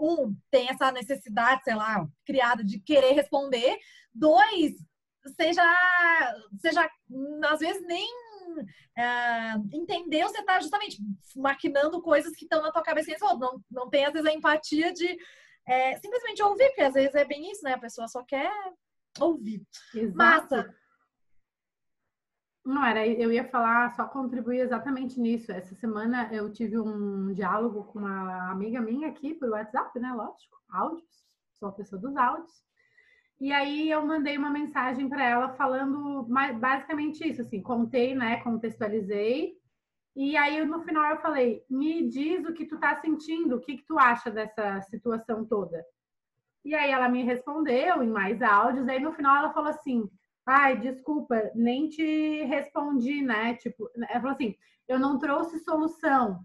um, 0.00 0.34
tem 0.50 0.66
essa 0.70 0.90
necessidade, 0.92 1.62
sei 1.62 1.74
lá, 1.74 2.06
criada 2.24 2.64
de 2.64 2.80
querer 2.80 3.12
responder. 3.12 3.76
Dois, 4.14 4.72
você 5.22 5.52
já 5.52 5.76
às 7.50 7.58
vezes 7.60 7.86
nem 7.86 8.27
é, 8.96 9.54
entendeu, 9.72 10.28
você 10.28 10.40
está 10.40 10.60
justamente 10.60 10.98
maquinando 11.36 12.02
coisas 12.02 12.34
que 12.34 12.44
estão 12.44 12.62
na 12.62 12.72
tua 12.72 12.82
cabeça. 12.82 13.12
Não, 13.38 13.62
não 13.70 13.88
tem, 13.88 14.04
às 14.04 14.12
vezes, 14.12 14.28
a 14.28 14.32
empatia 14.32 14.92
de 14.92 15.16
é, 15.66 15.96
simplesmente 15.96 16.42
ouvir, 16.42 16.68
porque 16.68 16.82
às 16.82 16.94
vezes 16.94 17.14
é 17.14 17.24
bem 17.24 17.50
isso, 17.50 17.62
né? 17.62 17.74
A 17.74 17.78
pessoa 17.78 18.08
só 18.08 18.22
quer 18.22 18.50
ouvir. 19.20 19.62
Exato. 19.94 20.16
Massa. 20.16 20.74
Não, 22.64 22.84
era, 22.84 23.06
eu 23.06 23.32
ia 23.32 23.48
falar, 23.48 23.94
só 23.96 24.06
contribuir 24.06 24.60
exatamente 24.60 25.18
nisso. 25.18 25.50
Essa 25.50 25.74
semana 25.74 26.28
eu 26.32 26.52
tive 26.52 26.78
um 26.78 27.32
diálogo 27.32 27.84
com 27.84 27.98
uma 27.98 28.50
amiga 28.50 28.80
minha 28.80 29.08
aqui 29.08 29.34
por 29.34 29.48
WhatsApp, 29.48 29.98
né? 29.98 30.12
Lógico, 30.12 30.58
áudios, 30.68 31.26
sou 31.54 31.68
a 31.68 31.72
pessoa 31.72 32.00
dos 32.00 32.14
áudios. 32.16 32.67
E 33.40 33.52
aí 33.52 33.88
eu 33.90 34.04
mandei 34.04 34.36
uma 34.36 34.50
mensagem 34.50 35.08
para 35.08 35.24
ela 35.24 35.50
falando 35.54 36.24
basicamente 36.58 37.26
isso, 37.28 37.42
assim, 37.42 37.62
contei, 37.62 38.14
né, 38.14 38.40
contextualizei. 38.42 39.56
E 40.16 40.36
aí 40.36 40.64
no 40.64 40.82
final 40.82 41.04
eu 41.12 41.20
falei: 41.20 41.64
"Me 41.70 42.08
diz 42.08 42.44
o 42.46 42.52
que 42.52 42.66
tu 42.66 42.78
tá 42.80 42.96
sentindo, 42.96 43.56
o 43.56 43.60
que 43.60 43.76
que 43.76 43.86
tu 43.86 43.98
acha 43.98 44.30
dessa 44.30 44.80
situação 44.82 45.44
toda?". 45.44 45.84
E 46.64 46.74
aí 46.74 46.90
ela 46.90 47.08
me 47.08 47.22
respondeu 47.24 48.02
em 48.02 48.08
mais 48.10 48.42
áudios, 48.42 48.88
aí 48.88 49.00
no 49.00 49.12
final 49.14 49.36
ela 49.36 49.52
falou 49.52 49.70
assim: 49.70 50.08
"Ai, 50.46 50.78
desculpa, 50.80 51.50
nem 51.54 51.88
te 51.88 52.44
respondi, 52.44 53.22
né? 53.22 53.54
Tipo, 53.56 53.90
ela 53.96 54.20
falou 54.20 54.32
assim: 54.34 54.56
"Eu 54.88 54.98
não 54.98 55.18
trouxe 55.18 55.58
solução". 55.60 56.40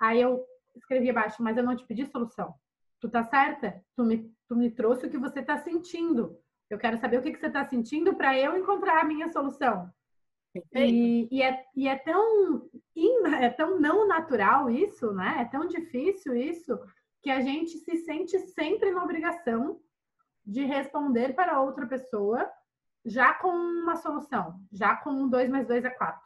Aí 0.00 0.20
eu 0.22 0.44
escrevi 0.76 1.10
abaixo, 1.10 1.42
mas 1.42 1.56
eu 1.56 1.64
não 1.64 1.76
te 1.76 1.86
pedi 1.86 2.06
solução. 2.06 2.54
Tu 3.00 3.08
tá 3.08 3.24
certa? 3.24 3.82
Tu 3.96 4.04
me, 4.04 4.32
tu 4.46 4.54
me 4.54 4.70
trouxe 4.70 5.06
o 5.06 5.10
que 5.10 5.18
você 5.18 5.42
tá 5.42 5.58
sentindo. 5.58 6.38
Eu 6.68 6.78
quero 6.78 6.98
saber 6.98 7.18
o 7.18 7.22
que, 7.22 7.32
que 7.32 7.40
você 7.40 7.50
tá 7.50 7.64
sentindo 7.64 8.14
para 8.14 8.38
eu 8.38 8.56
encontrar 8.56 9.00
a 9.00 9.04
minha 9.04 9.28
solução. 9.32 9.90
E, 10.74 11.28
e, 11.30 11.42
é, 11.42 11.64
e 11.76 11.88
é, 11.88 11.96
tão, 11.96 12.68
é 13.40 13.48
tão 13.50 13.80
não 13.80 14.06
natural 14.06 14.68
isso, 14.68 15.12
né? 15.12 15.38
É 15.40 15.44
tão 15.44 15.66
difícil 15.66 16.34
isso, 16.34 16.78
que 17.22 17.30
a 17.30 17.40
gente 17.40 17.78
se 17.78 17.96
sente 17.98 18.38
sempre 18.38 18.90
na 18.90 19.02
obrigação 19.02 19.80
de 20.44 20.64
responder 20.64 21.34
para 21.34 21.60
outra 21.60 21.86
pessoa 21.86 22.50
já 23.04 23.32
com 23.34 23.48
uma 23.48 23.96
solução, 23.96 24.60
já 24.72 24.96
com 24.96 25.10
um 25.10 25.28
2 25.28 25.48
mais 25.48 25.66
2 25.66 25.84
é 25.84 25.90
4. 25.90 26.20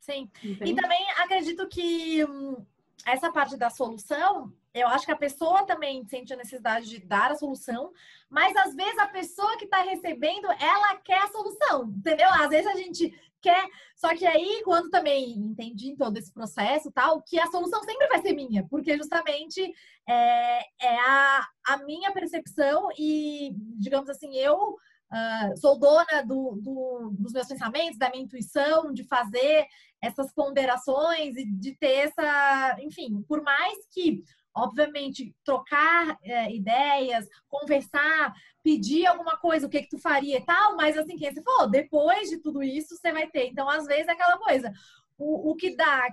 Sim. 0.00 0.30
Entende? 0.42 0.72
E 0.72 0.74
também 0.74 1.10
acredito 1.12 1.68
que 1.68 2.24
hum, 2.24 2.64
essa 3.06 3.32
parte 3.32 3.56
da 3.56 3.70
solução, 3.70 4.52
eu 4.72 4.86
acho 4.88 5.04
que 5.04 5.12
a 5.12 5.16
pessoa 5.16 5.66
também 5.66 6.04
sente 6.06 6.32
a 6.32 6.36
necessidade 6.36 6.88
de 6.88 6.98
dar 7.00 7.32
a 7.32 7.36
solução, 7.36 7.92
mas 8.28 8.56
às 8.56 8.74
vezes 8.74 8.98
a 8.98 9.08
pessoa 9.08 9.56
que 9.56 9.64
está 9.64 9.82
recebendo, 9.82 10.46
ela 10.46 10.96
quer 10.96 11.22
a 11.22 11.28
solução, 11.28 11.92
entendeu? 11.96 12.28
Às 12.30 12.48
vezes 12.48 12.66
a 12.66 12.76
gente 12.76 13.12
quer, 13.40 13.66
só 13.96 14.14
que 14.14 14.26
aí 14.26 14.62
quando 14.64 14.90
também 14.90 15.32
entendi 15.32 15.96
todo 15.96 16.16
esse 16.16 16.32
processo 16.32 16.90
tal, 16.92 17.22
que 17.22 17.38
a 17.40 17.46
solução 17.48 17.82
sempre 17.82 18.06
vai 18.06 18.20
ser 18.20 18.32
minha, 18.32 18.66
porque 18.68 18.96
justamente 18.96 19.60
é, 20.08 20.60
é 20.80 21.00
a, 21.00 21.48
a 21.66 21.76
minha 21.78 22.12
percepção 22.12 22.88
e, 22.98 23.52
digamos 23.76 24.08
assim, 24.08 24.36
eu 24.36 24.76
Uh, 25.12 25.56
sou 25.58 25.76
dona 25.76 26.22
do, 26.24 26.56
do, 26.62 27.10
dos 27.18 27.32
meus 27.32 27.48
pensamentos, 27.48 27.98
da 27.98 28.08
minha 28.10 28.22
intuição, 28.22 28.92
de 28.92 29.02
fazer 29.02 29.66
essas 30.02 30.32
ponderações 30.32 31.36
e 31.36 31.44
de 31.44 31.74
ter 31.76 32.08
essa. 32.08 32.76
Enfim, 32.80 33.22
por 33.28 33.42
mais 33.42 33.86
que, 33.92 34.22
obviamente, 34.54 35.34
trocar 35.44 36.16
é, 36.22 36.52
ideias, 36.54 37.26
conversar, 37.48 38.32
pedir 38.62 39.06
alguma 39.06 39.36
coisa, 39.38 39.66
o 39.66 39.70
que, 39.70 39.82
que 39.82 39.88
tu 39.88 39.98
faria 39.98 40.38
e 40.38 40.44
tal, 40.44 40.76
mas 40.76 40.96
assim, 40.96 41.16
quem 41.16 41.32
você 41.32 41.42
falou, 41.42 41.70
depois 41.70 42.28
de 42.28 42.38
tudo 42.38 42.62
isso, 42.62 42.96
você 42.96 43.12
vai 43.12 43.28
ter. 43.28 43.46
Então, 43.46 43.68
às 43.68 43.86
vezes, 43.86 44.08
é 44.08 44.12
aquela 44.12 44.38
coisa. 44.38 44.72
O, 45.18 45.50
o 45.50 45.56
que 45.56 45.76
dá 45.76 46.08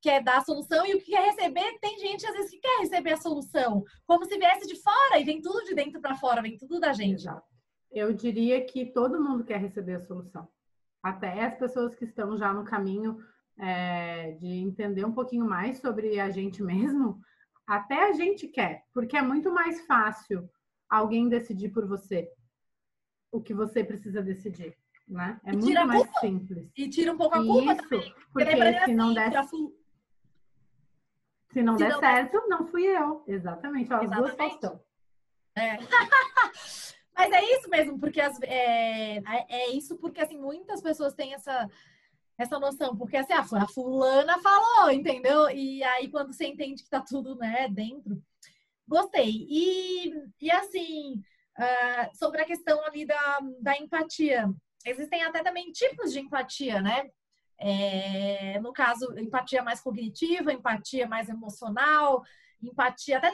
quer 0.00 0.22
dar 0.22 0.36
a 0.36 0.44
solução 0.44 0.86
e 0.86 0.94
o 0.94 0.98
que 0.98 1.12
quer 1.12 1.24
receber, 1.30 1.78
tem 1.80 1.98
gente 1.98 2.26
às 2.26 2.32
vezes 2.34 2.50
que 2.50 2.58
quer 2.58 2.80
receber 2.80 3.14
a 3.14 3.16
solução, 3.16 3.82
como 4.06 4.26
se 4.26 4.36
viesse 4.36 4.66
de 4.66 4.78
fora 4.82 5.18
e 5.18 5.24
vem 5.24 5.40
tudo 5.40 5.64
de 5.64 5.74
dentro 5.74 5.98
para 5.98 6.14
fora, 6.14 6.42
vem 6.42 6.58
tudo 6.58 6.78
da 6.78 6.92
gente. 6.92 7.22
Exato 7.22 7.54
eu 7.94 8.12
diria 8.12 8.62
que 8.64 8.84
todo 8.84 9.22
mundo 9.22 9.44
quer 9.44 9.60
receber 9.60 9.94
a 9.94 10.00
solução. 10.00 10.48
Até 11.04 11.44
as 11.44 11.54
pessoas 11.54 11.94
que 11.94 12.06
estão 12.06 12.38
já 12.38 12.50
no 12.50 12.64
caminho 12.64 13.22
é, 13.58 14.32
de 14.32 14.46
entender 14.46 15.04
um 15.04 15.12
pouquinho 15.12 15.44
mais 15.44 15.78
sobre 15.78 16.18
a 16.18 16.30
gente 16.30 16.62
mesmo, 16.64 17.20
até 17.66 18.08
a 18.08 18.12
gente 18.12 18.48
quer, 18.48 18.84
porque 18.92 19.14
é 19.14 19.22
muito 19.22 19.52
mais 19.52 19.86
fácil 19.86 20.48
alguém 20.88 21.28
decidir 21.28 21.68
por 21.68 21.86
você 21.86 22.30
o 23.30 23.42
que 23.42 23.52
você 23.52 23.84
precisa 23.84 24.22
decidir, 24.22 24.74
né? 25.06 25.38
É 25.44 25.52
muito 25.52 25.86
mais 25.86 26.08
simples. 26.20 26.70
E 26.74 26.88
tira 26.88 27.12
um 27.12 27.18
pouco 27.18 27.36
a 27.36 27.44
culpa 27.44 27.72
Isso, 27.72 27.82
também. 27.82 28.14
Porque, 28.32 28.50
porque 28.50 28.56
se 28.56 28.62
assim, 28.62 28.94
não 28.94 29.12
der, 29.12 29.30
se 31.52 31.62
não 31.62 31.74
se 31.74 31.84
der 31.84 31.90
não 31.90 32.00
certo, 32.00 32.40
der... 32.40 32.48
não 32.48 32.66
fui 32.66 32.84
eu. 32.86 33.24
Exatamente. 33.26 33.92
Ó, 33.92 33.96
as 33.96 34.10
duas 34.10 34.38
estão. 34.52 34.80
É. 35.56 35.76
Mas 37.16 37.32
é 37.32 37.44
isso 37.56 37.70
mesmo, 37.70 37.98
porque 37.98 38.20
as, 38.20 38.40
é, 38.42 39.22
é 39.48 39.70
isso 39.70 39.96
porque 39.98 40.20
assim 40.20 40.36
muitas 40.38 40.82
pessoas 40.82 41.14
têm 41.14 41.34
essa 41.34 41.68
essa 42.36 42.58
noção, 42.58 42.96
porque 42.96 43.16
assim, 43.16 43.32
a 43.32 43.68
fulana 43.68 44.40
falou, 44.40 44.90
entendeu? 44.90 45.48
E 45.50 45.84
aí 45.84 46.10
quando 46.10 46.32
você 46.32 46.46
entende 46.46 46.82
que 46.82 46.90
tá 46.90 47.00
tudo, 47.00 47.36
né, 47.36 47.68
dentro, 47.68 48.20
gostei. 48.88 49.46
E, 49.48 50.12
e 50.40 50.50
assim, 50.50 51.22
uh, 51.58 52.16
sobre 52.16 52.42
a 52.42 52.44
questão 52.44 52.84
ali 52.84 53.06
da, 53.06 53.38
da 53.60 53.78
empatia, 53.78 54.48
existem 54.84 55.22
até 55.22 55.42
também 55.42 55.70
tipos 55.70 56.12
de 56.12 56.20
empatia, 56.20 56.82
né? 56.82 57.08
É, 57.56 58.58
no 58.60 58.72
caso, 58.72 59.16
empatia 59.18 59.62
mais 59.62 59.80
cognitiva, 59.80 60.52
empatia 60.52 61.06
mais 61.06 61.28
emocional, 61.28 62.22
empatia, 62.68 63.18
até 63.18 63.32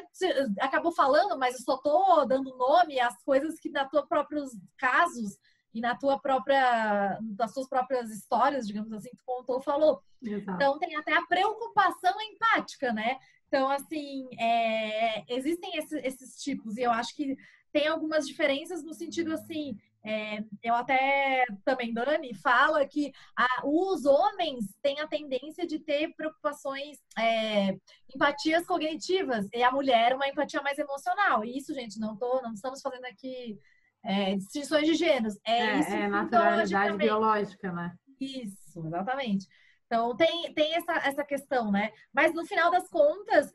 acabou 0.61 0.93
falando, 0.93 1.39
mas 1.39 1.55
eu 1.55 1.61
só 1.61 1.77
tô 1.79 2.25
dando 2.25 2.57
nome 2.57 3.01
às 3.01 3.23
coisas 3.23 3.59
que 3.59 3.71
na 3.71 3.85
tua 3.85 4.07
próprios 4.07 4.51
casos 4.77 5.39
e 5.73 5.81
na 5.81 5.97
tua 5.97 6.19
própria, 6.19 7.19
das 7.23 7.53
suas 7.53 7.69
próprias 7.69 8.11
histórias, 8.11 8.67
digamos 8.67 8.93
assim, 8.93 9.11
tu 9.11 9.23
contou, 9.25 9.61
falou. 9.61 10.03
Exato. 10.23 10.57
Então 10.57 10.79
tem 10.79 10.97
até 10.97 11.17
a 11.17 11.27
preocupação 11.27 12.15
empática, 12.21 12.93
né? 12.93 13.19
Então, 13.47 13.69
assim, 13.69 14.29
é, 14.39 15.25
existem 15.33 15.77
esses, 15.77 16.05
esses 16.05 16.43
tipos, 16.43 16.77
e 16.77 16.83
eu 16.83 16.91
acho 16.91 17.15
que 17.17 17.37
tem 17.73 17.87
algumas 17.87 18.27
diferenças 18.27 18.83
no 18.83 18.95
sentido 18.95 19.33
assim, 19.33 19.77
é, 20.03 20.43
eu 20.63 20.75
até 20.75 21.45
também, 21.65 21.93
Dani, 21.93 22.35
fala 22.35 22.87
que 22.87 23.13
a, 23.37 23.47
os 23.65 24.07
homens 24.07 24.75
têm 24.83 24.99
a 25.01 25.07
tendência 25.07 25.67
de 25.67 25.79
ter 25.79 26.15
preocupações, 26.15 26.99
é, 27.19 27.77
empatias 28.15 28.65
cognitivas, 28.67 29.47
e 29.53 29.63
a 29.63 29.71
mulher 29.71 30.15
uma 30.15 30.29
empatia 30.29 30.63
mais 30.63 30.79
emocional. 30.79 31.45
E 31.45 31.59
isso, 31.59 31.75
gente, 31.75 31.99
não, 32.01 32.17
tô, 32.17 32.41
não 32.41 32.55
estamos 32.55 32.81
fazendo 32.81 33.05
aqui 33.05 33.59
é, 34.03 34.37
distinções 34.37 34.87
de 34.87 34.95
gêneros. 34.95 35.39
É, 35.45 35.59
é 35.59 35.81
isso 35.81 35.91
é 35.91 36.09
naturalidade 36.09 36.97
biológica, 36.97 37.71
né? 37.73 37.95
Isso, 38.19 38.87
exatamente. 38.87 39.47
Então 39.87 40.17
tem, 40.17 40.55
tem 40.55 40.75
essa, 40.75 40.93
essa 41.07 41.25
questão, 41.25 41.71
né? 41.71 41.93
Mas 42.13 42.33
no 42.33 42.47
final 42.47 42.71
das 42.71 42.89
contas, 42.89 43.53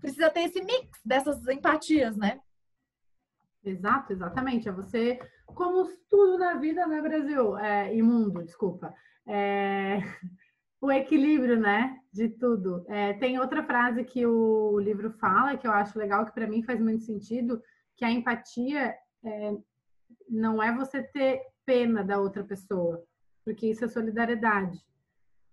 precisa 0.00 0.28
ter 0.28 0.40
esse 0.40 0.62
mix 0.62 1.00
dessas 1.04 1.46
empatias, 1.46 2.16
né? 2.16 2.40
Exato, 3.64 4.12
exatamente. 4.12 4.68
É 4.68 4.72
você, 4.72 5.18
como 5.46 5.88
tudo 6.08 6.38
na 6.38 6.54
vida, 6.54 6.86
né, 6.86 7.00
Brasil? 7.00 7.56
É, 7.58 7.94
imundo, 7.94 8.42
desculpa. 8.42 8.94
É, 9.26 9.98
o 10.80 10.90
equilíbrio, 10.90 11.58
né, 11.58 11.98
de 12.12 12.28
tudo. 12.28 12.84
É, 12.88 13.14
tem 13.14 13.38
outra 13.38 13.62
frase 13.62 14.04
que 14.04 14.26
o 14.26 14.78
livro 14.78 15.10
fala, 15.12 15.56
que 15.56 15.66
eu 15.66 15.72
acho 15.72 15.98
legal, 15.98 16.24
que 16.26 16.32
para 16.32 16.46
mim 16.46 16.62
faz 16.62 16.80
muito 16.80 17.04
sentido, 17.04 17.62
que 17.96 18.04
a 18.04 18.10
empatia 18.10 18.94
é, 19.24 19.56
não 20.28 20.62
é 20.62 20.74
você 20.74 21.02
ter 21.02 21.42
pena 21.64 22.04
da 22.04 22.20
outra 22.20 22.44
pessoa, 22.44 23.02
porque 23.44 23.68
isso 23.68 23.84
é 23.84 23.88
solidariedade. 23.88 24.78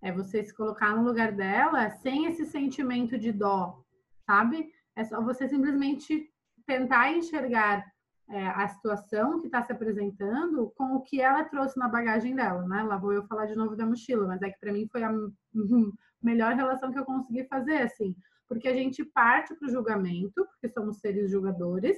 É 0.02 0.12
você 0.12 0.44
se 0.44 0.54
colocar 0.54 0.96
no 0.96 1.04
lugar 1.04 1.32
dela 1.32 1.90
sem 1.90 2.26
esse 2.26 2.46
sentimento 2.46 3.18
de 3.18 3.32
dó, 3.32 3.82
sabe? 4.26 4.70
É 4.96 5.04
só 5.04 5.22
você 5.22 5.48
simplesmente 5.48 6.30
tentar 6.66 7.12
enxergar 7.12 7.93
é, 8.30 8.48
a 8.48 8.68
situação 8.68 9.40
que 9.40 9.48
está 9.48 9.62
se 9.62 9.72
apresentando 9.72 10.72
com 10.76 10.96
o 10.96 11.02
que 11.02 11.22
ela 11.22 11.44
trouxe 11.44 11.78
na 11.78 11.88
bagagem 11.88 12.36
dela, 12.36 12.66
né? 12.68 12.84
Lá 12.84 12.98
vou 12.98 13.14
eu 13.14 13.26
falar 13.28 13.46
de 13.46 13.56
novo 13.56 13.76
da 13.76 13.86
mochila, 13.86 14.28
mas 14.28 14.42
é 14.42 14.50
que 14.50 14.60
para 14.60 14.72
mim 14.72 14.88
foi 14.92 15.04
a 15.04 15.12
melhor 16.22 16.54
relação 16.54 16.92
que 16.92 17.00
eu 17.00 17.06
consegui 17.06 17.44
fazer, 17.46 17.82
assim, 17.82 18.16
porque 18.48 18.68
a 18.68 18.74
gente 18.74 19.04
parte 19.04 19.54
para 19.56 19.68
o 19.68 19.72
julgamento, 19.72 20.46
porque 20.46 20.70
somos 20.70 21.00
seres 21.00 21.32
julgadores, 21.32 21.98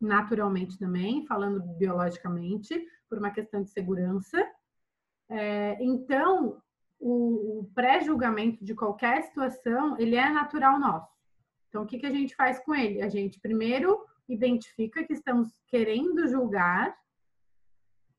naturalmente 0.00 0.78
também, 0.78 1.26
falando 1.26 1.60
biologicamente, 1.76 2.86
por 3.08 3.18
uma 3.18 3.30
questão 3.30 3.62
de 3.62 3.70
segurança. 3.70 4.38
É, 5.28 5.76
então, 5.80 6.62
o, 6.98 7.60
o 7.60 7.70
pré-julgamento 7.74 8.64
de 8.64 8.74
qualquer 8.74 9.22
situação, 9.24 9.98
ele 9.98 10.16
é 10.16 10.28
natural 10.30 10.78
nosso. 10.78 11.14
Então, 11.68 11.82
o 11.82 11.86
que, 11.86 11.98
que 11.98 12.06
a 12.06 12.10
gente 12.10 12.34
faz 12.34 12.58
com 12.60 12.74
ele? 12.74 13.02
A 13.02 13.08
gente 13.08 13.40
primeiro 13.40 13.98
identifica 14.28 15.04
que 15.04 15.12
estamos 15.12 15.48
querendo 15.68 16.26
julgar, 16.28 16.96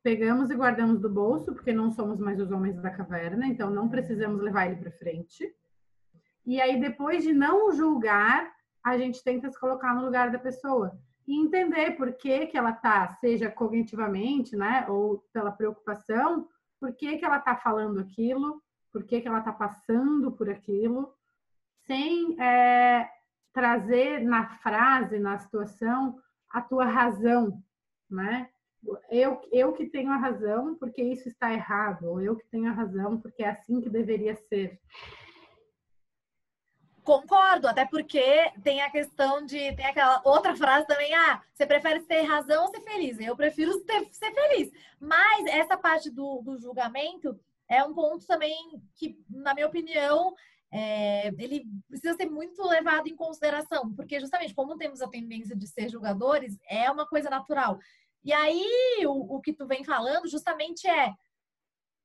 pegamos 0.03 0.49
e 0.49 0.55
guardamos 0.55 1.01
do 1.01 1.09
bolso, 1.09 1.53
porque 1.53 1.73
não 1.73 1.91
somos 1.91 2.19
mais 2.19 2.39
os 2.39 2.51
homens 2.51 2.81
da 2.81 2.89
caverna, 2.89 3.45
então 3.45 3.69
não 3.69 3.89
precisamos 3.89 4.41
levar 4.41 4.67
ele 4.67 4.77
para 4.77 4.91
frente. 4.91 5.53
E 6.45 6.61
aí, 6.61 6.79
depois 6.79 7.23
de 7.23 7.33
não 7.33 7.73
julgar, 7.73 8.49
a 8.83 8.97
gente 8.97 9.21
tenta 9.21 9.49
se 9.49 9.59
colocar 9.59 9.93
no 9.93 10.05
lugar 10.05 10.31
da 10.31 10.39
pessoa 10.39 10.97
e 11.27 11.37
entender 11.37 11.97
por 11.97 12.13
que, 12.13 12.47
que 12.47 12.57
ela 12.57 12.71
tá, 12.71 13.09
seja 13.19 13.51
cognitivamente, 13.51 14.55
né, 14.55 14.85
ou 14.87 15.25
pela 15.33 15.51
preocupação, 15.51 16.47
por 16.79 16.93
que, 16.93 17.17
que 17.17 17.25
ela 17.25 17.39
tá 17.39 17.55
falando 17.57 17.99
aquilo, 17.99 18.61
por 18.93 19.03
que, 19.03 19.19
que 19.19 19.27
ela 19.27 19.41
tá 19.41 19.51
passando 19.51 20.31
por 20.31 20.49
aquilo, 20.49 21.13
sem 21.85 22.41
é, 22.41 23.09
trazer 23.57 24.19
na 24.19 24.45
frase, 24.59 25.17
na 25.17 25.35
situação, 25.39 26.21
a 26.47 26.61
tua 26.61 26.85
razão, 26.85 27.59
né? 28.07 28.51
Eu, 29.09 29.41
eu 29.51 29.73
que 29.73 29.87
tenho 29.87 30.11
a 30.11 30.15
razão 30.15 30.75
porque 30.75 31.01
isso 31.01 31.27
está 31.27 31.51
errado, 31.51 32.03
ou 32.07 32.21
eu 32.21 32.35
que 32.35 32.45
tenho 32.51 32.69
a 32.69 32.71
razão 32.71 33.19
porque 33.19 33.41
é 33.41 33.49
assim 33.49 33.81
que 33.81 33.89
deveria 33.89 34.35
ser. 34.35 34.79
Concordo, 37.03 37.67
até 37.67 37.83
porque 37.83 38.21
tem 38.63 38.83
a 38.83 38.91
questão 38.91 39.43
de. 39.43 39.75
Tem 39.75 39.87
aquela 39.87 40.21
outra 40.23 40.55
frase 40.55 40.85
também, 40.85 41.11
ah, 41.15 41.41
você 41.51 41.65
prefere 41.65 42.01
ter 42.01 42.21
razão 42.21 42.65
ou 42.65 42.69
ser 42.69 42.81
feliz? 42.81 43.19
Eu 43.19 43.35
prefiro 43.35 43.79
ter, 43.85 44.05
ser 44.11 44.31
feliz. 44.35 44.71
Mas 44.99 45.47
essa 45.47 45.75
parte 45.75 46.11
do, 46.11 46.43
do 46.43 46.59
julgamento 46.59 47.39
é 47.67 47.83
um 47.83 47.95
ponto 47.95 48.27
também 48.27 48.55
que, 48.93 49.19
na 49.27 49.55
minha 49.55 49.65
opinião, 49.65 50.35
é, 50.71 51.27
ele 51.39 51.65
precisa 51.87 52.15
ser 52.15 52.29
muito 52.29 52.61
levado 52.63 53.07
em 53.07 53.15
consideração, 53.15 53.93
porque 53.93 54.19
justamente 54.19 54.53
como 54.53 54.77
temos 54.77 55.01
a 55.01 55.07
tendência 55.07 55.55
de 55.55 55.67
ser 55.67 55.89
julgadores, 55.89 56.57
é 56.69 56.89
uma 56.91 57.07
coisa 57.07 57.29
natural. 57.29 57.79
E 58.23 58.33
aí, 58.33 59.05
o, 59.05 59.35
o 59.35 59.41
que 59.41 59.53
tu 59.53 59.65
vem 59.65 59.83
falando 59.83 60.27
justamente 60.29 60.87
é 60.87 61.13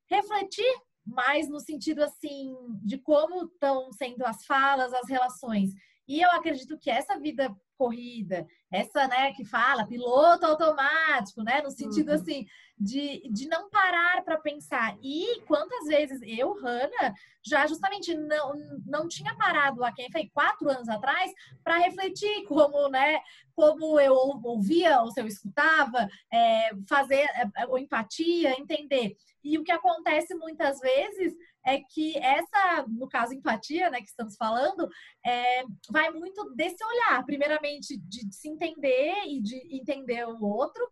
refletir 0.09 0.73
mais 1.05 1.49
no 1.49 1.59
sentido 1.59 2.03
assim 2.03 2.55
de 2.85 2.97
como 2.99 3.47
estão 3.47 3.91
sendo 3.93 4.25
as 4.25 4.45
falas, 4.45 4.93
as 4.93 5.09
relações. 5.09 5.71
E 6.07 6.21
eu 6.21 6.31
acredito 6.31 6.79
que 6.79 6.91
essa 6.91 7.19
vida 7.19 7.55
corrida, 7.77 8.47
essa, 8.73 9.07
né, 9.07 9.33
que 9.33 9.45
fala 9.45 9.87
piloto 9.87 10.47
automático, 10.47 11.43
né, 11.43 11.61
no 11.63 11.71
sentido 11.71 12.09
uhum. 12.09 12.15
assim 12.15 12.47
de, 12.83 13.23
de 13.31 13.47
não 13.49 13.71
parar 13.71 14.25
para 14.25 14.41
pensar. 14.41 14.97
E 15.03 15.41
quantas 15.47 15.87
vezes 15.87 16.21
eu, 16.25 16.55
Hanna, 16.55 17.15
já 17.45 17.67
justamente 17.67 18.15
não, 18.15 18.55
não 18.85 19.07
tinha 19.07 19.35
parado 19.37 19.85
há 19.85 19.93
quem 19.93 20.11
foi 20.11 20.29
quatro 20.33 20.69
anos 20.69 20.89
atrás 20.89 21.31
para 21.63 21.79
refletir 21.79 22.45
como, 22.47 22.89
né, 22.89 23.21
como 23.55 24.01
eu 24.01 24.15
ouvia 24.43 25.01
ou 25.03 25.11
se 25.11 25.21
eu 25.21 25.27
escutava, 25.27 26.09
é, 26.33 26.71
fazer 26.89 27.21
é, 27.21 27.79
empatia, 27.79 28.59
entender. 28.59 29.17
E 29.45 29.59
o 29.59 29.65
que 29.65 29.73
acontece 29.73 30.35
muitas 30.35 30.79
vezes 30.81 31.35
é 31.65 31.79
que 31.81 32.17
essa, 32.19 32.85
no 32.89 33.09
caso, 33.09 33.35
empatia, 33.35 33.89
né, 33.91 33.99
que 33.99 34.09
estamos 34.09 34.37
falando, 34.37 34.89
é, 35.25 35.65
vai 35.91 36.11
muito 36.11 36.53
desse 36.55 36.83
olhar, 36.85 37.25
primeiramente 37.25 37.97
de, 37.97 38.27
de 38.27 38.35
se 38.35 38.49
entender 38.65 39.15
e 39.27 39.41
de 39.41 39.77
entender 39.77 40.27
o 40.27 40.43
outro 40.45 40.89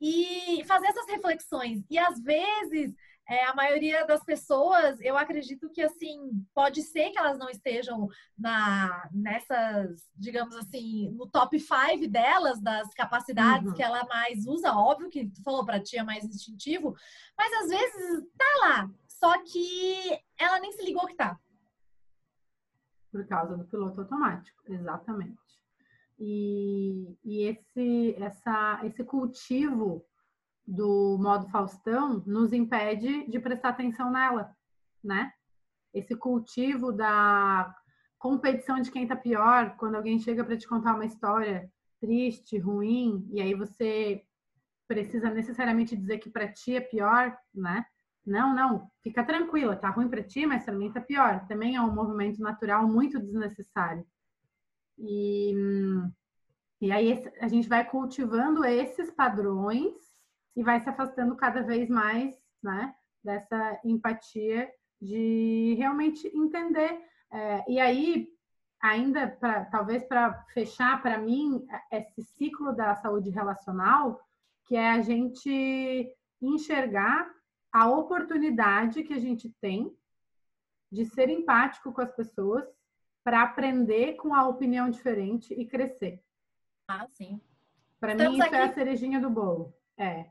e 0.00 0.62
fazer 0.66 0.88
essas 0.88 1.06
reflexões. 1.06 1.82
E 1.88 1.98
às 1.98 2.20
vezes 2.20 2.94
é, 3.26 3.44
a 3.46 3.54
maioria 3.54 4.06
das 4.06 4.22
pessoas, 4.22 5.00
eu 5.00 5.16
acredito 5.16 5.70
que 5.70 5.80
assim, 5.80 6.44
pode 6.54 6.82
ser 6.82 7.10
que 7.10 7.18
elas 7.18 7.38
não 7.38 7.48
estejam 7.48 8.08
na 8.36 9.08
nessas, 9.12 10.10
digamos 10.14 10.54
assim, 10.56 11.10
no 11.12 11.26
top 11.26 11.58
5 11.58 12.06
delas, 12.08 12.60
das 12.60 12.92
capacidades 12.92 13.68
uhum. 13.68 13.74
que 13.74 13.82
ela 13.82 14.04
mais 14.04 14.46
usa, 14.46 14.74
óbvio 14.74 15.08
que 15.08 15.26
tu 15.30 15.42
falou 15.42 15.64
para 15.64 15.82
ti 15.82 15.96
é 15.96 16.02
mais 16.02 16.24
instintivo, 16.24 16.94
mas 17.36 17.52
às 17.62 17.68
vezes 17.68 18.26
tá 18.36 18.58
lá, 18.60 18.90
só 19.08 19.42
que 19.42 20.20
ela 20.38 20.60
nem 20.60 20.72
se 20.72 20.84
ligou 20.84 21.06
que 21.06 21.14
tá. 21.14 21.38
Por 23.10 23.26
causa 23.26 23.56
do 23.56 23.64
piloto 23.64 24.02
automático, 24.02 24.60
exatamente. 24.66 25.43
E, 26.18 27.16
e 27.24 27.42
esse, 27.42 28.14
essa, 28.22 28.80
esse 28.84 29.02
cultivo 29.04 30.04
do 30.66 31.18
modo 31.20 31.48
Faustão 31.48 32.22
nos 32.26 32.52
impede 32.52 33.28
de 33.28 33.38
prestar 33.38 33.70
atenção 33.70 34.10
nela, 34.10 34.54
né? 35.02 35.32
Esse 35.92 36.16
cultivo 36.16 36.92
da 36.92 37.74
competição 38.18 38.80
de 38.80 38.90
quem 38.90 39.06
tá 39.06 39.14
pior, 39.14 39.76
quando 39.76 39.96
alguém 39.96 40.18
chega 40.18 40.42
para 40.42 40.56
te 40.56 40.66
contar 40.66 40.94
uma 40.94 41.04
história 41.04 41.70
triste, 42.00 42.58
ruim, 42.58 43.28
e 43.30 43.40
aí 43.40 43.54
você 43.54 44.22
precisa 44.86 45.30
necessariamente 45.30 45.96
dizer 45.96 46.18
que 46.18 46.30
para 46.30 46.50
ti 46.50 46.76
é 46.76 46.80
pior, 46.80 47.36
né? 47.54 47.84
Não, 48.26 48.54
não, 48.54 48.90
fica 49.02 49.22
tranquila, 49.22 49.76
tá 49.76 49.90
ruim 49.90 50.08
para 50.08 50.22
ti, 50.22 50.46
mas 50.46 50.64
também 50.64 50.90
tá 50.90 51.00
pior. 51.00 51.46
Também 51.46 51.76
é 51.76 51.80
um 51.80 51.94
movimento 51.94 52.40
natural 52.40 52.88
muito 52.88 53.20
desnecessário. 53.20 54.06
E, 54.98 55.52
e 56.80 56.92
aí 56.92 57.24
a 57.40 57.48
gente 57.48 57.68
vai 57.68 57.88
cultivando 57.88 58.64
esses 58.64 59.10
padrões 59.10 59.94
e 60.56 60.62
vai 60.62 60.80
se 60.80 60.88
afastando 60.88 61.36
cada 61.36 61.62
vez 61.62 61.88
mais, 61.88 62.34
né, 62.62 62.94
dessa 63.22 63.80
empatia 63.84 64.70
de 65.00 65.74
realmente 65.76 66.26
entender. 66.34 67.00
É, 67.32 67.64
e 67.68 67.80
aí, 67.80 68.28
ainda 68.80 69.28
para 69.28 69.64
talvez 69.66 70.04
para 70.04 70.44
fechar 70.52 71.02
para 71.02 71.18
mim 71.18 71.66
esse 71.90 72.22
ciclo 72.22 72.74
da 72.74 72.94
saúde 72.96 73.30
relacional, 73.30 74.20
que 74.66 74.76
é 74.76 74.90
a 74.90 75.00
gente 75.00 76.14
enxergar 76.40 77.28
a 77.72 77.88
oportunidade 77.88 79.02
que 79.02 79.12
a 79.12 79.18
gente 79.18 79.50
tem 79.60 79.92
de 80.90 81.04
ser 81.06 81.28
empático 81.28 81.92
com 81.92 82.00
as 82.00 82.14
pessoas 82.14 82.64
para 83.24 83.42
aprender 83.42 84.14
com 84.16 84.34
a 84.34 84.46
opinião 84.46 84.88
diferente 84.90 85.52
e 85.54 85.66
crescer. 85.66 86.22
Ah, 86.86 87.06
sim. 87.08 87.40
Para 87.98 88.14
mim, 88.14 88.34
isso 88.34 88.42
aqui... 88.42 88.54
é 88.54 88.62
a 88.62 88.72
cerejinha 88.72 89.20
do 89.20 89.30
bolo. 89.30 89.74
É, 89.96 90.26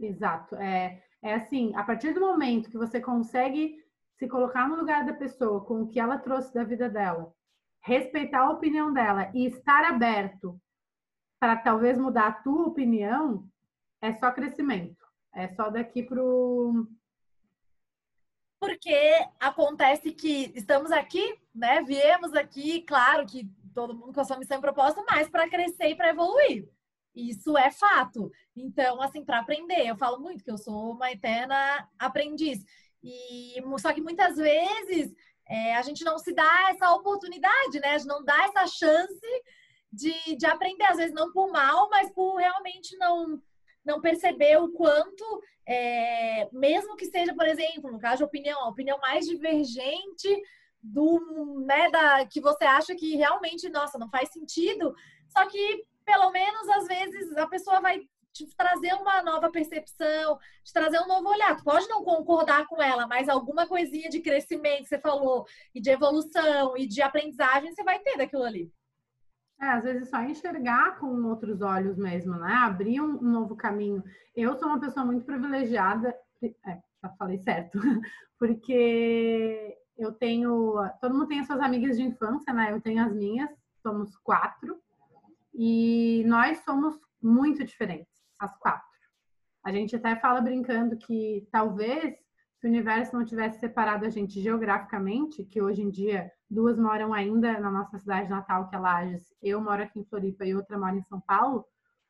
exato. 0.00 0.56
É, 0.56 1.02
é 1.22 1.34
assim, 1.34 1.74
a 1.76 1.84
partir 1.84 2.14
do 2.14 2.20
momento 2.20 2.70
que 2.70 2.78
você 2.78 3.00
consegue 3.00 3.84
se 4.16 4.26
colocar 4.26 4.68
no 4.68 4.76
lugar 4.76 5.04
da 5.04 5.12
pessoa 5.12 5.64
com 5.64 5.82
o 5.82 5.88
que 5.88 6.00
ela 6.00 6.18
trouxe 6.18 6.52
da 6.52 6.64
vida 6.64 6.88
dela, 6.88 7.32
respeitar 7.82 8.40
a 8.40 8.50
opinião 8.50 8.92
dela 8.92 9.30
e 9.34 9.46
estar 9.46 9.84
aberto 9.84 10.60
para 11.38 11.56
talvez 11.56 11.96
mudar 11.96 12.26
a 12.26 12.32
tua 12.32 12.66
opinião, 12.66 13.48
é 14.00 14.12
só 14.14 14.32
crescimento. 14.32 15.06
É 15.34 15.48
só 15.48 15.70
daqui 15.70 16.02
pro. 16.02 16.88
Porque 18.68 19.26
acontece 19.40 20.12
que 20.12 20.52
estamos 20.54 20.92
aqui, 20.92 21.38
né? 21.54 21.80
Viemos 21.80 22.34
aqui, 22.34 22.82
claro 22.82 23.24
que 23.24 23.50
todo 23.72 23.94
mundo 23.94 24.12
com 24.12 24.20
a 24.20 24.24
sua 24.24 24.36
missão 24.36 24.58
e 24.58 24.60
propósito, 24.60 25.02
mas 25.10 25.26
para 25.30 25.48
crescer 25.48 25.88
e 25.88 25.94
para 25.94 26.10
evoluir. 26.10 26.68
Isso 27.14 27.56
é 27.56 27.70
fato. 27.70 28.30
Então, 28.54 29.00
assim, 29.00 29.24
para 29.24 29.38
aprender, 29.38 29.86
eu 29.86 29.96
falo 29.96 30.20
muito 30.20 30.44
que 30.44 30.50
eu 30.50 30.58
sou 30.58 30.92
uma 30.92 31.10
eterna 31.10 31.88
aprendiz. 31.98 32.62
E 33.02 33.54
só 33.78 33.90
que 33.90 34.02
muitas 34.02 34.36
vezes 34.36 35.14
é, 35.48 35.74
a 35.74 35.80
gente 35.80 36.04
não 36.04 36.18
se 36.18 36.34
dá 36.34 36.68
essa 36.68 36.92
oportunidade, 36.92 37.80
né? 37.80 37.94
A 37.94 37.98
gente 37.98 38.08
não 38.08 38.22
dá 38.22 38.44
essa 38.44 38.66
chance 38.66 39.42
de, 39.90 40.36
de 40.36 40.44
aprender, 40.44 40.84
às 40.84 40.98
vezes 40.98 41.14
não 41.14 41.32
por 41.32 41.50
mal, 41.50 41.88
mas 41.88 42.12
por 42.12 42.36
realmente 42.36 42.94
não 42.98 43.40
não 43.88 44.02
perceber 44.02 44.58
o 44.58 44.70
quanto, 44.70 45.24
é, 45.66 46.48
mesmo 46.52 46.94
que 46.94 47.06
seja, 47.06 47.34
por 47.34 47.48
exemplo, 47.48 47.90
no 47.90 47.98
caso 47.98 48.18
de 48.18 48.24
opinião, 48.24 48.60
a 48.62 48.68
opinião 48.68 48.98
mais 48.98 49.26
divergente 49.26 50.28
do, 50.82 51.64
né, 51.66 51.90
da, 51.90 52.26
que 52.26 52.40
você 52.40 52.64
acha 52.64 52.94
que 52.94 53.16
realmente, 53.16 53.68
nossa, 53.70 53.98
não 53.98 54.10
faz 54.10 54.30
sentido, 54.30 54.94
só 55.28 55.46
que 55.46 55.84
pelo 56.04 56.30
menos 56.30 56.68
às 56.68 56.86
vezes 56.86 57.36
a 57.36 57.46
pessoa 57.46 57.80
vai 57.80 58.00
te 58.32 58.46
trazer 58.56 58.94
uma 58.94 59.22
nova 59.22 59.50
percepção, 59.50 60.38
te 60.62 60.72
trazer 60.72 61.00
um 61.00 61.08
novo 61.08 61.28
olhar. 61.28 61.56
Tu 61.56 61.64
pode 61.64 61.88
não 61.88 62.04
concordar 62.04 62.66
com 62.66 62.80
ela, 62.80 63.06
mas 63.06 63.28
alguma 63.28 63.66
coisinha 63.66 64.08
de 64.08 64.20
crescimento 64.20 64.82
que 64.82 64.88
você 64.88 64.98
falou, 64.98 65.44
e 65.74 65.80
de 65.80 65.90
evolução, 65.90 66.76
e 66.76 66.86
de 66.86 67.02
aprendizagem, 67.02 67.72
você 67.72 67.82
vai 67.82 67.98
ter 67.98 68.16
daquilo 68.16 68.44
ali. 68.44 68.70
É, 69.60 69.66
às 69.66 69.82
vezes 69.82 70.08
só 70.08 70.22
enxergar 70.22 70.98
com 70.98 71.24
outros 71.24 71.60
olhos 71.62 71.96
mesmo, 71.96 72.34
né? 72.36 72.52
Abrir 72.52 73.00
um, 73.00 73.20
novo 73.20 73.56
caminho. 73.56 74.04
Eu 74.34 74.54
sou 74.56 74.68
uma 74.68 74.78
pessoa 74.78 75.04
muito 75.04 75.24
privilegiada, 75.24 76.14
é, 76.42 76.78
já 77.02 77.08
falei 77.18 77.38
certo, 77.38 77.78
porque 78.38 79.76
eu 79.96 80.12
tenho. 80.12 80.74
Todo 81.00 81.14
mundo 81.14 81.26
tem 81.26 81.40
as 81.40 81.46
suas 81.46 81.60
amigas 81.60 81.96
de 81.96 82.04
infância, 82.04 82.52
né? 82.52 82.72
Eu 82.72 82.80
tenho 82.80 83.04
as 83.04 83.12
minhas, 83.12 83.50
somos 83.82 84.16
quatro, 84.18 84.80
e 85.52 86.22
nós 86.26 86.58
somos 86.60 86.96
muito 87.20 87.64
diferentes, 87.64 88.12
as 88.38 88.56
quatro. 88.58 88.86
A 89.64 89.72
gente 89.72 89.96
até 89.96 90.14
fala 90.14 90.40
brincando 90.40 90.96
que 90.96 91.48
talvez 91.50 92.14
se 92.58 92.66
o 92.66 92.70
universo 92.70 93.16
não 93.16 93.24
tivesse 93.24 93.60
separado 93.60 94.04
a 94.04 94.10
gente 94.10 94.40
geograficamente, 94.40 95.44
que 95.44 95.62
hoje 95.62 95.80
em 95.82 95.90
dia 95.90 96.30
duas 96.50 96.76
moram 96.76 97.14
ainda 97.14 97.58
na 97.60 97.70
nossa 97.70 97.98
cidade 97.98 98.28
natal, 98.28 98.68
que 98.68 98.74
é 98.74 98.78
Lages, 98.78 99.32
eu 99.40 99.60
moro 99.60 99.82
aqui 99.82 100.00
em 100.00 100.04
Floripa 100.04 100.44
e 100.44 100.56
outra 100.56 100.76
mora 100.76 100.96
em 100.96 101.02
São 101.02 101.20
Paulo, 101.20 101.64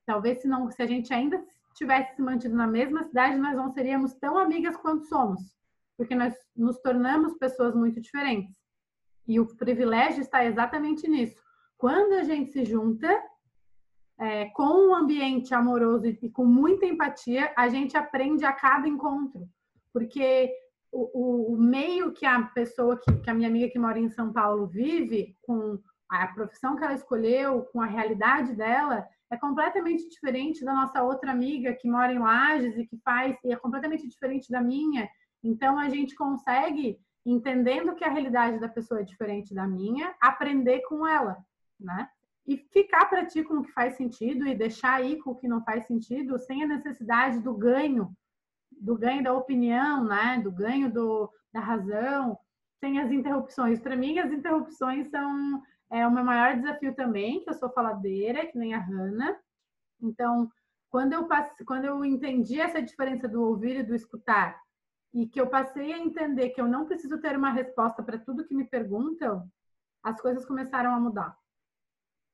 talvez 0.07 0.41
se 0.41 0.49
não, 0.49 0.71
se 0.71 0.83
a 0.83 0.87
gente 0.87 1.13
ainda 1.13 1.45
tivesse 1.75 2.17
se 2.17 2.23
mantido 2.23 2.57
na 2.57 2.67
mesma 2.67 3.05
cidade, 3.05 3.37
nós 3.37 3.55
não 3.57 3.71
seríamos 3.71 4.15
tão 4.15 4.39
amigas 4.39 4.75
quanto 4.79 5.05
somos, 5.05 5.55
porque 5.99 6.15
nós 6.15 6.35
nos 6.57 6.79
tornamos 6.81 7.35
pessoas 7.35 7.75
muito 7.75 8.01
diferentes. 8.01 8.57
E 9.27 9.39
o 9.39 9.47
privilégio 9.55 10.23
está 10.23 10.47
exatamente 10.47 11.07
nisso. 11.07 11.37
Quando 11.77 12.15
a 12.15 12.23
gente 12.23 12.53
se 12.53 12.65
junta 12.65 13.23
é, 14.19 14.47
com 14.47 14.89
um 14.89 14.95
ambiente 14.95 15.53
amoroso 15.55 16.07
e 16.07 16.31
com 16.31 16.47
muita 16.47 16.87
empatia, 16.87 17.53
a 17.55 17.69
gente 17.69 17.99
aprende 17.99 18.47
a 18.47 18.53
cada 18.53 18.89
encontro 18.89 19.47
porque 19.93 20.53
o, 20.93 21.53
o, 21.53 21.57
meio 21.57 22.13
que 22.13 22.25
a 22.25 22.43
pessoa, 22.43 22.99
que, 22.99 23.13
que 23.21 23.31
a 23.31 23.35
minha 23.35 23.49
amiga 23.49 23.71
que 23.71 23.79
mora 23.79 23.99
em 23.99 24.09
São 24.09 24.33
Paulo 24.33 24.67
vive, 24.67 25.37
com 25.43 25.79
a 26.09 26.27
profissão 26.29 26.77
que 26.77 26.85
ela 26.85 26.95
escolheu, 26.95 27.63
com 27.73 27.81
a 27.81 27.87
realidade 27.87 28.55
dela, 28.55 29.07
é 29.31 29.37
completamente 29.37 30.09
diferente 30.09 30.65
da 30.65 30.73
nossa 30.73 31.03
outra 31.03 31.31
amiga 31.31 31.75
que 31.75 31.89
mora 31.89 32.13
em 32.13 32.19
Lages 32.19 32.77
e 32.79 32.87
que 32.87 32.97
faz, 33.05 33.37
e 33.45 33.53
é 33.53 33.57
completamente 33.57 34.09
diferente 34.09 34.51
da 34.51 34.61
minha. 34.63 35.09
Então 35.45 35.79
a 35.79 35.89
gente 35.91 36.15
consegue, 36.15 36.99
entendendo 37.27 37.95
que 37.95 38.05
a 38.05 38.11
realidade 38.11 38.59
da 38.59 38.69
pessoa 38.69 39.01
é 39.01 39.05
diferente 39.05 39.55
da 39.55 39.67
minha, 39.67 40.15
aprender 40.21 40.81
com 40.89 41.07
ela, 41.07 41.37
né? 41.79 42.09
E 42.47 42.57
ficar 42.73 43.05
para 43.05 43.27
ti 43.27 43.45
com 43.45 43.59
o 43.59 43.63
que 43.63 43.73
faz 43.73 43.95
sentido 43.97 44.47
e 44.47 44.55
deixar 44.55 44.95
aí 44.95 45.19
com 45.19 45.33
o 45.33 45.37
que 45.37 45.47
não 45.47 45.63
faz 45.63 45.87
sentido, 45.87 46.39
sem 46.39 46.63
a 46.63 46.67
necessidade 46.67 47.41
do 47.41 47.53
ganho 47.53 48.11
do 48.81 48.97
ganho 48.97 49.23
da 49.23 49.33
opinião, 49.33 50.05
né? 50.05 50.41
Do 50.43 50.51
ganho 50.51 50.93
do, 50.93 51.31
da 51.53 51.61
razão. 51.61 52.39
sem 52.81 52.99
as 53.01 53.11
interrupções. 53.11 53.81
Para 53.81 53.97
mim, 53.97 54.19
as 54.19 54.33
interrupções 54.33 55.09
são 55.11 55.63
é, 55.91 56.07
o 56.07 56.11
meu 56.11 56.25
maior 56.25 56.57
desafio 56.57 56.95
também, 56.95 57.43
que 57.43 57.51
eu 57.51 57.55
sou 57.55 57.71
faladeira, 57.71 58.47
que 58.47 58.59
nem 58.59 58.75
a 58.75 58.81
Hanna. 58.81 59.39
Então, 60.01 60.51
quando 60.91 61.13
eu, 61.13 61.27
passe, 61.27 61.65
quando 61.65 61.85
eu 61.85 62.05
entendi 62.05 62.61
essa 62.61 62.81
diferença 62.81 63.29
do 63.29 63.43
ouvir 63.43 63.81
e 63.81 63.83
do 63.83 63.95
escutar, 63.95 64.61
e 65.13 65.27
que 65.27 65.41
eu 65.41 65.49
passei 65.49 65.93
a 65.93 65.99
entender 65.99 66.51
que 66.51 66.61
eu 66.61 66.69
não 66.69 66.87
preciso 66.87 67.19
ter 67.21 67.37
uma 67.37 67.51
resposta 67.51 68.03
para 68.03 68.19
tudo 68.19 68.47
que 68.47 68.55
me 68.55 68.65
perguntam, 68.65 69.51
as 70.03 70.21
coisas 70.21 70.45
começaram 70.45 70.95
a 70.95 71.01
mudar. 71.01 71.37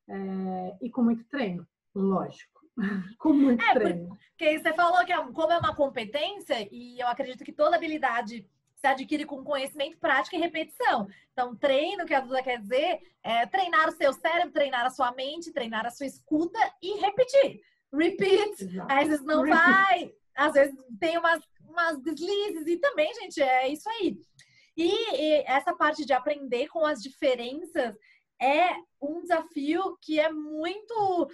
É, 0.09 0.79
e 0.83 0.91
com 0.91 1.03
muito 1.03 1.25
treino, 1.29 1.67
lógico. 1.95 2.54
com 3.19 3.33
muito 3.33 3.65
é, 3.65 3.75
treino. 3.75 4.19
Porque 4.31 4.59
você 4.59 4.73
falou 4.73 5.05
que 5.05 5.13
é, 5.13 5.17
como 5.17 5.53
é 5.53 5.59
uma 5.59 5.75
competência, 5.75 6.69
e 6.71 6.99
eu 6.99 7.07
acredito 7.07 7.45
que 7.45 7.53
toda 7.53 7.77
habilidade 7.77 8.47
se 8.75 8.87
adquire 8.87 9.25
com 9.25 9.43
conhecimento, 9.43 9.97
prática 9.99 10.37
e 10.37 10.41
repetição. 10.41 11.09
Então, 11.33 11.57
treino, 11.57 12.05
que 12.05 12.13
a 12.13 12.21
Duda 12.21 12.43
quer 12.43 12.61
dizer, 12.61 13.01
é 13.23 13.47
treinar 13.47 13.89
o 13.89 13.93
seu 13.93 14.13
cérebro, 14.13 14.53
treinar 14.53 14.85
a 14.85 14.91
sua 14.91 15.11
mente, 15.13 15.53
treinar 15.53 15.87
a 15.87 15.91
sua 15.91 16.07
escuta 16.07 16.59
e 16.83 17.01
repetir. 17.01 17.63
Repeat. 17.93 18.63
Exato. 18.63 18.93
Às 18.93 19.09
vezes 19.09 19.25
não 19.25 19.43
Repeat. 19.43 19.65
vai, 19.65 20.15
às 20.37 20.53
vezes 20.53 20.77
tem 21.01 21.17
umas, 21.17 21.43
umas 21.67 21.99
deslizes, 22.03 22.67
e 22.67 22.77
também, 22.77 23.13
gente, 23.15 23.41
é 23.41 23.69
isso 23.69 23.89
aí. 23.89 24.19
E, 24.77 24.91
e 25.17 25.45
essa 25.47 25.75
parte 25.75 26.05
de 26.05 26.13
aprender 26.13 26.69
com 26.69 26.85
as 26.85 27.01
diferenças 27.01 27.97
é 28.41 28.75
um 29.01 29.23
desafio 29.23 29.97
que 30.03 30.19
é 30.19 30.31
muito 30.31 31.29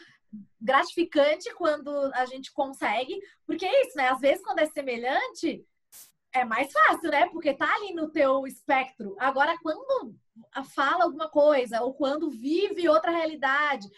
gratificante 0.60 1.52
quando 1.54 1.90
a 2.14 2.24
gente 2.26 2.52
consegue, 2.52 3.20
porque 3.46 3.66
é 3.66 3.86
isso, 3.86 3.96
né? 3.96 4.08
Às 4.08 4.20
vezes, 4.20 4.42
quando 4.44 4.60
é 4.60 4.66
semelhante, 4.66 5.64
é 6.32 6.44
mais 6.44 6.72
fácil, 6.72 7.10
né? 7.10 7.28
Porque 7.30 7.54
tá 7.54 7.72
ali 7.74 7.92
no 7.92 8.10
teu 8.10 8.46
espectro. 8.46 9.16
Agora, 9.18 9.56
quando 9.62 10.14
fala 10.74 11.04
alguma 11.04 11.28
coisa, 11.28 11.82
ou 11.82 11.94
quando 11.94 12.30
vive 12.30 12.88
outra 12.88 13.10
realidade, 13.10 13.88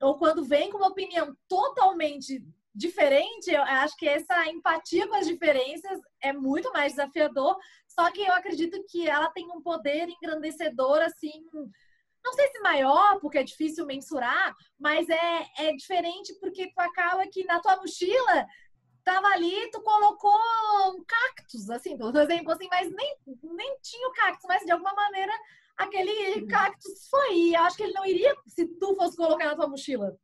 ou 0.00 0.18
quando 0.18 0.44
vem 0.44 0.70
com 0.70 0.78
uma 0.78 0.88
opinião 0.88 1.36
totalmente 1.48 2.42
diferente, 2.74 3.50
eu 3.50 3.62
acho 3.62 3.96
que 3.96 4.08
essa 4.08 4.46
empatia 4.46 5.08
com 5.08 5.14
as 5.14 5.26
diferenças 5.26 6.00
é 6.22 6.32
muito 6.32 6.72
mais 6.72 6.92
desafiador. 6.92 7.56
Só 7.88 8.10
que 8.12 8.20
eu 8.20 8.32
acredito 8.32 8.84
que 8.88 9.08
ela 9.08 9.30
tem 9.30 9.46
um 9.46 9.60
poder 9.60 10.08
engrandecedor, 10.08 10.98
assim, 11.00 11.44
não 12.24 12.32
sei 12.32 12.48
se 12.48 12.60
maior, 12.60 13.18
porque 13.20 13.38
é 13.38 13.44
difícil 13.44 13.86
mensurar, 13.86 14.54
mas 14.78 15.08
é, 15.08 15.46
é 15.58 15.72
diferente 15.72 16.34
porque 16.40 16.70
tu 16.72 16.78
acaba 16.80 17.26
que 17.26 17.44
na 17.44 17.60
tua 17.60 17.76
mochila 17.76 18.46
tava 19.04 19.28
ali, 19.28 19.70
tu 19.70 19.80
colocou 19.80 20.38
um 20.90 21.02
cactus, 21.04 21.70
assim, 21.70 21.96
por 21.96 22.14
exemplo, 22.14 22.52
assim, 22.52 22.68
mas 22.70 22.90
nem, 22.92 23.16
nem 23.42 23.78
tinha 23.82 24.08
o 24.08 24.12
cactus, 24.12 24.44
mas 24.46 24.62
de 24.64 24.70
alguma 24.72 24.92
maneira 24.94 25.32
aquele 25.78 26.46
cactus 26.46 27.08
foi. 27.08 27.34
E 27.34 27.54
eu 27.54 27.62
acho 27.62 27.76
que 27.76 27.84
ele 27.84 27.94
não 27.94 28.04
iria 28.04 28.36
se 28.46 28.66
tu 28.66 28.94
fosse 28.96 29.16
colocar 29.16 29.46
na 29.46 29.56
tua 29.56 29.68
mochila. 29.68 30.14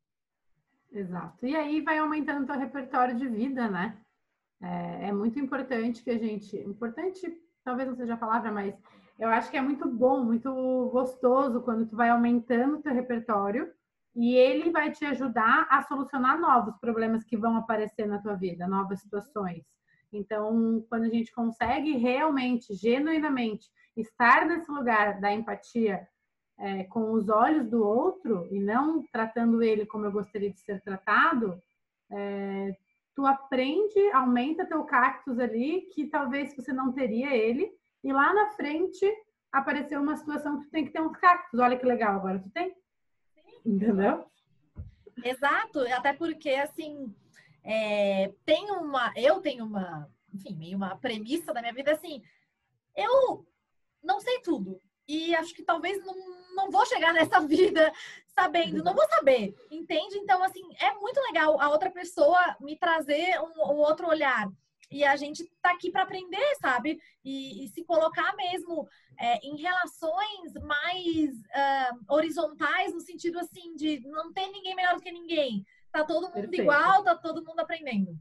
Exato. 0.92 1.46
E 1.46 1.56
aí 1.56 1.80
vai 1.80 1.98
aumentando 1.98 2.44
o 2.44 2.46
teu 2.46 2.58
repertório 2.58 3.16
de 3.16 3.26
vida, 3.26 3.68
né? 3.68 3.98
É, 4.62 5.08
é, 5.08 5.12
muito 5.12 5.38
importante 5.38 6.02
que 6.02 6.10
a 6.10 6.18
gente. 6.18 6.56
Importante, 6.56 7.40
talvez 7.64 7.88
não 7.88 7.96
seja 7.96 8.14
a 8.14 8.18
palavra, 8.18 8.52
mas 8.52 8.74
eu 9.18 9.28
acho 9.28 9.50
que 9.50 9.56
é 9.56 9.62
muito 9.62 9.88
bom, 9.88 10.24
muito 10.24 10.90
gostoso 10.92 11.60
quando 11.62 11.86
tu 11.86 11.96
vai 11.96 12.10
aumentando 12.10 12.76
o 12.76 12.82
teu 12.82 12.92
repertório 12.92 13.70
e 14.14 14.34
ele 14.34 14.70
vai 14.70 14.90
te 14.90 15.04
ajudar 15.04 15.66
a 15.70 15.82
solucionar 15.82 16.38
novos 16.38 16.76
problemas 16.78 17.24
que 17.24 17.36
vão 17.36 17.56
aparecer 17.56 18.06
na 18.06 18.18
tua 18.18 18.34
vida, 18.34 18.66
novas 18.66 19.00
situações. 19.00 19.64
Então, 20.12 20.84
quando 20.88 21.04
a 21.04 21.08
gente 21.08 21.32
consegue 21.32 21.96
realmente, 21.96 22.74
genuinamente, 22.74 23.68
estar 23.96 24.46
nesse 24.46 24.70
lugar 24.70 25.20
da 25.20 25.32
empatia 25.32 26.06
é, 26.58 26.84
com 26.84 27.12
os 27.12 27.28
olhos 27.28 27.68
do 27.68 27.84
outro 27.84 28.46
e 28.50 28.60
não 28.60 29.02
tratando 29.12 29.62
ele 29.62 29.86
como 29.86 30.04
eu 30.04 30.12
gostaria 30.12 30.50
de 30.50 30.60
ser 30.60 30.80
tratado, 30.80 31.60
é, 32.10 32.76
tu 33.14 33.26
aprende, 33.26 33.98
aumenta 34.12 34.66
teu 34.66 34.84
cactus 34.84 35.38
ali, 35.38 35.82
que 35.92 36.06
talvez 36.06 36.54
você 36.54 36.72
não 36.72 36.92
teria 36.92 37.34
ele, 37.34 37.72
e 38.04 38.12
lá 38.12 38.34
na 38.34 38.50
frente 38.50 39.10
apareceu 39.50 40.00
uma 40.00 40.14
situação 40.14 40.58
que 40.58 40.66
tu 40.66 40.70
tem 40.70 40.84
que 40.84 40.92
ter 40.92 41.00
uns 41.00 41.16
cactos. 41.16 41.58
Olha 41.58 41.78
que 41.78 41.86
legal, 41.86 42.16
agora 42.16 42.38
tu 42.38 42.50
tem. 42.50 42.76
Entendeu? 43.64 44.26
Exato, 45.24 45.80
até 45.80 46.12
porque 46.12 46.50
assim 46.50 47.14
é, 47.62 48.30
tem 48.44 48.70
uma, 48.72 49.10
eu 49.16 49.40
tenho 49.40 49.64
uma, 49.64 50.06
enfim, 50.32 50.54
meio 50.54 50.76
uma 50.76 50.96
premissa 50.96 51.54
da 51.54 51.62
minha 51.62 51.72
vida 51.72 51.92
assim, 51.92 52.22
eu 52.94 53.46
não 54.02 54.20
sei 54.20 54.40
tudo 54.40 54.78
e 55.08 55.34
acho 55.34 55.54
que 55.54 55.62
talvez 55.62 56.04
não, 56.04 56.14
não 56.54 56.70
vou 56.70 56.84
chegar 56.84 57.14
nessa 57.14 57.40
vida 57.40 57.90
sabendo, 58.26 58.84
não 58.84 58.92
vou 58.92 59.08
saber, 59.08 59.54
entende? 59.70 60.18
Então 60.18 60.42
assim 60.42 60.62
é 60.78 60.92
muito 60.94 61.18
legal 61.22 61.58
a 61.58 61.70
outra 61.70 61.90
pessoa 61.90 62.56
me 62.60 62.76
trazer 62.76 63.40
um, 63.40 63.72
um 63.72 63.76
outro 63.76 64.08
olhar 64.08 64.50
e 64.94 65.04
a 65.04 65.16
gente 65.16 65.44
tá 65.60 65.72
aqui 65.72 65.90
para 65.90 66.04
aprender, 66.04 66.54
sabe? 66.60 67.00
E, 67.24 67.64
e, 67.64 67.68
se 67.68 67.84
colocar 67.84 68.32
mesmo 68.36 68.88
é, 69.18 69.44
em 69.44 69.56
relações 69.56 70.54
mais 70.62 71.34
uh, 71.34 72.14
horizontais, 72.14 72.94
no 72.94 73.00
sentido 73.00 73.40
assim, 73.40 73.74
de 73.74 73.98
não 74.06 74.32
ter 74.32 74.46
ninguém 74.46 74.76
melhor 74.76 74.94
do 74.94 75.02
que 75.02 75.10
ninguém. 75.10 75.66
Tá 75.90 76.04
todo 76.04 76.28
mundo 76.28 76.48
Perfeito. 76.48 76.62
igual, 76.62 77.02
tá 77.02 77.16
todo 77.16 77.44
mundo 77.44 77.58
aprendendo. 77.58 78.16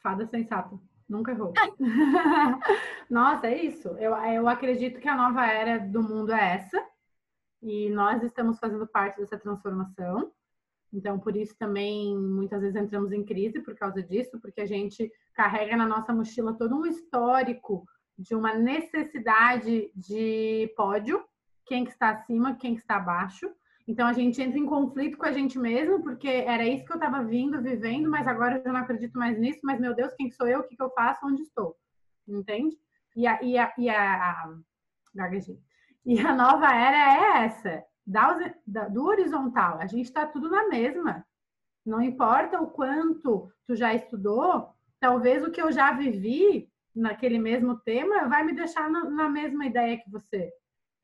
Fada 0.00 0.24
sensata. 0.24 0.78
Nunca 1.08 1.32
errou. 1.32 1.52
Nossa, 3.10 3.48
é 3.48 3.64
isso. 3.64 3.88
Eu, 3.98 4.14
eu 4.14 4.48
acredito 4.48 5.00
que 5.00 5.08
a 5.08 5.16
nova 5.16 5.44
era 5.46 5.78
do 5.78 6.00
mundo 6.00 6.32
é 6.32 6.54
essa. 6.54 6.80
E 7.60 7.90
nós 7.90 8.22
estamos 8.22 8.60
fazendo 8.60 8.86
parte 8.86 9.18
dessa 9.18 9.36
transformação. 9.36 10.32
Então, 10.92 11.18
por 11.18 11.36
isso 11.36 11.54
também 11.58 12.16
muitas 12.16 12.60
vezes 12.60 12.76
entramos 12.76 13.12
em 13.12 13.24
crise 13.24 13.60
por 13.60 13.74
causa 13.74 14.02
disso, 14.02 14.38
porque 14.40 14.60
a 14.60 14.66
gente 14.66 15.10
carrega 15.34 15.76
na 15.76 15.86
nossa 15.86 16.12
mochila 16.12 16.56
todo 16.56 16.76
um 16.76 16.86
histórico 16.86 17.84
de 18.18 18.34
uma 18.34 18.54
necessidade 18.54 19.92
de 19.94 20.72
pódio, 20.76 21.24
quem 21.66 21.84
que 21.84 21.90
está 21.90 22.10
acima, 22.10 22.56
quem 22.56 22.74
que 22.74 22.80
está 22.80 22.96
abaixo. 22.96 23.48
Então 23.86 24.06
a 24.06 24.12
gente 24.12 24.40
entra 24.40 24.58
em 24.58 24.66
conflito 24.66 25.16
com 25.16 25.26
a 25.26 25.32
gente 25.32 25.58
mesmo, 25.58 26.02
porque 26.02 26.28
era 26.28 26.66
isso 26.66 26.84
que 26.84 26.92
eu 26.92 26.96
estava 26.96 27.22
vindo, 27.24 27.62
vivendo, 27.62 28.10
mas 28.10 28.26
agora 28.26 28.56
eu 28.56 28.62
já 28.62 28.72
não 28.72 28.80
acredito 28.80 29.18
mais 29.18 29.38
nisso, 29.38 29.60
mas 29.62 29.80
meu 29.80 29.94
Deus, 29.94 30.12
quem 30.14 30.30
sou 30.30 30.48
eu, 30.48 30.60
o 30.60 30.64
que, 30.64 30.76
que 30.76 30.82
eu 30.82 30.90
faço, 30.90 31.26
onde 31.26 31.42
estou? 31.42 31.76
Entende? 32.26 32.76
E 33.16 33.26
a, 33.26 33.42
e 33.42 33.56
a, 33.56 33.72
e 33.78 33.88
a, 33.88 34.54
e 36.04 36.20
a 36.20 36.34
nova 36.34 36.74
era 36.74 37.40
é 37.40 37.44
essa, 37.44 37.84
da, 38.08 38.54
da, 38.66 38.88
do 38.88 39.04
horizontal. 39.04 39.78
A 39.78 39.86
gente 39.86 40.06
está 40.06 40.26
tudo 40.26 40.48
na 40.48 40.66
mesma. 40.66 41.26
Não 41.84 42.00
importa 42.00 42.60
o 42.60 42.70
quanto 42.70 43.52
tu 43.66 43.76
já 43.76 43.94
estudou, 43.94 44.70
talvez 44.98 45.44
o 45.44 45.50
que 45.50 45.60
eu 45.60 45.70
já 45.70 45.92
vivi 45.92 46.72
naquele 46.94 47.38
mesmo 47.38 47.78
tema 47.78 48.26
vai 48.26 48.42
me 48.44 48.54
deixar 48.54 48.90
na, 48.90 49.04
na 49.04 49.28
mesma 49.28 49.66
ideia 49.66 49.98
que 49.98 50.10
você. 50.10 50.50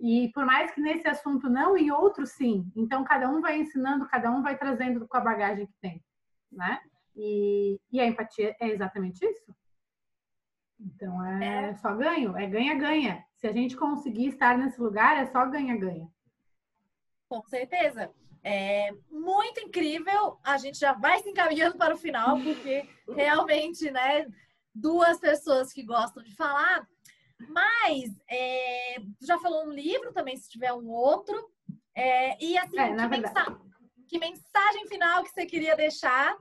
E 0.00 0.30
por 0.32 0.46
mais 0.46 0.70
que 0.70 0.80
nesse 0.80 1.06
assunto 1.06 1.48
não, 1.48 1.76
em 1.76 1.90
outro 1.90 2.26
sim. 2.26 2.72
Então 2.74 3.04
cada 3.04 3.28
um 3.28 3.40
vai 3.40 3.58
ensinando, 3.58 4.08
cada 4.08 4.30
um 4.30 4.42
vai 4.42 4.56
trazendo 4.56 5.06
com 5.06 5.16
a 5.16 5.20
bagagem 5.20 5.66
que 5.66 5.76
tem, 5.80 6.02
né? 6.50 6.80
E, 7.14 7.78
e 7.92 8.00
a 8.00 8.06
empatia 8.06 8.56
é 8.60 8.68
exatamente 8.70 9.24
isso. 9.24 9.54
Então 10.80 11.22
é, 11.24 11.68
é. 11.68 11.74
só 11.74 11.94
ganho, 11.94 12.36
é 12.36 12.46
ganha-ganha. 12.46 13.24
Se 13.36 13.46
a 13.46 13.52
gente 13.52 13.76
conseguir 13.76 14.28
estar 14.28 14.56
nesse 14.56 14.80
lugar, 14.80 15.18
é 15.18 15.26
só 15.26 15.46
ganha-ganha. 15.46 16.10
Com 17.42 17.48
certeza. 17.48 18.10
É 18.42 18.90
muito 19.10 19.60
incrível. 19.60 20.38
A 20.44 20.56
gente 20.58 20.78
já 20.78 20.92
vai 20.92 21.20
se 21.20 21.28
encaminhando 21.28 21.76
para 21.76 21.94
o 21.94 21.98
final, 21.98 22.38
porque 22.40 22.88
realmente, 23.08 23.90
né, 23.90 24.26
duas 24.74 25.18
pessoas 25.18 25.72
que 25.72 25.82
gostam 25.82 26.22
de 26.22 26.34
falar. 26.36 26.86
Mas 27.48 28.16
é, 28.30 28.96
já 29.20 29.38
falou 29.38 29.66
um 29.66 29.72
livro 29.72 30.12
também, 30.12 30.36
se 30.36 30.48
tiver 30.48 30.72
um 30.72 30.88
outro. 30.88 31.50
É, 31.94 32.42
e 32.42 32.56
assim, 32.58 32.78
é, 32.78 32.94
que, 32.94 33.08
mensa 33.08 33.60
que, 34.08 34.18
mensagem 34.18 34.86
final 34.88 35.24
que 35.24 35.30
você 35.30 35.46
queria 35.46 35.76
deixar? 35.76 36.36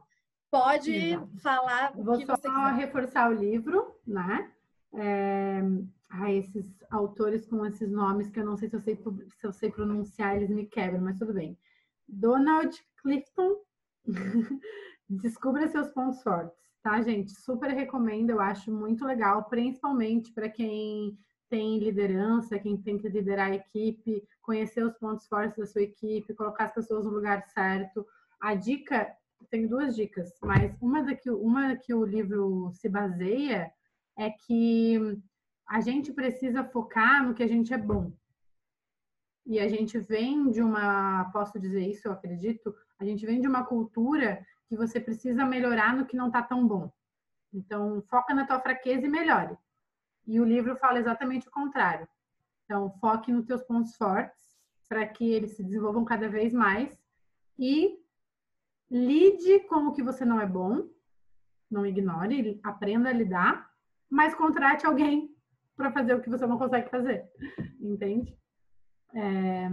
Pode 0.52 0.94
Exato. 0.94 1.40
falar. 1.42 1.94
Vou 1.94 2.20
só 2.26 2.68
reforçar 2.76 3.30
o 3.30 3.34
livro, 3.34 4.00
né? 4.06 4.52
É, 4.96 5.62
ah, 6.10 6.32
esses 6.32 6.84
autores 6.92 7.46
com 7.48 7.66
esses 7.66 7.90
nomes 7.90 8.30
que 8.30 8.40
eu 8.40 8.46
não 8.46 8.56
sei 8.56 8.70
se 8.70 8.76
eu 8.76 8.82
sei, 8.82 8.96
se 8.96 9.48
eu 9.48 9.52
sei 9.52 9.72
pronunciar, 9.72 10.36
eles 10.36 10.50
me 10.50 10.66
quebram, 10.68 11.02
mas 11.02 11.18
tudo 11.18 11.34
bem. 11.34 11.58
Donald 12.08 12.76
Clifton, 13.02 13.56
descubra 15.10 15.68
seus 15.68 15.90
pontos 15.90 16.22
fortes, 16.22 16.58
tá, 16.84 17.02
gente? 17.02 17.32
Super 17.32 17.72
recomendo, 17.72 18.30
eu 18.30 18.40
acho 18.40 18.72
muito 18.72 19.06
legal, 19.06 19.46
principalmente 19.46 20.32
para 20.32 20.50
quem 20.50 21.18
tem 21.50 21.80
liderança, 21.80 22.60
quem 22.60 22.78
tem 22.78 22.98
que 22.98 23.10
liderar 23.10 23.52
a 23.52 23.56
equipe, 23.56 24.24
conhecer 24.42 24.84
os 24.84 24.98
pontos 24.98 25.28
fortes 25.28 25.58
da 25.58 25.66
sua 25.66 25.84
equipe, 25.84 26.34
colocar 26.34 26.66
as 26.66 26.74
pessoas 26.74 27.06
no 27.06 27.12
lugar 27.12 27.44
certo. 27.50 28.06
A 28.40 28.56
dica, 28.56 29.08
tenho 29.50 29.70
duas 29.70 29.96
dicas, 29.96 30.32
mas 30.42 30.76
uma 30.82 31.04
da 31.04 31.16
que, 31.16 31.30
uma 31.30 31.76
que 31.76 31.94
o 31.94 32.04
livro 32.04 32.72
se 32.74 32.90
baseia 32.90 33.72
é 34.18 34.30
que 34.30 35.22
a 35.68 35.82
gente 35.82 36.12
precisa 36.12 36.64
focar 36.64 37.26
no 37.26 37.34
que 37.34 37.44
a 37.44 37.48
gente 37.48 37.74
é 37.74 37.78
bom. 37.78 38.12
E 39.46 39.60
a 39.60 39.68
gente 39.68 40.00
vem 40.00 40.50
de 40.50 40.62
uma, 40.62 41.30
posso 41.32 41.60
dizer 41.60 41.86
isso, 41.88 42.08
eu 42.08 42.14
acredito, 42.14 42.74
a 43.00 43.04
gente 43.04 43.26
vem 43.26 43.42
de 43.42 43.48
uma 43.48 43.66
cultura 43.66 44.46
que 44.68 44.76
você 44.76 45.00
precisa 45.00 45.46
melhorar 45.46 45.96
no 45.96 46.06
que 46.06 46.16
não 46.16 46.28
está 46.28 46.42
tão 46.42 46.66
bom. 46.66 46.92
Então, 47.54 48.02
foca 48.10 48.34
na 48.34 48.48
tua 48.48 48.60
fraqueza 48.60 49.06
e 49.06 49.10
melhore. 49.10 49.58
E 50.26 50.40
o 50.40 50.46
livro 50.46 50.76
fala 50.78 51.00
exatamente 51.00 51.48
o 51.48 51.52
contrário. 51.52 52.08
Então, 52.66 52.90
foque 53.00 53.32
nos 53.32 53.46
teus 53.46 53.62
pontos 53.64 53.96
fortes 53.96 54.42
para 54.88 55.06
que 55.06 55.30
eles 55.32 55.52
se 55.52 55.64
desenvolvam 55.64 56.06
cada 56.06 56.30
vez 56.30 56.54
mais 56.54 56.98
e 57.60 58.00
lide 58.90 59.60
com 59.62 59.88
o 59.88 59.92
que 59.92 60.04
você 60.04 60.24
não 60.24 60.40
é 60.40 60.46
bom, 60.46 60.88
não 61.70 61.86
ignore, 61.86 62.60
aprenda 62.64 63.10
a 63.10 63.14
lidar, 63.14 63.73
mas 64.14 64.36
contrate 64.36 64.86
alguém 64.86 65.36
para 65.76 65.92
fazer 65.92 66.14
o 66.14 66.22
que 66.22 66.30
você 66.30 66.46
não 66.46 66.60
consegue 66.60 66.88
fazer, 66.88 67.26
entende? 67.82 68.38
É... 69.16 69.68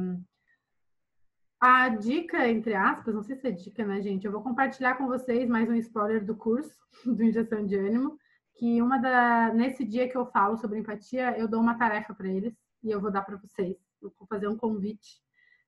A 1.61 1.91
dica, 1.91 2.49
entre 2.49 2.75
aspas, 2.75 3.15
não 3.15 3.23
sei 3.23 3.37
se 3.37 3.47
é 3.47 3.51
dica, 3.51 3.85
né, 3.85 4.01
gente? 4.01 4.25
Eu 4.25 4.33
vou 4.33 4.43
compartilhar 4.43 4.95
com 4.95 5.07
vocês 5.07 5.47
mais 5.47 5.69
um 5.69 5.75
spoiler 5.75 6.25
do 6.25 6.35
curso 6.35 6.75
do 7.05 7.23
Injeção 7.23 7.67
de 7.67 7.77
Ânimo, 7.77 8.17
que 8.55 8.81
uma 8.81 8.97
da 8.97 9.53
nesse 9.53 9.85
dia 9.85 10.09
que 10.09 10.17
eu 10.17 10.25
falo 10.25 10.57
sobre 10.57 10.79
empatia, 10.79 11.39
eu 11.39 11.47
dou 11.47 11.61
uma 11.61 11.77
tarefa 11.77 12.15
para 12.15 12.29
eles 12.29 12.55
e 12.83 12.91
eu 12.91 12.99
vou 12.99 13.13
dar 13.13 13.21
para 13.21 13.37
vocês. 13.37 13.77
Eu 14.01 14.11
vou 14.19 14.27
fazer 14.27 14.49
um 14.49 14.57
convite, 14.57 15.21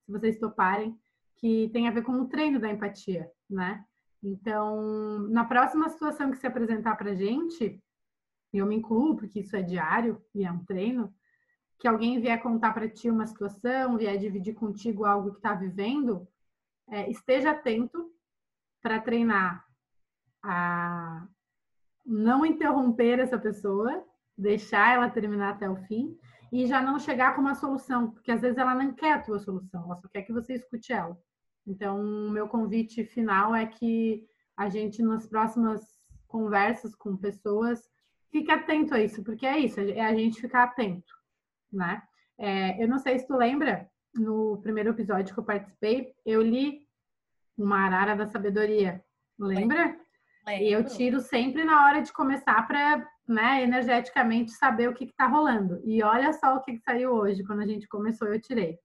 se 0.06 0.10
vocês 0.10 0.38
toparem, 0.38 0.98
que 1.36 1.68
tem 1.74 1.88
a 1.88 1.92
ver 1.92 2.04
com 2.04 2.12
o 2.12 2.26
treino 2.26 2.58
da 2.58 2.70
empatia, 2.70 3.30
né? 3.50 3.84
Então, 4.22 5.28
na 5.28 5.44
próxima 5.44 5.90
situação 5.90 6.30
que 6.30 6.38
se 6.38 6.46
apresentar 6.46 6.96
para 6.96 7.14
gente, 7.14 7.78
eu 8.58 8.66
me 8.66 8.76
incluo, 8.76 9.16
porque 9.16 9.40
isso 9.40 9.56
é 9.56 9.62
diário 9.62 10.22
e 10.34 10.44
é 10.44 10.52
um 10.52 10.64
treino, 10.64 11.12
que 11.78 11.88
alguém 11.88 12.20
vier 12.20 12.40
contar 12.40 12.72
para 12.72 12.88
ti 12.88 13.10
uma 13.10 13.26
situação, 13.26 13.96
vier 13.96 14.16
dividir 14.18 14.54
contigo 14.54 15.04
algo 15.04 15.32
que 15.32 15.38
está 15.38 15.54
vivendo, 15.54 16.28
é, 16.88 17.10
esteja 17.10 17.50
atento 17.50 18.12
para 18.80 19.00
treinar 19.00 19.64
a 20.42 21.26
não 22.04 22.44
interromper 22.44 23.18
essa 23.18 23.38
pessoa, 23.38 24.04
deixar 24.36 24.94
ela 24.94 25.10
terminar 25.10 25.50
até 25.50 25.68
o 25.68 25.76
fim 25.86 26.18
e 26.52 26.66
já 26.66 26.82
não 26.82 26.98
chegar 26.98 27.34
com 27.34 27.40
uma 27.40 27.54
solução, 27.54 28.10
porque 28.10 28.30
às 28.30 28.40
vezes 28.40 28.58
ela 28.58 28.74
não 28.74 28.92
quer 28.92 29.14
a 29.14 29.22
tua 29.22 29.38
solução, 29.38 29.84
ela 29.84 29.96
só 29.96 30.08
quer 30.08 30.22
que 30.22 30.32
você 30.32 30.54
escute 30.54 30.92
ela. 30.92 31.18
Então, 31.66 32.00
o 32.00 32.30
meu 32.30 32.48
convite 32.48 33.04
final 33.04 33.54
é 33.54 33.64
que 33.66 34.26
a 34.56 34.68
gente, 34.68 35.02
nas 35.02 35.26
próximas 35.26 35.80
conversas 36.26 36.94
com 36.94 37.16
pessoas, 37.16 37.88
fique 38.32 38.50
atento 38.50 38.94
a 38.94 39.00
isso, 39.00 39.22
porque 39.22 39.46
é 39.46 39.58
isso, 39.58 39.78
é 39.78 40.00
a 40.00 40.14
gente 40.14 40.40
ficar 40.40 40.64
atento, 40.64 41.14
né? 41.70 42.02
É, 42.38 42.82
eu 42.82 42.88
não 42.88 42.98
sei 42.98 43.18
se 43.18 43.26
tu 43.26 43.36
lembra, 43.36 43.88
no 44.14 44.58
primeiro 44.62 44.90
episódio 44.90 45.32
que 45.32 45.38
eu 45.38 45.44
participei, 45.44 46.12
eu 46.24 46.42
li 46.42 46.80
uma 47.56 47.84
arara 47.84 48.16
da 48.16 48.26
sabedoria, 48.26 49.04
lembra? 49.38 49.84
Lembro. 49.84 50.02
E 50.64 50.72
eu 50.72 50.84
tiro 50.84 51.20
sempre 51.20 51.62
na 51.62 51.84
hora 51.84 52.02
de 52.02 52.12
começar 52.12 52.66
para, 52.66 53.06
né, 53.28 53.62
energeticamente 53.62 54.50
saber 54.50 54.88
o 54.88 54.94
que 54.94 55.04
está 55.04 55.28
rolando. 55.28 55.80
E 55.84 56.02
olha 56.02 56.32
só 56.32 56.56
o 56.56 56.60
que, 56.62 56.72
que 56.72 56.82
saiu 56.82 57.12
hoje, 57.12 57.44
quando 57.44 57.60
a 57.60 57.66
gente 57.66 57.86
começou, 57.86 58.26
eu 58.26 58.40
tirei. 58.40 58.76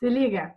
Se 0.00 0.08
liga, 0.08 0.52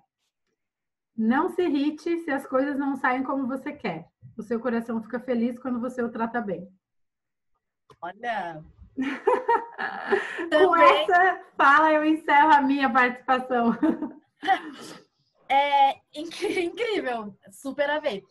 não 1.16 1.50
se 1.50 1.62
irrite 1.62 2.18
se 2.20 2.32
as 2.32 2.48
coisas 2.48 2.78
não 2.78 2.96
saem 2.96 3.24
como 3.24 3.48
você 3.48 3.72
quer. 3.72 4.08
O 4.36 4.42
seu 4.42 4.60
coração 4.60 5.02
fica 5.04 5.20
feliz 5.20 5.60
quando 5.60 5.80
você 5.80 6.02
o 6.02 6.10
trata 6.10 6.42
bem. 6.42 6.68
Olha! 8.02 8.64
Com 10.50 10.76
essa 10.76 11.42
fala, 11.58 11.94
eu 11.94 12.06
encerro 12.06 12.52
a 12.52 12.62
minha 12.62 12.90
participação. 12.90 13.78
É 15.48 16.02
incrível, 16.12 17.38
super 17.52 17.88
a 17.88 18.00
ver. 18.00 18.24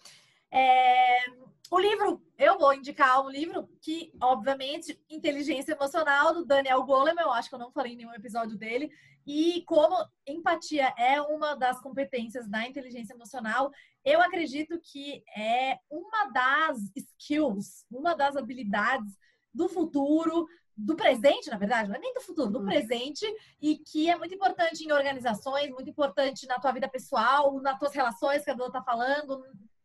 É, 0.50 1.26
o 1.70 1.78
livro, 1.78 2.20
eu 2.36 2.58
vou 2.58 2.74
indicar 2.74 3.24
um 3.24 3.30
livro 3.30 3.68
que, 3.80 4.12
obviamente, 4.20 5.00
Inteligência 5.08 5.72
Emocional, 5.72 6.34
do 6.34 6.44
Daniel 6.44 6.82
Goleman, 6.82 7.22
eu 7.22 7.32
acho 7.32 7.48
que 7.48 7.54
eu 7.54 7.58
não 7.58 7.70
falei 7.70 7.92
em 7.92 7.96
nenhum 7.96 8.14
episódio 8.14 8.56
dele, 8.56 8.90
e 9.26 9.62
como 9.66 9.96
empatia 10.26 10.92
é 10.98 11.20
uma 11.20 11.54
das 11.54 11.80
competências 11.80 12.48
da 12.48 12.66
inteligência 12.66 13.14
emocional, 13.14 13.70
eu 14.04 14.20
acredito 14.20 14.78
que 14.80 15.22
é 15.36 15.78
uma 15.90 16.30
das 16.30 16.78
skills, 16.94 17.86
uma 17.90 18.14
das 18.14 18.36
habilidades 18.36 19.16
do 19.54 19.68
futuro, 19.68 20.48
do 20.76 20.96
presente, 20.96 21.48
na 21.48 21.56
verdade, 21.56 21.88
não 21.88 21.94
é 21.96 22.00
nem 22.00 22.12
do 22.12 22.20
futuro, 22.20 22.50
do 22.50 22.58
uhum. 22.58 22.66
presente, 22.66 23.24
e 23.62 23.78
que 23.78 24.10
é 24.10 24.16
muito 24.16 24.34
importante 24.34 24.84
em 24.84 24.90
organizações, 24.90 25.70
muito 25.70 25.88
importante 25.88 26.44
na 26.46 26.58
tua 26.58 26.72
vida 26.72 26.88
pessoal, 26.88 27.60
nas 27.60 27.78
tuas 27.78 27.94
relações 27.94 28.42
que 28.44 28.50
a 28.50 28.54
Dona 28.54 28.72
tá 28.72 28.82
falando, 28.82 29.40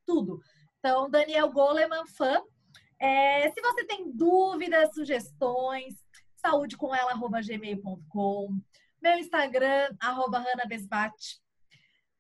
tudo. 0.06 0.42
Então, 0.80 1.10
Daniel 1.10 1.50
Goleman, 1.52 2.06
fã. 2.08 2.42
É, 3.00 3.50
se 3.52 3.62
você 3.62 3.86
tem 3.86 4.12
dúvidas, 4.12 4.94
sugestões, 4.94 5.96
saúdecomela.gmail.com 6.36 8.60
meu 9.02 9.18
Instagram, 9.18 9.96
arroba. 10.00 10.44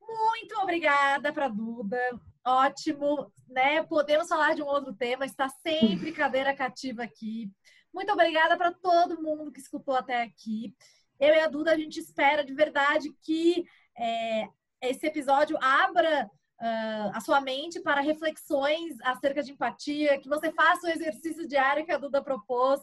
Muito 0.01 0.55
obrigada 0.61 1.33
para 1.33 1.49
Duda. 1.49 1.97
Ótimo, 2.45 3.31
né? 3.47 3.83
Podemos 3.83 4.27
falar 4.27 4.55
de 4.55 4.63
um 4.63 4.65
outro 4.65 4.93
tema, 4.93 5.25
está 5.25 5.49
sempre 5.49 6.11
cadeira 6.11 6.55
cativa 6.55 7.03
aqui. 7.03 7.51
Muito 7.93 8.11
obrigada 8.11 8.57
para 8.57 8.71
todo 8.71 9.21
mundo 9.21 9.51
que 9.51 9.59
escutou 9.59 9.95
até 9.95 10.23
aqui. 10.23 10.73
Eu 11.19 11.33
e 11.33 11.39
a 11.39 11.47
Duda, 11.47 11.71
a 11.71 11.77
gente 11.77 11.99
espera 11.99 12.43
de 12.43 12.53
verdade 12.53 13.11
que 13.21 13.65
é, 13.97 14.47
esse 14.81 15.05
episódio 15.05 15.57
abra 15.61 16.29
uh, 16.61 17.11
a 17.13 17.19
sua 17.19 17.41
mente 17.41 17.81
para 17.81 18.01
reflexões 18.01 18.95
acerca 19.01 19.43
de 19.43 19.51
empatia, 19.51 20.19
que 20.19 20.29
você 20.29 20.51
faça 20.51 20.87
o 20.87 20.89
exercício 20.89 21.47
diário 21.47 21.85
que 21.85 21.91
a 21.91 21.97
Duda 21.97 22.23
propôs, 22.23 22.79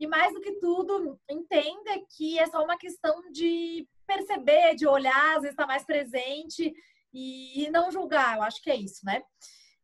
e 0.00 0.06
mais 0.06 0.32
do 0.34 0.40
que 0.40 0.58
tudo, 0.58 1.18
entenda 1.30 1.92
que 2.16 2.38
é 2.38 2.46
só 2.46 2.62
uma 2.62 2.76
questão 2.76 3.30
de 3.30 3.88
perceber, 4.06 4.74
de 4.74 4.86
olhar, 4.86 5.36
às 5.36 5.42
vezes 5.42 5.50
estar 5.50 5.62
tá 5.64 5.68
mais 5.68 5.84
presente 5.84 6.74
e 7.16 7.70
não 7.70 7.90
julgar. 7.90 8.36
Eu 8.36 8.42
acho 8.42 8.62
que 8.62 8.70
é 8.70 8.76
isso, 8.76 9.04
né? 9.04 9.22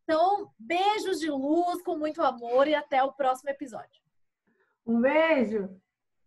Então, 0.03 0.51
beijos 0.59 1.21
de 1.21 1.31
luz, 1.31 1.83
com 1.83 1.97
muito 1.97 2.23
amor 2.23 2.69
e 2.69 2.75
até 2.75 3.03
o 3.03 3.13
próximo 3.13 3.51
episódio. 3.51 4.03
Um 4.87 5.01
beijo! 5.01 5.81